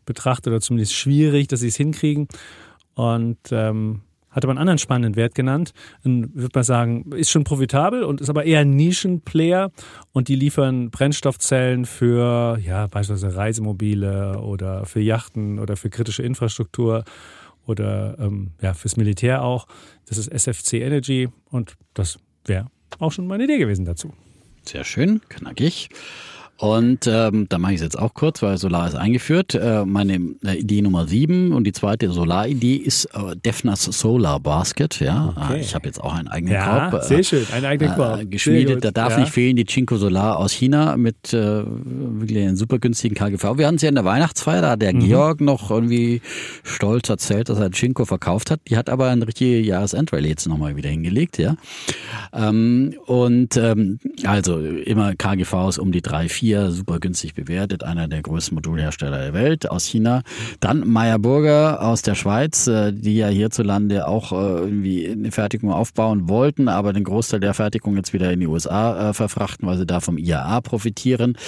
[0.04, 2.28] betrachtet oder zumindest schwierig, dass sie es hinkriegen.
[2.94, 4.02] Und ähm,
[4.34, 5.72] hat aber einen anderen spannenden Wert genannt.
[6.02, 9.70] Dann würde man sagen, ist schon profitabel und ist aber eher ein Nischenplayer
[10.12, 17.04] und die liefern Brennstoffzellen für ja, beispielsweise Reisemobile oder für Yachten oder für kritische Infrastruktur
[17.66, 19.66] oder ähm, ja, fürs Militär auch.
[20.06, 22.66] Das ist SFC Energy und das wäre
[22.98, 24.12] auch schon meine Idee gewesen dazu.
[24.66, 25.90] Sehr schön, knackig.
[26.56, 29.56] Und ähm, da mache ich es jetzt auch kurz, weil Solar ist eingeführt.
[29.56, 35.00] Äh, meine äh, Idee Nummer sieben und die zweite Solar-Idee ist äh, Defners Solar Basket.
[35.00, 35.60] Ja, ah, okay.
[35.60, 37.02] ich habe jetzt auch einen eigenen ja, Korb.
[37.02, 38.30] Äh, sehr schön, einen eigenen äh, Korb.
[38.30, 38.84] geschmiedet.
[38.84, 39.20] Da darf ja.
[39.20, 43.58] nicht fehlen die Cinco Solar aus China mit äh, wirklich einem super günstigen KGV.
[43.58, 45.00] Wir hatten es ja in der Weihnachtsfeier, da hat der mhm.
[45.00, 46.22] Georg noch irgendwie
[46.62, 48.60] stolz erzählt, dass er Cinco verkauft hat.
[48.68, 51.36] Die hat aber eine richtige Jahresendrallye jetzt nochmal wieder hingelegt.
[51.38, 51.56] Ja,
[52.32, 58.06] ähm, und ähm, also immer KGVs um die drei, vier vier, super günstig bewertet, einer
[58.06, 60.20] der größten Modulhersteller der Welt aus China.
[60.60, 65.72] Dann Meyer Burger aus der Schweiz, äh, die ja hierzulande auch äh, irgendwie eine Fertigung
[65.72, 69.78] aufbauen wollten, aber den Großteil der Fertigung jetzt wieder in die USA äh, verfrachten, weil
[69.78, 71.38] sie da vom IAA profitieren.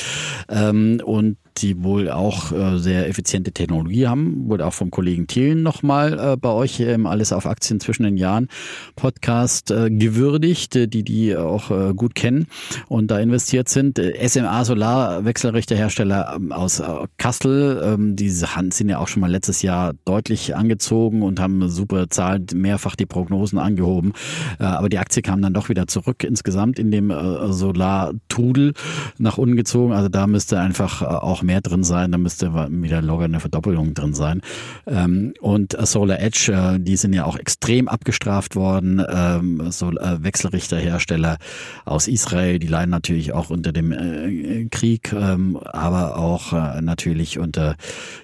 [0.49, 4.49] Ähm, und die wohl auch äh, sehr effiziente Technologie haben.
[4.49, 8.17] Wurde auch vom Kollegen Thielen nochmal äh, bei euch im Alles auf Aktien zwischen den
[8.17, 8.49] Jahren
[8.95, 12.47] Podcast äh, gewürdigt, äh, die die auch äh, gut kennen
[12.89, 13.99] und da investiert sind.
[13.99, 16.85] Äh, SMA Solar, Wechselrichterhersteller ähm, aus äh,
[17.17, 18.17] Kassel, ähm,
[18.57, 22.97] Hand sind ja auch schon mal letztes Jahr deutlich angezogen und haben super Zahlen, mehrfach
[22.97, 24.13] die Prognosen angehoben.
[24.59, 28.75] Äh, aber die Aktie kam dann doch wieder zurück insgesamt in dem äh, Solar-Trudel
[29.19, 29.93] nach unten gezogen.
[29.93, 34.15] Also da müsste einfach auch mehr drin sein, da müsste wieder locker eine Verdoppelung drin
[34.15, 34.43] sein.
[34.87, 39.03] Ähm, und Solar Edge, äh, die sind ja auch extrem abgestraft worden.
[39.09, 41.39] Ähm, so äh, Wechselrichterhersteller
[41.85, 47.77] aus Israel, die leiden natürlich auch unter dem äh, Krieg, ähm, aber auch natürlich unter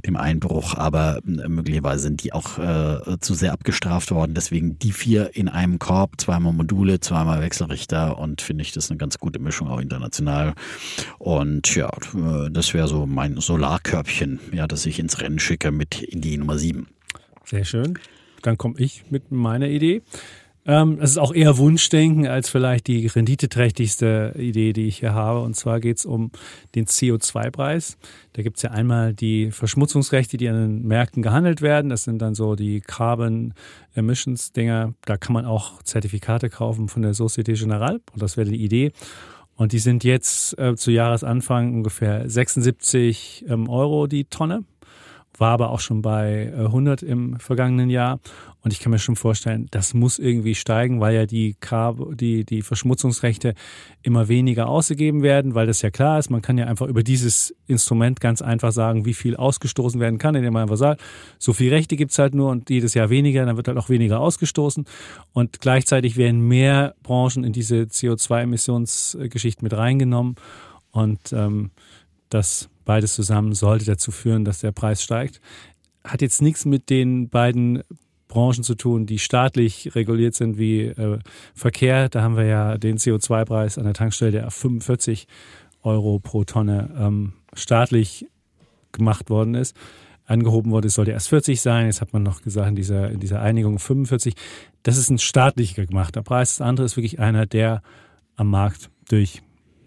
[0.04, 0.74] dem Einbruch.
[0.74, 2.58] Aber möglicherweise sind die auch
[3.20, 4.34] zu sehr abgestraft worden.
[4.34, 8.98] Deswegen die vier in einem Korb, zweimal Module, zweimal Wechselrichter und finde ich das eine
[8.98, 10.54] ganz gute Mischung auch international.
[11.18, 11.90] Und ja,
[12.50, 16.58] das wäre so mein Solarkörbchen, ja, das ich ins Rennen schicke mit in die Nummer
[16.58, 16.88] 7.
[17.44, 17.98] Sehr schön.
[18.42, 20.02] Dann komme ich mit meiner Idee.
[20.64, 25.40] Ähm, ist auch eher Wunschdenken als vielleicht die renditeträchtigste Idee, die ich hier habe.
[25.40, 26.30] Und zwar geht es um
[26.76, 27.98] den CO2-Preis.
[28.34, 31.90] Da gibt es ja einmal die Verschmutzungsrechte, die an den Märkten gehandelt werden.
[31.90, 33.54] Das sind dann so die Carbon
[33.94, 34.94] Emissions Dinger.
[35.04, 38.00] Da kann man auch Zertifikate kaufen von der Societe Generale.
[38.12, 38.92] Und das wäre die Idee.
[39.56, 44.64] Und die sind jetzt äh, zu Jahresanfang ungefähr 76 ähm, Euro die Tonne
[45.42, 48.20] war aber auch schon bei 100 äh, im vergangenen Jahr.
[48.60, 51.56] Und ich kann mir schon vorstellen, das muss irgendwie steigen, weil ja die,
[52.12, 53.54] die, die Verschmutzungsrechte
[54.02, 56.30] immer weniger ausgegeben werden, weil das ja klar ist.
[56.30, 60.36] Man kann ja einfach über dieses Instrument ganz einfach sagen, wie viel ausgestoßen werden kann,
[60.36, 61.00] indem man einfach sagt,
[61.40, 64.20] so viel Rechte gibt's halt nur und jedes Jahr weniger, dann wird halt auch weniger
[64.20, 64.84] ausgestoßen.
[65.32, 70.36] Und gleichzeitig werden mehr Branchen in diese CO2-Emissionsgeschichte mit reingenommen.
[70.92, 71.72] Und ähm,
[72.28, 75.40] das beides zusammen sollte dazu führen, dass der Preis steigt.
[76.04, 77.82] Hat jetzt nichts mit den beiden
[78.28, 81.18] Branchen zu tun, die staatlich reguliert sind wie äh,
[81.54, 82.08] Verkehr.
[82.08, 85.26] Da haben wir ja den CO2-Preis an der Tankstelle, der auf 45
[85.82, 88.26] Euro pro Tonne ähm, staatlich
[88.90, 89.76] gemacht worden ist.
[90.24, 91.86] Angehoben wurde, es sollte erst 40 sein.
[91.86, 94.34] Jetzt hat man noch gesagt, in dieser, in dieser Einigung 45.
[94.82, 96.56] Das ist ein staatlich gemachter Preis.
[96.56, 97.82] Das andere ist wirklich einer, der
[98.36, 99.42] am Markt durch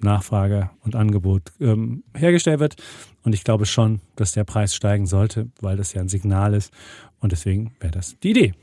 [0.06, 2.76] Nachfrage und Angebot ähm, hergestellt wird.
[3.24, 6.72] Und ich glaube schon, dass der Preis steigen sollte, weil das ja ein Signal ist.
[7.20, 8.54] Und deswegen wäre das die Idee.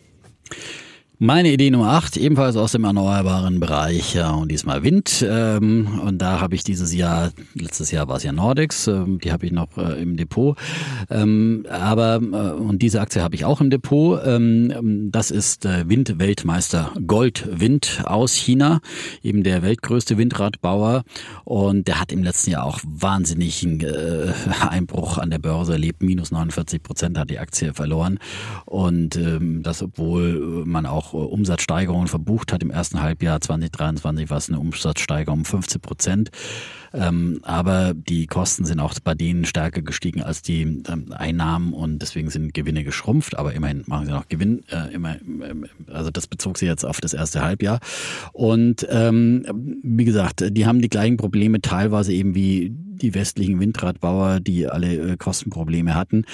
[1.24, 5.24] Meine Idee Nummer 8, ebenfalls aus dem erneuerbaren Bereich ja, und diesmal Wind.
[5.24, 9.30] Ähm, und da habe ich dieses Jahr, letztes Jahr war es ja Nordex, ähm, die
[9.30, 10.58] habe ich noch äh, im Depot.
[11.10, 14.20] Ähm, aber, äh, und diese Aktie habe ich auch im Depot.
[14.26, 18.80] Ähm, das ist äh, Windweltmeister Goldwind aus China,
[19.22, 21.04] eben der weltgrößte Windradbauer.
[21.44, 24.32] Und der hat im letzten Jahr auch wahnsinnigen äh,
[24.68, 26.02] Einbruch an der Börse erlebt.
[26.02, 28.18] Minus 49 Prozent hat die Aktie verloren.
[28.64, 32.62] Und ähm, das, obwohl man auch Umsatzsteigerungen verbucht hat.
[32.62, 36.30] Im ersten Halbjahr 2023 war es eine Umsatzsteigerung um 15 Prozent.
[36.94, 42.00] Ähm, aber die Kosten sind auch bei denen stärker gestiegen als die ähm, Einnahmen und
[42.00, 44.62] deswegen sind Gewinne geschrumpft, aber immerhin machen sie noch Gewinn.
[44.70, 45.16] Äh, immer,
[45.86, 47.80] also das bezog sich jetzt auf das erste Halbjahr.
[48.32, 54.40] Und ähm, wie gesagt, die haben die gleichen Probleme teilweise eben wie die westlichen Windradbauer,
[54.40, 56.24] die alle äh, Kostenprobleme hatten.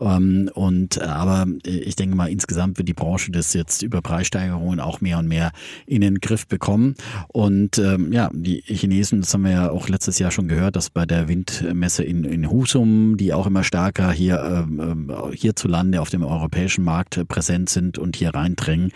[0.00, 4.02] Ähm, und äh, aber äh, ich denke mal, insgesamt wird die Branche das jetzt über
[4.02, 5.52] Preissteigerungen auch mehr und mehr
[5.86, 6.94] in den Griff bekommen.
[7.28, 10.90] Und ähm, ja, die Chinesen, das haben wir ja auch letztes Jahr schon gehört, dass
[10.90, 16.24] bei der Windmesse in, in Husum, die auch immer stärker hier ähm, hierzulande auf dem
[16.24, 18.92] europäischen Markt präsent sind und hier reindrängen.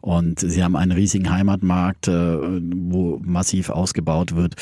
[0.00, 4.56] Und sie haben einen riesigen Heimatmarkt, wo massiv ausgebaut wird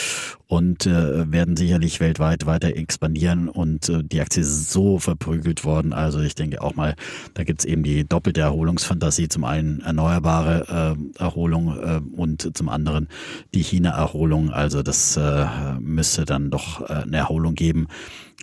[0.52, 5.92] und werden sicherlich weltweit weiter expandieren und äh, die Aktie ist so verprügelt worden.
[5.92, 6.94] Also ich denke auch mal,
[7.34, 9.28] da gibt es eben die doppelte Erholungsfantasie.
[9.28, 13.08] Zum einen erneuerbare äh, Erholung äh, und zum anderen
[13.54, 14.50] die China-Erholung.
[14.50, 15.46] Also das äh,
[15.80, 17.88] müsste dann doch äh, eine Erholung geben.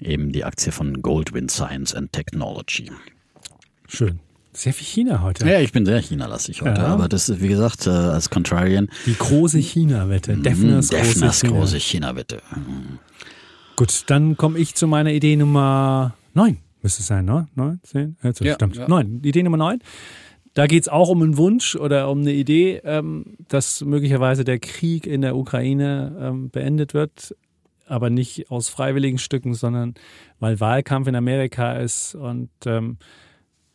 [0.02, 2.92] Eben die Aktie von Goldwind Science and Technology.
[3.88, 4.20] Schön.
[4.52, 5.48] Sehr viel China heute.
[5.48, 6.82] Ja, ich bin sehr China-lastig heute.
[6.82, 6.88] Ja.
[6.88, 8.90] Aber das ist, wie gesagt, äh, als Contrarian.
[9.06, 10.38] Die große China-Wette.
[10.38, 12.42] Defners, Defners große China-Wette.
[12.50, 13.00] China
[13.76, 16.58] Gut, dann komme ich zu meiner Idee Nummer 9.
[16.82, 17.48] Müsste es sein, ne?
[17.56, 18.76] 9, 10, 11, ja, stimmt.
[18.76, 18.88] Ja.
[18.88, 19.22] 9.
[19.24, 19.80] Idee Nummer 9.
[20.54, 24.60] Da geht es auch um einen Wunsch oder um eine Idee, ähm, dass möglicherweise der
[24.60, 27.36] Krieg in der Ukraine ähm, beendet wird,
[27.86, 29.94] aber nicht aus freiwilligen Stücken, sondern
[30.40, 32.98] weil Wahlkampf in Amerika ist und ähm,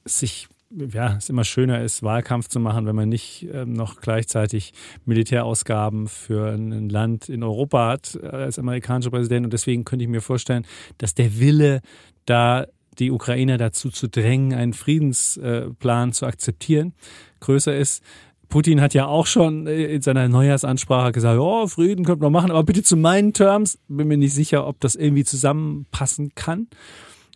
[0.04, 0.48] sich
[0.92, 4.72] ja, es immer schöner ist, Wahlkampf zu machen, wenn man nicht ähm, noch gleichzeitig
[5.04, 9.46] Militärausgaben für ein Land in Europa hat äh, als amerikanischer Präsident.
[9.46, 10.66] Und deswegen könnte ich mir vorstellen,
[10.98, 11.80] dass der Wille,
[12.26, 12.66] da
[12.98, 16.94] die Ukraine dazu zu drängen, einen Friedensplan zu akzeptieren,
[17.40, 18.02] größer ist.
[18.48, 22.50] Putin hat ja auch schon äh, in seiner Neujahrsansprache gesagt, oh, Frieden könnte man machen,
[22.50, 23.78] aber bitte zu meinen Terms.
[23.88, 26.68] Bin mir nicht sicher, ob das irgendwie zusammenpassen kann.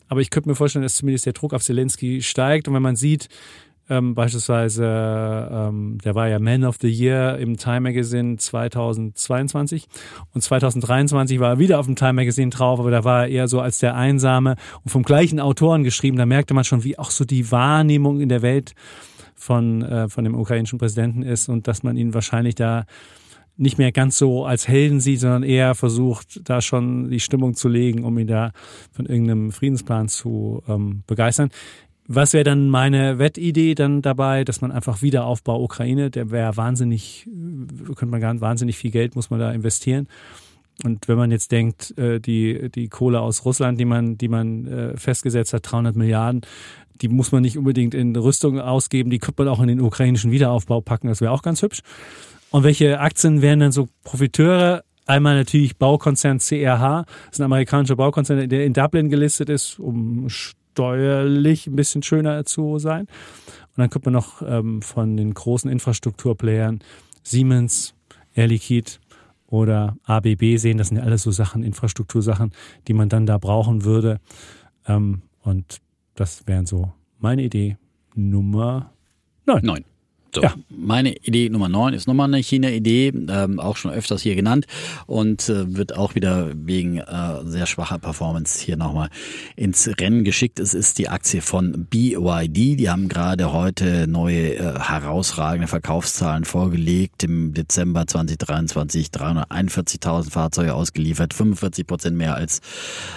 [0.09, 2.69] Aber ich könnte mir vorstellen, dass zumindest der Druck auf Zelensky steigt.
[2.69, 3.29] Und wenn man sieht,
[3.91, 4.85] ähm, beispielsweise,
[5.51, 9.87] ähm, der war ja Man of the Year im Time Magazine 2022
[10.35, 13.49] und 2023 war er wieder auf dem Time Magazine drauf, aber da war er eher
[13.49, 16.19] so als der Einsame und vom gleichen Autoren geschrieben.
[16.19, 18.75] Da merkte man schon, wie auch so die Wahrnehmung in der Welt
[19.35, 22.85] von, äh, von dem ukrainischen Präsidenten ist und dass man ihn wahrscheinlich da
[23.59, 27.69] nicht mehr ganz so als Helden sieht, sondern eher versucht, da schon die Stimmung zu
[27.69, 28.53] legen, um ihn da
[28.93, 31.51] von irgendeinem Friedensplan zu ähm, begeistern.
[32.07, 37.27] Was wäre dann meine Wettidee dann dabei, dass man einfach Wiederaufbau Ukraine, der wäre wahnsinnig,
[37.27, 40.07] äh, könnte man gar wahnsinnig viel Geld muss man da investieren.
[40.85, 44.67] Und wenn man jetzt denkt, äh, die, die Kohle aus Russland, die man, die man
[44.67, 46.43] äh, festgesetzt hat, 300 Milliarden,
[47.03, 50.31] die muss man nicht unbedingt in Rüstung ausgeben, die könnte man auch in den ukrainischen
[50.31, 51.83] Wiederaufbau packen, das wäre auch ganz hübsch.
[52.51, 54.83] Und welche Aktien wären dann so Profiteure?
[55.07, 60.29] Einmal natürlich Baukonzern CRH, das ist ein amerikanischer Baukonzern, der in Dublin gelistet ist, um
[60.29, 63.07] steuerlich ein bisschen schöner zu sein.
[63.69, 66.81] Und dann kommt man noch ähm, von den großen Infrastrukturplayern
[67.23, 67.95] Siemens,
[68.35, 68.93] Air Liquide
[69.47, 70.77] oder ABB sehen.
[70.77, 72.53] Das sind ja alles so Sachen, Infrastruktursachen,
[72.87, 74.21] die man dann da brauchen würde.
[74.87, 75.79] Ähm, und
[76.15, 77.79] das wären so meine Idee
[78.15, 78.93] Nummer
[79.47, 79.65] 9.
[79.65, 79.85] 9.
[80.35, 80.53] So, ja.
[80.69, 84.67] meine Idee Nummer 9 ist nochmal eine China-Idee, ähm, auch schon öfters hier genannt
[85.07, 89.09] und äh, wird auch wieder wegen äh, sehr schwacher Performance hier nochmal
[89.57, 90.61] ins Rennen geschickt.
[90.61, 92.79] Es ist die Aktie von BYD.
[92.79, 97.25] Die haben gerade heute neue äh, herausragende Verkaufszahlen vorgelegt.
[97.25, 102.61] Im Dezember 2023 341.000 Fahrzeuge ausgeliefert, 45 Prozent mehr als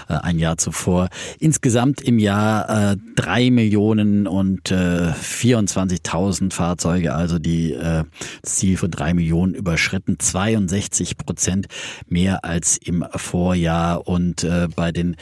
[0.07, 1.09] äh, ein Jahr zuvor.
[1.39, 8.03] Insgesamt im Jahr äh, 3 Millionen und äh, 24.000 Fahrzeuge Fahrzeuge, also die äh,
[8.43, 11.67] Ziel von drei Millionen überschritten, 62 Prozent
[12.07, 14.07] mehr als im Vorjahr.
[14.07, 15.15] Und äh, bei den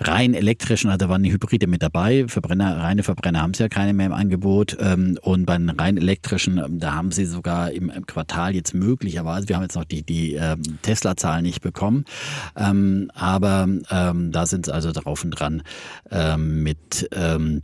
[0.00, 3.68] rein elektrischen, also da waren die Hybride mit dabei, Verbrenner, reine Verbrenner haben sie ja
[3.68, 4.76] keine mehr im Angebot.
[4.80, 8.74] Ähm, und bei den rein elektrischen, ähm, da haben sie sogar im, im Quartal jetzt
[8.74, 12.04] möglicherweise, wir haben jetzt noch die, die ähm, Tesla-Zahlen nicht bekommen,
[12.56, 15.62] ähm, aber ähm, da sind sie also drauf und dran
[16.10, 17.62] ähm, mit ähm,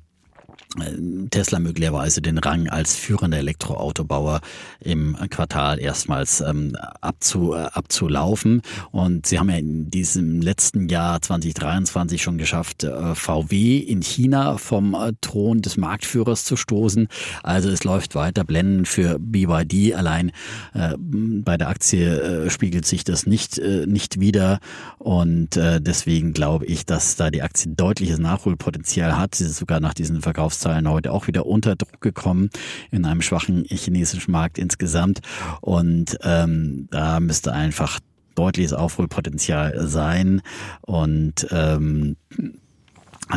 [1.30, 4.40] Tesla möglicherweise den Rang als führender Elektroautobauer
[4.80, 8.60] im Quartal erstmals ähm, abzu, äh, abzulaufen.
[8.90, 14.58] Und sie haben ja in diesem letzten Jahr 2023 schon geschafft, äh, VW in China
[14.58, 17.08] vom äh, Thron des Marktführers zu stoßen.
[17.42, 18.44] Also es läuft weiter.
[18.44, 20.32] Blenden für BYD allein
[20.74, 24.58] äh, bei der Aktie äh, spiegelt sich das nicht, äh, nicht wieder.
[24.98, 29.34] Und äh, deswegen glaube ich, dass da die Aktie deutliches Nachholpotenzial hat.
[29.34, 32.50] Sie ist sogar nach diesen Verkaufszahlen Verkaufszahlen heute auch wieder unter Druck gekommen
[32.90, 35.20] in einem schwachen chinesischen Markt insgesamt.
[35.60, 38.00] Und ähm, da müsste einfach
[38.34, 40.42] deutliches Aufholpotenzial sein.
[40.82, 42.16] Und ähm,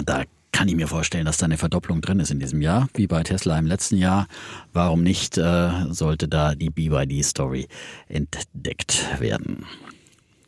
[0.06, 3.08] da kann ich mir vorstellen, dass da eine Verdopplung drin ist in diesem Jahr, wie
[3.08, 4.28] bei Tesla im letzten Jahr.
[4.74, 7.68] Warum nicht, äh, sollte da die BYD-Story
[8.08, 9.66] entdeckt werden.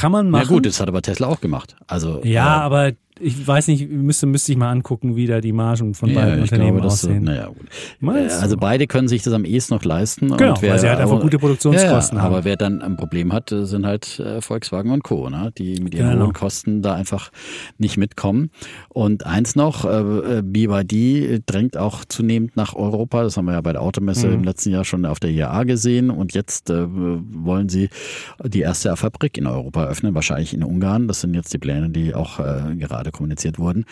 [0.00, 0.42] Kann man machen.
[0.42, 1.76] Ja gut, das hat aber Tesla auch gemacht.
[1.86, 5.52] Also ja, äh, aber ich weiß nicht, müsste, müsste ich mal angucken, wie da die
[5.52, 7.26] Margen von ja, beiden Unternehmen glaube, aussehen.
[7.26, 7.66] So, naja, gut.
[8.00, 10.36] Meinst also beide können sich das am ehesten noch leisten.
[10.36, 12.32] Genau, wer, weil sie halt einfach gute Produktionskosten ja, haben.
[12.32, 15.52] Aber wer dann ein Problem hat, sind halt äh, Volkswagen und Co., ne?
[15.56, 16.26] die mit ihren genau.
[16.26, 17.30] hohen Kosten da einfach
[17.78, 18.50] nicht mitkommen.
[18.88, 23.22] Und eins noch, äh, BYD drängt auch zunehmend nach Europa.
[23.22, 24.34] Das haben wir ja bei der Automesse mhm.
[24.34, 26.10] im letzten Jahr schon auf der IAA gesehen.
[26.10, 27.90] Und jetzt äh, wollen sie
[28.42, 31.08] die erste Fabrik in Europa öffnen, wahrscheinlich in Ungarn.
[31.08, 33.84] Das sind jetzt die Pläne, die auch äh, gerade kommuniziert wurden.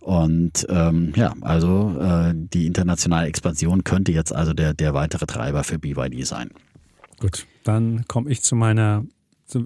[0.00, 5.64] Und ähm, ja, also äh, die internationale Expansion könnte jetzt also der, der weitere Treiber
[5.64, 6.50] für BYD sein.
[7.18, 9.04] Gut, dann komme ich zu meiner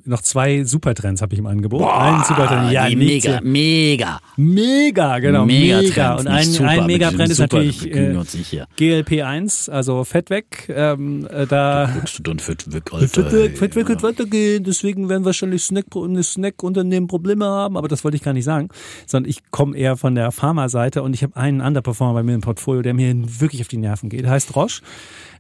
[0.05, 1.81] noch zwei Supertrends habe ich im Angebot.
[1.81, 4.21] Boah, ein Supertrend, ja, mega, mega.
[4.37, 5.81] Mega, genau, mega.
[5.81, 6.15] mega.
[6.15, 8.15] Und ein, ein Megatrend ist natürlich äh,
[8.79, 10.67] GLP-1, also Fett weg.
[10.69, 11.87] Ähm, äh, da
[12.17, 13.09] du dann Fett weg, Alter.
[13.09, 14.65] Fett weg, Fett weg wird weitergehen.
[14.65, 15.87] Deswegen werden wahrscheinlich Snack,
[16.23, 17.77] Snack-Unternehmen Probleme haben.
[17.77, 18.69] Aber das wollte ich gar nicht sagen.
[19.07, 22.43] Sondern ich komme eher von der Pharma-Seite und ich habe einen Underperformer bei mir im
[22.43, 24.27] Portfolio, der mir wirklich auf die Nerven geht.
[24.27, 24.83] Heißt Roche.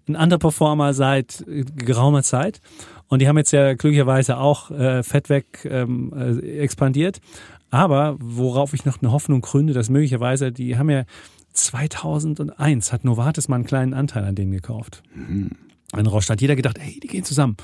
[0.09, 1.45] Ein Underperformer seit
[1.77, 2.61] geraumer Zeit.
[3.11, 7.20] Und die haben jetzt ja glücklicherweise auch äh, Fett weg ähm, äh, expandiert.
[7.70, 11.05] Aber worauf ich noch eine Hoffnung gründe, dass möglicherweise, die haben ja
[11.53, 15.03] 2001 hat Novartis mal einen kleinen Anteil an denen gekauft.
[15.15, 15.51] Mhm.
[15.93, 17.57] An Roche hat jeder gedacht, hey, die gehen zusammen.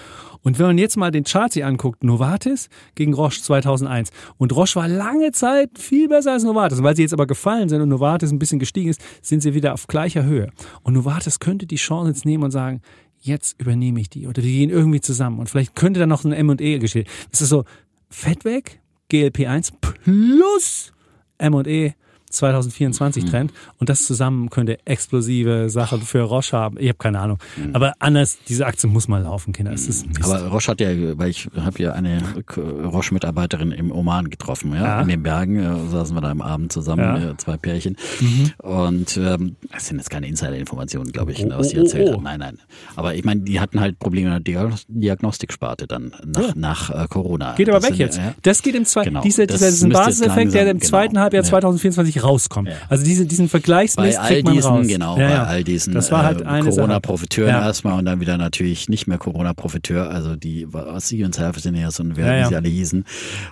[0.43, 4.11] Und wenn man jetzt mal den Chart sich anguckt, Novartis gegen Roche 2001.
[4.37, 6.79] Und Roche war lange Zeit viel besser als Novartis.
[6.79, 9.55] Und weil sie jetzt aber gefallen sind und Novartis ein bisschen gestiegen ist, sind sie
[9.55, 10.51] wieder auf gleicher Höhe.
[10.83, 12.81] Und Novartis könnte die Chance jetzt nehmen und sagen,
[13.27, 16.33] jetzt übernehme ich die oder die gehen irgendwie zusammen und vielleicht könnte da noch ein
[16.33, 17.07] M&E geschehen.
[17.31, 17.65] Das ist so
[18.09, 18.81] Fett weg,
[19.11, 20.93] GLP-1 plus
[21.39, 21.93] M&E
[22.37, 23.29] 2024 mhm.
[23.29, 26.77] Trend und das zusammen könnte explosive Sachen für Roche haben.
[26.79, 27.39] Ich habe keine Ahnung.
[27.57, 27.75] Mhm.
[27.75, 29.73] Aber anders, diese Aktie muss mal laufen, Kinder.
[29.73, 30.07] Mist.
[30.23, 30.89] Aber Roche hat ja,
[31.19, 32.23] weil ich habe ja eine
[32.57, 34.85] Roche-Mitarbeiterin im Oman getroffen, ja?
[34.85, 35.01] ja.
[35.01, 37.31] In den Bergen äh, saßen wir da am Abend zusammen, ja.
[37.31, 37.97] äh, zwei Pärchen.
[38.21, 38.53] Mhm.
[38.59, 42.17] Und ähm, das sind jetzt keine Insider-Informationen, glaube ich, oh, was sie oh, erzählt oh,
[42.19, 42.21] oh.
[42.21, 42.59] Nein, nein.
[42.95, 46.53] Aber ich meine, die hatten halt Probleme in der Diagnostiksparte dann nach, ja.
[46.55, 47.55] nach äh, Corona.
[47.55, 48.37] Geht aber das weg sind, jetzt.
[48.43, 49.23] Das geht im zweiten, genau.
[49.23, 50.89] dieser, dieser, Basiseffekt, der im genau.
[50.89, 52.69] zweiten Halbjahr 2024 rauskommt.
[52.69, 52.75] Ja.
[52.89, 54.87] Also diese, diesen Vergleichsmist bei all man diesen, raus.
[54.87, 55.45] Genau, ja, ja.
[55.45, 59.19] bei all diesen das war halt äh, Corona-Profiteuren erstmal und dann wieder natürlich nicht mehr
[59.19, 63.05] Corona-Profiteur, also die aus Siemens Healthineers und wer wie sie alle hießen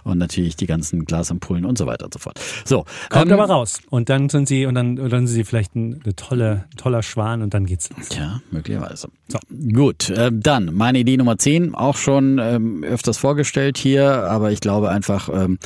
[0.05, 2.41] und natürlich die ganzen Glasampullen und so weiter und so fort.
[2.65, 2.85] So.
[3.09, 5.75] Kommt ähm, aber raus und dann sind sie und dann, und dann sind sie vielleicht
[5.75, 8.09] ein, eine tolle, toller Schwan und dann geht's los.
[8.17, 9.09] Ja, möglicherweise.
[9.29, 9.39] So.
[9.73, 14.61] Gut, äh, dann meine Idee Nummer 10, auch schon ähm, öfters vorgestellt hier, aber ich
[14.61, 15.59] glaube einfach, ähm,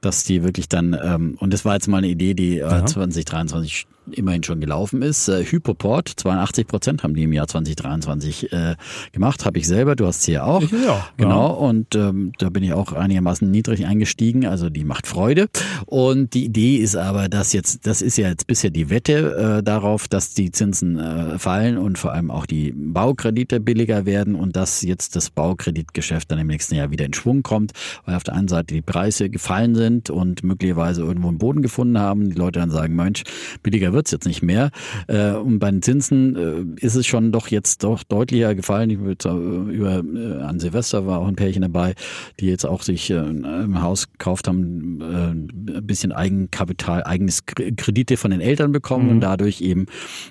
[0.00, 3.86] dass die wirklich dann, ähm, und das war jetzt mal eine Idee, die äh, 2023
[4.10, 5.28] immerhin schon gelaufen ist.
[5.28, 8.76] Äh, Hypoport, 82 Prozent haben die im Jahr 2023 äh,
[9.12, 9.44] gemacht.
[9.44, 10.62] Habe ich selber, du hast sie ja auch.
[10.62, 11.06] Ich ja.
[11.16, 14.46] Genau, und ähm, da bin ich auch einigermaßen niedrig eingestiegen.
[14.46, 15.48] Also die macht Freude.
[15.86, 19.62] Und die Idee ist aber, dass jetzt, das ist ja jetzt bisher die Wette äh,
[19.62, 24.56] darauf, dass die Zinsen äh, fallen und vor allem auch die Baukredite billiger werden und
[24.56, 27.72] dass jetzt das Baukreditgeschäft dann im nächsten Jahr wieder in Schwung kommt,
[28.04, 31.98] weil auf der einen Seite die Preise gefallen sind und möglicherweise irgendwo einen Boden gefunden
[31.98, 32.30] haben.
[32.30, 33.22] die Leute dann sagen, Mensch,
[33.62, 34.70] billiger wird's jetzt nicht mehr.
[35.06, 38.90] Äh, und bei den Zinsen äh, ist es schon doch jetzt doch deutlicher gefallen.
[38.90, 39.30] Ich würde
[39.70, 41.94] über äh, an Silvester war auch ein Pärchen dabei,
[42.40, 48.16] die jetzt auch sich äh, ein Haus gekauft haben, äh, ein bisschen Eigenkapital, eigenes Kredite
[48.16, 49.10] von den Eltern bekommen mhm.
[49.12, 49.86] und dadurch eben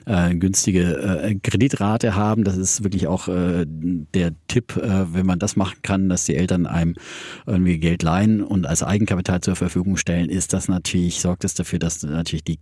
[0.05, 2.43] äh, günstige äh, Kreditrate haben.
[2.43, 6.35] Das ist wirklich auch äh, der Tipp, äh, wenn man das machen kann, dass die
[6.35, 6.95] Eltern einem
[7.45, 11.79] irgendwie Geld leihen und als Eigenkapital zur Verfügung stellen, ist das natürlich, sorgt es dafür,
[11.79, 12.59] dass natürlich die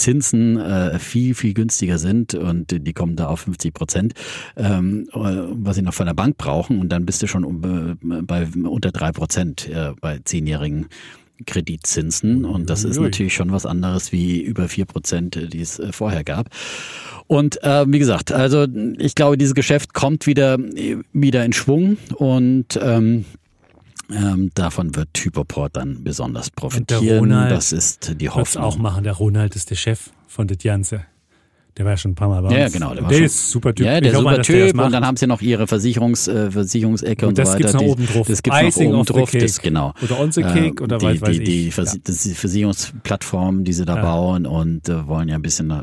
[0.00, 4.14] Kreditzinsen äh, viel, viel günstiger sind und die kommen da auf 50 Prozent,
[4.56, 8.46] ähm, was sie noch von der Bank brauchen und dann bist du schon äh, bei
[8.64, 10.86] unter drei Prozent äh, bei zehnjährigen
[11.46, 12.44] Kreditzinsen.
[12.44, 16.24] Und das ist natürlich schon was anderes wie über vier Prozent, die es äh, vorher
[16.24, 16.48] gab.
[17.26, 18.66] Und äh, wie gesagt, also
[18.98, 20.58] ich glaube, dieses Geschäft kommt wieder
[21.12, 23.24] wieder in Schwung und ähm,
[24.12, 27.00] ähm, davon wird Hyperport dann besonders profitieren.
[27.20, 28.64] Und der Ronald das ist die Hoffnung.
[28.64, 29.04] auch machen.
[29.04, 31.06] Der Ronald ist der Chef von das Ganze.
[31.80, 32.58] Der war ja schon ein paar Mal bei uns.
[32.58, 32.92] Ja, genau.
[32.92, 33.86] Der, der schon, ist super Typ.
[33.86, 34.78] Ja, der ist super mal, Typ.
[34.78, 37.62] Und dann haben sie noch ihre Versicherungs, äh, Versicherungsecke und, und so weiter.
[37.62, 38.26] Das gibt's noch oben drauf.
[38.28, 39.30] Das gibt's Icing noch oben drauf.
[39.30, 39.94] Das, genau.
[40.02, 41.74] Oder on the cake äh, oder die, was weiß die, die, ich.
[41.74, 42.00] Vers ja.
[42.04, 44.02] Das ist die Versicherungsplattform, die sie da ja.
[44.02, 45.82] bauen und äh, wollen ja ein bisschen äh,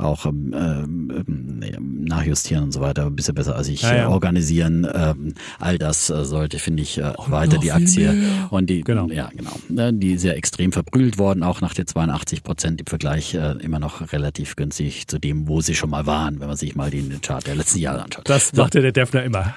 [0.00, 3.06] auch ähm, äh, nachjustieren und so weiter.
[3.06, 4.86] Ein bisschen besser als ich ja, organisieren.
[4.94, 8.12] Ähm, all das äh, sollte, finde ich, äh, weiter die Aktie.
[8.12, 8.52] Mehr.
[8.52, 9.08] Und die, genau.
[9.08, 9.58] ja, genau.
[9.68, 13.80] Ne, die ist ja extrem verprügelt worden, auch nach den 82 Prozent im Vergleich immer
[13.80, 17.20] noch relativ günstig zu dem, wo sie schon mal waren, wenn man sich mal den
[17.22, 18.28] Chart der letzten Jahre anschaut.
[18.28, 18.60] Das so.
[18.60, 19.54] macht ja der Defner immer.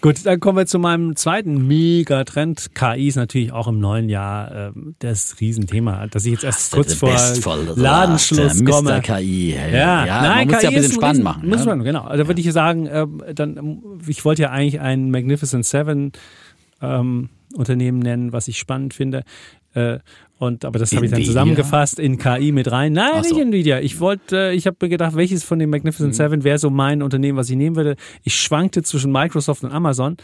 [0.00, 2.74] Gut, dann kommen wir zu meinem zweiten Megatrend.
[2.74, 6.94] KI ist natürlich auch im neuen Jahr äh, das Riesenthema, dass ich jetzt erst kurz
[6.94, 7.16] vor
[7.74, 8.70] Ladenschluss Mr.
[8.70, 9.00] komme.
[9.00, 9.54] KI.
[9.54, 11.48] Ja, ja Nein, man muss KI ja ein bisschen spannend machen.
[11.48, 12.02] Muss man, genau.
[12.02, 16.12] Also würde ich sagen, äh, dann, ich wollte ja eigentlich ein Magnificent Seven
[16.82, 19.24] ähm, Unternehmen nennen, was ich spannend finde.
[19.74, 19.98] Äh,
[20.38, 22.92] und aber das habe ich dann zusammengefasst in KI mit rein.
[22.92, 23.34] Nein, so.
[23.34, 23.80] nicht Nvidia.
[23.80, 26.14] Ich wollte, äh, ich habe mir gedacht, welches von den Magnificent mhm.
[26.14, 27.96] Seven wäre so mein Unternehmen, was ich nehmen würde.
[28.22, 30.16] Ich schwankte zwischen Microsoft und Amazon.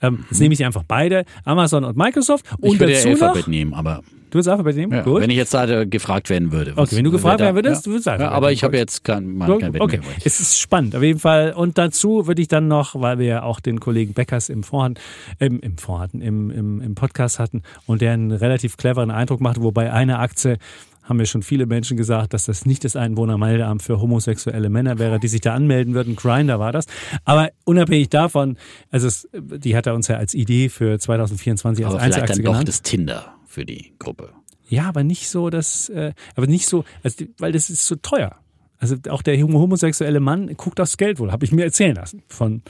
[0.00, 0.44] Ähm, jetzt mhm.
[0.44, 2.46] nehme ich einfach beide, Amazon und Microsoft.
[2.58, 4.92] Und ich würde dazu ja Alphabet noch, nehmen, aber Du willst Alphabet nehmen?
[4.92, 5.22] Ja, Gut.
[5.22, 6.72] Wenn ich jetzt da gefragt werden würde.
[6.76, 7.90] Okay, wenn du gefragt werden würdest, ja.
[7.90, 8.30] du würdest Alphabet.
[8.30, 11.18] Ja, aber ich habe jetzt kein, kein Wetten Okay, mehr, es ist spannend, auf jeden
[11.18, 11.52] Fall.
[11.52, 15.00] Und dazu würde ich dann noch, weil wir ja auch den Kollegen Beckers im Vorhand,
[15.38, 19.62] im, im Vorhand, im, im, im Podcast hatten und der einen relativ cleveren Eindruck machte,
[19.62, 20.58] wobei eine Aktie
[21.02, 25.18] haben mir schon viele Menschen gesagt, dass das nicht das Einwohnermeldeamt für homosexuelle Männer wäre,
[25.18, 26.14] die sich da anmelden würden.
[26.14, 26.86] Grinder war das.
[27.24, 28.56] Aber unabhängig davon,
[28.92, 32.46] also es, die hat er uns ja als Idee für 2024 als Einzelaktie genannt.
[32.46, 34.32] dann doch das Tinder für die Gruppe.
[34.68, 38.36] Ja, aber nicht so, dass, äh, aber nicht so, also, weil das ist so teuer.
[38.78, 42.62] Also auch der homosexuelle Mann guckt aufs Geld wohl, habe ich mir erzählen lassen von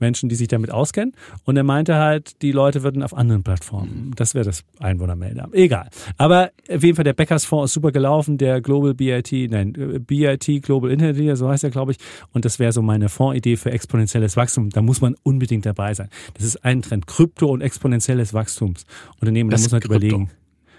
[0.00, 1.14] Menschen, die sich damit auskennen.
[1.44, 4.12] Und er meinte halt, die Leute würden auf anderen Plattformen.
[4.16, 5.54] Das wäre das Einwohnermeldeamt.
[5.54, 5.88] Egal.
[6.16, 9.72] Aber auf jeden Fall, der Bäckersfonds ist super gelaufen, der Global BIT, nein,
[10.06, 11.98] BIT Global Internet, so heißt er, glaube ich.
[12.32, 14.70] Und das wäre so meine Fondsidee für exponentielles Wachstum.
[14.70, 16.08] Da muss man unbedingt dabei sein.
[16.34, 17.06] Das ist ein Trend.
[17.06, 20.30] Krypto und exponentielles Wachstumsunternehmen, da muss man überlegen.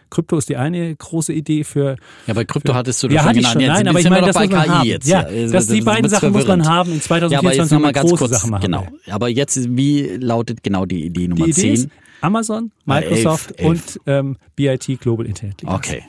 [0.09, 1.95] Krypto ist die eine große Idee für.
[2.27, 3.53] Ja, bei Krypto hattest du das ja, schon genannt.
[3.53, 4.87] Schon, nein, aber ich meine, das muss man KI haben.
[4.87, 5.47] Jetzt, ja, ja.
[5.51, 8.61] Das, die beiden Sachen muss man haben in 2024 ja, aber ganz kurz, Sachen machen.
[8.61, 8.87] Genau.
[9.09, 11.73] Aber jetzt, wie lautet genau die Idee Nummer die Idee 10?
[11.73, 11.89] Ist
[12.21, 13.69] Amazon, Microsoft 11, 11.
[13.69, 15.63] und ähm, BIT Global Internet.
[15.65, 16.03] Okay,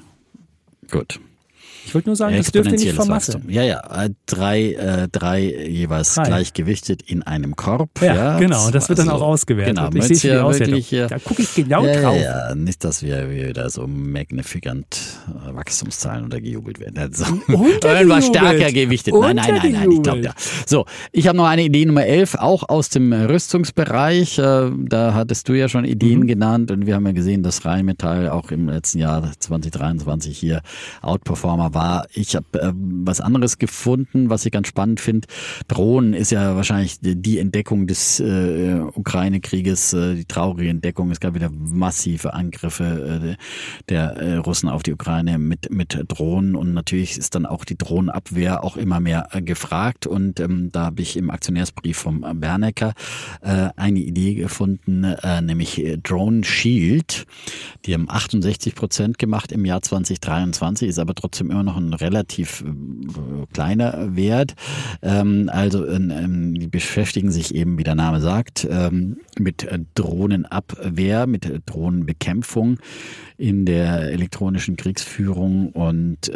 [0.90, 1.20] gut.
[1.86, 3.44] Ich wollte nur sagen, das dürfte nicht vermasseln.
[3.48, 6.24] Ja, ja, äh, drei, äh, drei jeweils drei.
[6.24, 7.90] gleichgewichtet in einem Korb.
[8.00, 9.76] Ja, ja genau, und das wird also, dann auch ausgewertet.
[9.76, 12.20] Genau, ich sehe ja wirklich, Da gucke ich genau ja, drauf.
[12.20, 16.98] Ja, nicht, dass wir wieder so magnifikant äh, Wachstumszahlen untergejubelt werden.
[16.98, 18.24] Also, untergejubelt.
[18.24, 19.14] stärker gewichtet.
[19.14, 20.32] Nein, nein, nein, nein, ich glaube ja.
[20.66, 24.38] So, ich habe noch eine Idee Nummer 11, auch aus dem Rüstungsbereich.
[24.38, 26.26] Äh, da hattest du ja schon Ideen mhm.
[26.26, 30.62] genannt und wir haben ja gesehen, dass Rheinmetall auch im letzten Jahr 2023 hier
[31.02, 32.06] Outperformer war.
[32.12, 35.28] Ich habe äh, was anderes gefunden, was ich ganz spannend finde.
[35.68, 41.10] Drohnen ist ja wahrscheinlich die Entdeckung des äh, Ukraine-Krieges, äh, die traurige Entdeckung.
[41.10, 43.36] Es gab wieder massive Angriffe äh,
[43.88, 47.76] der äh, Russen auf die Ukraine mit, mit Drohnen und natürlich ist dann auch die
[47.76, 52.94] Drohnenabwehr auch immer mehr äh, gefragt und ähm, da habe ich im Aktionärsbrief vom Bernecker
[53.42, 57.26] äh, eine Idee gefunden, äh, nämlich Drone Shield.
[57.86, 62.62] Die haben 68 Prozent gemacht im Jahr 2023, ist aber trotzdem immer noch ein relativ
[62.62, 64.54] äh, kleiner Wert.
[65.02, 71.62] Ähm, also ähm, die beschäftigen sich eben, wie der Name sagt, ähm, mit Drohnenabwehr, mit
[71.66, 72.78] Drohnenbekämpfung
[73.36, 76.30] in der elektronischen Kriegsführung und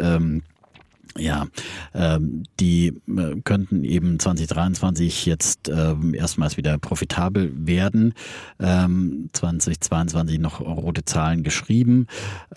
[1.17, 1.47] Ja,
[1.93, 8.13] ähm, die äh, könnten eben 2023 jetzt ähm, erstmals wieder profitabel werden.
[8.59, 12.07] Ähm, 2022 noch rote Zahlen geschrieben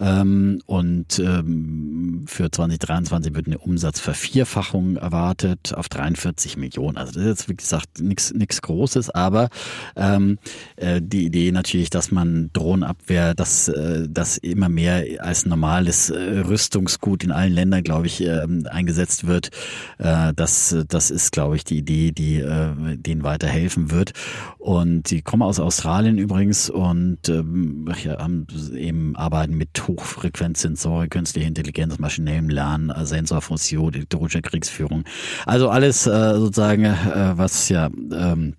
[0.01, 6.97] ähm, und ähm, für 2023 wird eine Umsatzvervierfachung erwartet auf 43 Millionen.
[6.97, 9.51] Also das ist jetzt wie gesagt nichts nichts Großes, aber
[9.95, 10.39] ähm,
[10.75, 16.41] äh, die Idee natürlich, dass man Drohnenabwehr, dass äh, das immer mehr als normales äh,
[16.41, 19.51] Rüstungsgut in allen Ländern, glaube ich, äh, ähm, eingesetzt wird.
[19.99, 24.13] Äh, das, das ist, glaube ich, die Idee, die äh, denen weiterhelfen wird.
[24.59, 31.49] Und die kommen aus Australien übrigens und ähm, ja, haben eben arbeiten mit Hochfrequenzsensoren, künstliche
[31.49, 35.05] Intelligenz, maschinellem Lernen, Sensorfusion, elektronische Kriegsführung.
[35.47, 38.55] Also alles äh, sozusagen, äh, was ja ähm,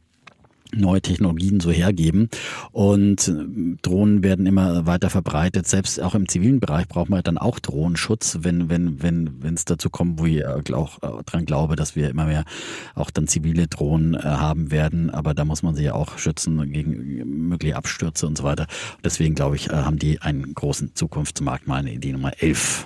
[0.74, 2.30] neue Technologien so hergeben.
[2.72, 5.68] Und äh, Drohnen werden immer weiter verbreitet.
[5.68, 9.66] Selbst auch im zivilen Bereich braucht man dann auch Drohnenschutz, wenn wenn wenn wenn es
[9.66, 12.46] dazu kommt, wo ich auch äh, dran glaube, dass wir immer mehr
[12.96, 15.10] auch dann zivile Drohnen äh, haben werden.
[15.10, 18.68] Aber da muss man sich ja auch schützen gegen mögliche Abstürze und so weiter.
[19.04, 21.68] Deswegen glaube ich, haben die einen großen Zukunftsmarkt.
[21.68, 22.86] Meine Idee Nummer 11.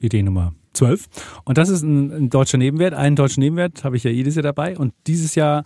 [0.00, 1.06] Idee Nummer 12.
[1.44, 2.94] Und das ist ein, ein, deutscher Nebenwert.
[2.94, 4.78] Einen deutschen Nebenwert habe ich ja jedes Jahr dabei.
[4.78, 5.64] Und dieses Jahr,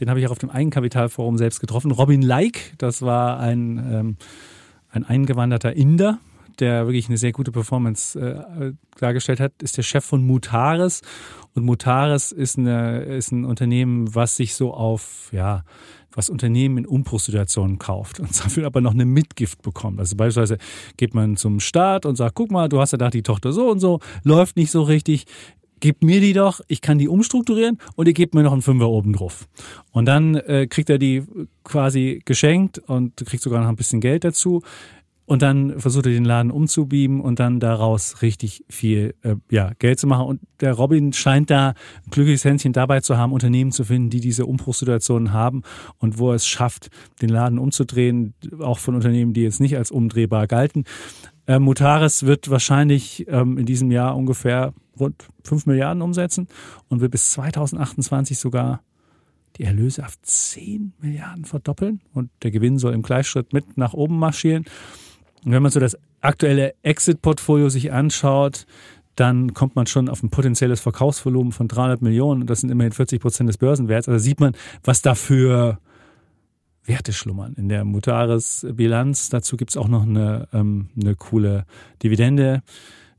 [0.00, 1.90] den habe ich auch auf dem Eigenkapitalforum selbst getroffen.
[1.90, 4.16] Robin Like, das war ein, ähm,
[4.90, 6.18] ein eingewanderter Inder,
[6.58, 11.02] der wirklich eine sehr gute Performance äh, dargestellt hat, ist der Chef von Mutares.
[11.54, 15.64] Und Mutares ist, eine, ist ein Unternehmen, was sich so auf, ja,
[16.16, 20.00] was Unternehmen in Umbruchssituationen kauft und dafür aber noch eine Mitgift bekommt.
[20.00, 20.58] Also beispielsweise
[20.96, 23.70] geht man zum Staat und sagt, guck mal, du hast ja da die Tochter so
[23.70, 25.26] und so, läuft nicht so richtig,
[25.80, 28.88] gebt mir die doch, ich kann die umstrukturieren und ihr gebt mir noch einen Fünfer
[28.88, 29.46] oben drauf.
[29.92, 31.22] Und dann äh, kriegt er die
[31.64, 34.62] quasi geschenkt und kriegt sogar noch ein bisschen Geld dazu.
[35.26, 39.98] Und dann versucht er den Laden umzubieben und dann daraus richtig viel äh, ja, Geld
[39.98, 40.26] zu machen.
[40.26, 44.20] Und der Robin scheint da ein glückliches Händchen dabei zu haben, Unternehmen zu finden, die
[44.20, 45.62] diese Umbruchssituationen haben
[45.98, 46.90] und wo er es schafft,
[47.20, 50.84] den Laden umzudrehen, auch von Unternehmen, die jetzt nicht als umdrehbar galten.
[51.46, 56.48] Äh, Mutares wird wahrscheinlich ähm, in diesem Jahr ungefähr rund 5 Milliarden umsetzen
[56.88, 58.80] und wird bis 2028 sogar
[59.56, 64.18] die Erlöse auf 10 Milliarden verdoppeln und der Gewinn soll im Gleichschritt mit nach oben
[64.18, 64.64] marschieren.
[65.46, 68.66] Und wenn man so das aktuelle Exit-Portfolio sich anschaut,
[69.14, 72.92] dann kommt man schon auf ein potenzielles Verkaufsvolumen von 300 Millionen und das sind immerhin
[72.92, 74.08] 40 Prozent des Börsenwerts.
[74.08, 75.78] Also sieht man, was da für
[76.84, 79.28] Werte schlummern in der Mutares-Bilanz.
[79.28, 81.64] Dazu gibt's auch noch eine, ähm, eine coole
[82.02, 82.62] Dividende,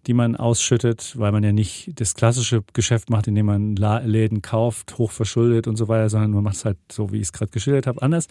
[0.05, 4.97] die man ausschüttet, weil man ja nicht das klassische Geschäft macht, indem man Läden kauft,
[4.97, 7.87] hochverschuldet und so weiter, sondern man macht es halt so, wie ich es gerade geschildert
[7.87, 8.27] habe, anders.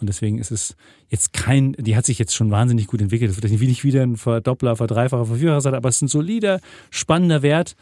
[0.00, 0.76] Und deswegen ist es
[1.08, 3.30] jetzt kein, die hat sich jetzt schon wahnsinnig gut entwickelt.
[3.30, 6.60] Das wird nicht wieder ein Verdoppler, Verdreifacher, Vervierfacher sein, aber es ist ein solider,
[6.90, 7.76] spannender Wert,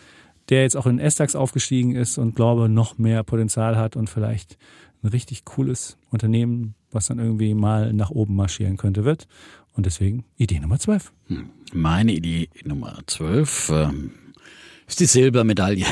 [0.49, 4.59] der jetzt auch in S-DAX aufgestiegen ist und glaube noch mehr Potenzial hat und vielleicht
[5.03, 9.27] ein richtig cooles Unternehmen, was dann irgendwie mal nach oben marschieren könnte, wird.
[9.75, 11.13] Und deswegen Idee Nummer 12.
[11.29, 11.51] Hm.
[11.73, 13.71] Meine Idee Nummer 12.
[13.75, 14.11] Ähm
[14.93, 15.87] ist die Silbermedaille.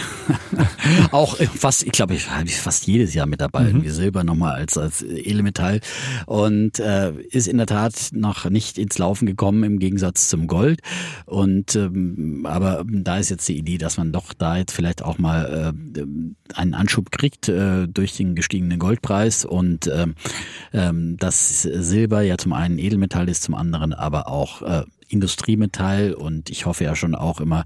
[1.11, 3.69] auch fast, ich glaube, ich habe fast jedes Jahr mit dabei, mhm.
[3.69, 5.81] irgendwie Silber nochmal als, als Edelmetall.
[6.27, 10.81] Und äh, ist in der Tat noch nicht ins Laufen gekommen im Gegensatz zum Gold.
[11.25, 15.19] Und ähm, aber da ist jetzt die Idee, dass man doch da jetzt vielleicht auch
[15.19, 16.03] mal äh,
[16.55, 20.09] einen Anschub kriegt äh, durch den gestiegenen Goldpreis und äh,
[20.73, 26.51] äh, dass Silber ja zum einen Edelmetall ist, zum anderen aber auch äh, Industriemetall und
[26.51, 27.65] ich hoffe ja schon auch immer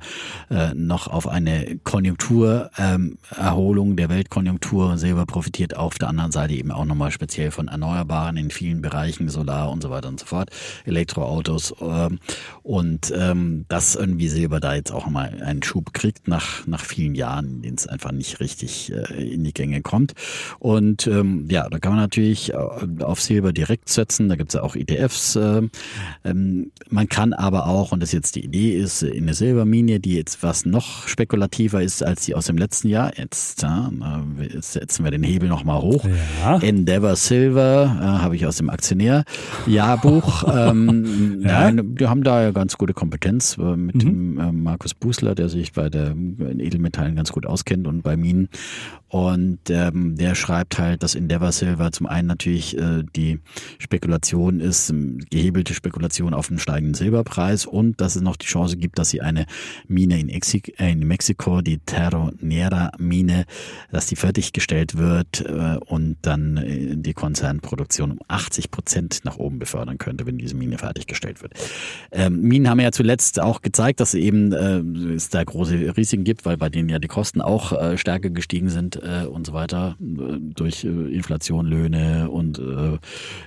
[0.50, 4.96] äh, noch auf eine Konjunkturerholung ähm, der Weltkonjunktur.
[4.96, 9.28] Silber profitiert auf der anderen Seite eben auch nochmal speziell von Erneuerbaren in vielen Bereichen,
[9.28, 10.50] Solar und so weiter und so fort,
[10.84, 12.10] Elektroautos äh,
[12.62, 17.14] und ähm, dass irgendwie Silber da jetzt auch mal einen Schub kriegt nach, nach vielen
[17.14, 20.14] Jahren, in denen es einfach nicht richtig äh, in die Gänge kommt.
[20.58, 24.54] Und ähm, ja, da kann man natürlich äh, auf Silber direkt setzen, da gibt es
[24.54, 25.36] ja auch ETFs.
[25.36, 25.62] Äh,
[26.24, 30.14] ähm, man kann aber auch, und das jetzt die Idee ist, in eine Silbermine, die
[30.14, 33.12] jetzt was noch spekulativer ist als die aus dem letzten Jahr.
[33.16, 33.90] Jetzt, ja,
[34.52, 36.04] jetzt setzen wir den Hebel nochmal hoch.
[36.42, 36.58] Ja.
[36.58, 40.44] Endeavor Silver äh, habe ich aus dem Aktionär-Jahrbuch.
[40.54, 41.70] ähm, ja.
[41.70, 44.00] Nein, die haben da ja ganz gute Kompetenz äh, mit mhm.
[44.00, 46.14] dem äh, Markus Busler, der sich bei der
[46.58, 48.48] Edelmetallen ganz gut auskennt und bei Minen.
[49.14, 53.38] Und ähm, der schreibt halt, dass Endeavor Silver zum einen natürlich äh, die
[53.78, 56.94] Spekulation ist, ähm, gehebelte Spekulation auf den steigenden
[57.24, 59.46] Silberpreis und dass es noch die Chance gibt, dass sie eine
[59.88, 63.46] Mine in, Exik äh, in Mexiko, die Terronera Mine,
[63.90, 69.58] dass die fertiggestellt wird äh, und dann äh, die Konzernproduktion um 80 Prozent nach oben
[69.58, 71.54] befördern könnte, wenn diese Mine fertiggestellt wird.
[72.12, 76.44] Ähm, Minen haben ja zuletzt auch gezeigt, dass eben äh, es da große Risiken gibt,
[76.44, 80.84] weil bei denen ja die Kosten auch äh, stärker gestiegen sind und so weiter durch
[80.84, 82.60] Inflation, Löhne und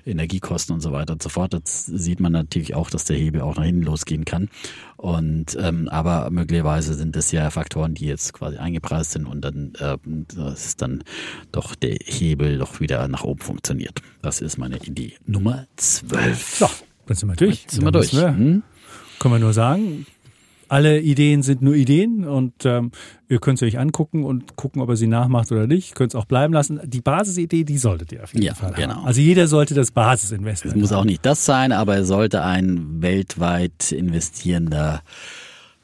[0.05, 1.53] Energiekosten und so weiter und so fort.
[1.53, 4.49] Das sieht man natürlich auch, dass der Hebel auch nach hinten losgehen kann.
[4.97, 9.73] Und ähm, aber möglicherweise sind das ja Faktoren, die jetzt quasi eingepreist sind und dann
[9.79, 9.97] äh,
[10.35, 11.03] dass dann
[11.51, 14.01] doch der Hebel doch wieder nach oben funktioniert.
[14.21, 16.55] Das ist meine Idee Nummer 12.
[16.59, 16.69] So,
[17.05, 17.61] dann sind wir durch.
[17.61, 18.13] Jetzt sind wir durch.
[18.13, 18.63] Wir, hm?
[19.19, 20.05] Können wir nur sagen,
[20.69, 22.91] alle Ideen sind nur Ideen und ähm,
[23.29, 25.95] ihr könnt sie euch angucken und gucken, ob ihr sie nachmacht oder nicht.
[25.95, 26.79] Könnt es auch bleiben lassen.
[26.83, 28.95] Die Basisidee, die solltet ihr auf jeden ja, Fall genau.
[28.95, 29.05] haben.
[29.05, 33.01] Also jeder sollte das Basisinvestment Es muss auch nicht das sein, aber er sollte ein
[33.01, 35.01] weltweit investierender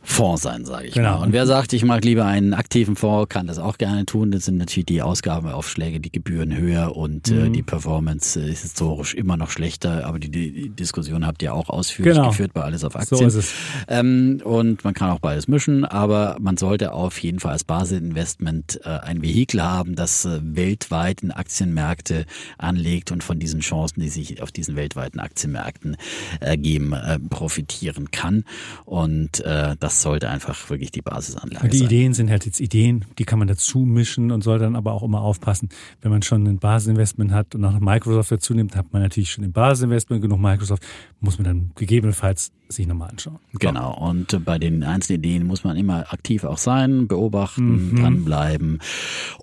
[0.05, 1.17] Fonds sein, sage ich genau.
[1.17, 1.23] mal.
[1.23, 4.31] Und wer sagt, ich mag lieber einen aktiven Fonds, kann das auch gerne tun.
[4.31, 7.45] Das sind natürlich die Ausgabenaufschläge, die Gebühren höher und äh, mhm.
[7.45, 10.05] äh, die Performance ist historisch immer noch schlechter.
[10.05, 12.29] Aber die, die Diskussion habt ihr auch ausführlich genau.
[12.29, 13.17] geführt bei Alles auf Aktien.
[13.17, 13.53] So ist es.
[13.87, 18.81] Ähm, und man kann auch beides mischen, aber man sollte auf jeden Fall als Basisinvestment
[18.83, 22.25] äh, ein Vehikel haben, das äh, weltweit in Aktienmärkte
[22.57, 25.95] anlegt und von diesen Chancen, die sich auf diesen weltweiten Aktienmärkten
[26.41, 28.43] ergeben, äh, profitieren kann.
[28.83, 31.87] Und äh, das das sollte einfach wirklich die Basisanlage die sein.
[31.87, 34.93] Die Ideen sind halt jetzt Ideen, die kann man dazu mischen und soll dann aber
[34.93, 35.69] auch immer aufpassen,
[36.01, 39.43] wenn man schon ein Basisinvestment hat und noch Microsoft dazu nimmt, hat man natürlich schon
[39.43, 40.83] ein Basisinvestment genug Microsoft,
[41.19, 43.37] muss man dann gegebenenfalls sich nochmal anschauen.
[43.59, 47.95] Genau, und bei den einzelnen Ideen muss man immer aktiv auch sein, beobachten, mhm.
[47.97, 48.79] dranbleiben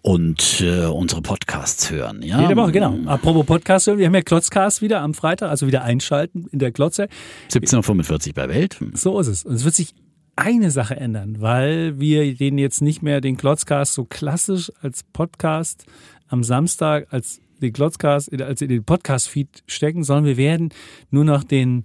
[0.02, 2.22] und äh, unsere Podcasts hören.
[2.22, 2.40] Ja?
[2.40, 2.98] Jede Woche, genau.
[3.06, 6.72] Apropos Podcasts hören, wir haben ja Klotzcast wieder am Freitag, also wieder einschalten in der
[6.72, 7.06] Klotze.
[7.52, 8.80] 17.45 Uhr bei Welt.
[8.94, 9.44] So ist es.
[9.44, 9.94] Und es wird sich
[10.40, 15.86] eine Sache ändern, weil wir den jetzt nicht mehr den Klotzcast so klassisch als Podcast
[16.28, 20.70] am Samstag als den Glotzcast, als in den Podcast-Feed stecken, sondern wir werden
[21.10, 21.84] nur noch den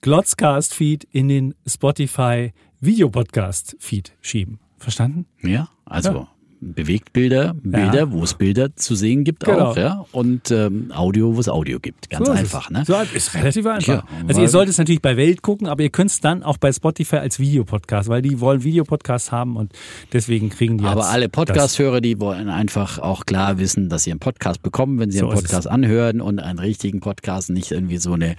[0.00, 4.60] Glotzcast-Feed in den Spotify Videopodcast-Feed schieben.
[4.78, 5.26] Verstanden?
[5.42, 6.28] Ja, also ja.
[6.60, 8.12] Bewegtbilder, Bilder, ja.
[8.12, 9.66] wo es Bilder zu sehen gibt genau.
[9.66, 10.04] auch, ja.
[10.12, 12.10] Und ähm, Audio, wo es Audio gibt.
[12.10, 12.84] Ganz so einfach, ne?
[12.84, 13.86] So ist relativ einfach.
[13.86, 16.56] Ja, also ihr sollt es natürlich bei Welt gucken, aber ihr könnt es dann auch
[16.56, 19.72] bei Spotify als Videopodcast, weil die wollen Videopodcasts haben und
[20.12, 24.20] deswegen kriegen die Aber alle Podcast-Hörer, die wollen einfach auch klar wissen, dass sie einen
[24.20, 28.14] Podcast bekommen, wenn sie so einen Podcast anhören und einen richtigen Podcast, nicht irgendwie so
[28.14, 28.34] eine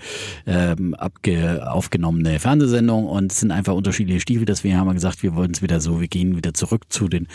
[0.46, 4.46] ähm, abge aufgenommene Fernsehsendung und es sind einfach unterschiedliche Stiefel.
[4.46, 7.28] Deswegen haben wir gesagt, wir wollen es wieder so, wir gehen wieder zurück zu den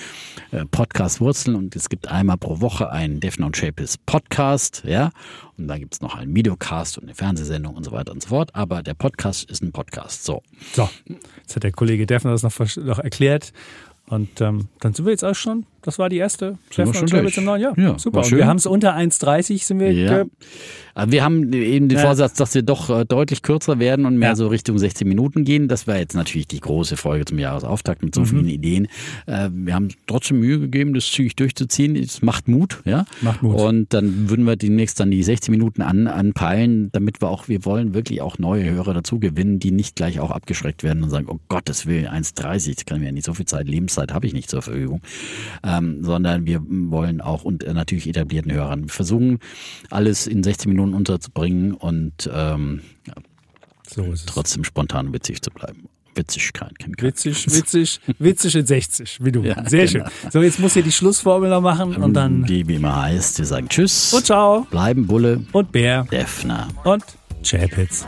[0.50, 5.12] äh, Podcast Wurzeln und es gibt einmal pro Woche einen Defner und Shapes Podcast, ja,
[5.56, 8.30] und dann gibt es noch einen Videocast und eine Fernsehsendung und so weiter und so
[8.30, 10.42] fort, aber der Podcast ist ein Podcast, so.
[10.72, 10.90] So,
[11.36, 13.52] jetzt hat der Kollege Defner das noch, noch erklärt.
[14.08, 17.36] Und ähm, dann sind wir jetzt auch schon das war die erste Treffen und Travis
[17.36, 17.78] im neuen Jahr.
[17.78, 18.20] Ja, super.
[18.20, 19.92] Und wir haben es unter 1,30 sind wir.
[19.92, 20.24] Ja.
[21.06, 22.04] Wir haben eben den ja.
[22.04, 24.36] Vorsatz, dass wir doch äh, deutlich kürzer werden und mehr ja.
[24.36, 25.66] so Richtung 16 Minuten gehen.
[25.68, 28.26] Das war jetzt natürlich die große Folge zum Jahresauftakt mit so mhm.
[28.26, 28.88] vielen Ideen.
[29.26, 31.96] Äh, wir haben trotzdem Mühe gegeben, das zügig durchzuziehen.
[31.96, 33.04] Es macht Mut, ja.
[33.20, 33.60] Macht Mut.
[33.60, 37.64] Und dann würden wir demnächst dann die 16 Minuten an, anpeilen, damit wir auch, wir
[37.64, 41.26] wollen wirklich auch neue Hörer dazu gewinnen, die nicht gleich auch abgeschreckt werden und sagen,
[41.28, 44.32] oh Gottes Willen, 1,30, das kann mir ja nicht so viel Zeit, Lebenszeit habe ich
[44.32, 45.02] nicht zur Verfügung
[45.78, 48.84] ähm, sondern wir wollen auch und natürlich etablierten Hörern.
[48.84, 49.38] Wir versuchen
[49.90, 52.80] alles in 16 Minuten unterzubringen und ähm,
[53.88, 55.88] so trotzdem spontan witzig zu bleiben.
[56.16, 59.42] Witzigkeit kennt Witzig, witzig, witzig in 60, wie du.
[59.44, 60.06] Ja, Sehr genau.
[60.08, 60.30] schön.
[60.30, 62.44] So, jetzt muss ich die Schlussformel noch machen und dann.
[62.44, 64.12] Die wie immer heißt, wir sagen Tschüss.
[64.12, 64.66] Und ciao.
[64.70, 65.44] Bleiben Bulle.
[65.52, 66.04] Und Bär.
[66.10, 66.68] Defner.
[66.84, 67.04] Und
[67.42, 68.06] Chapitz.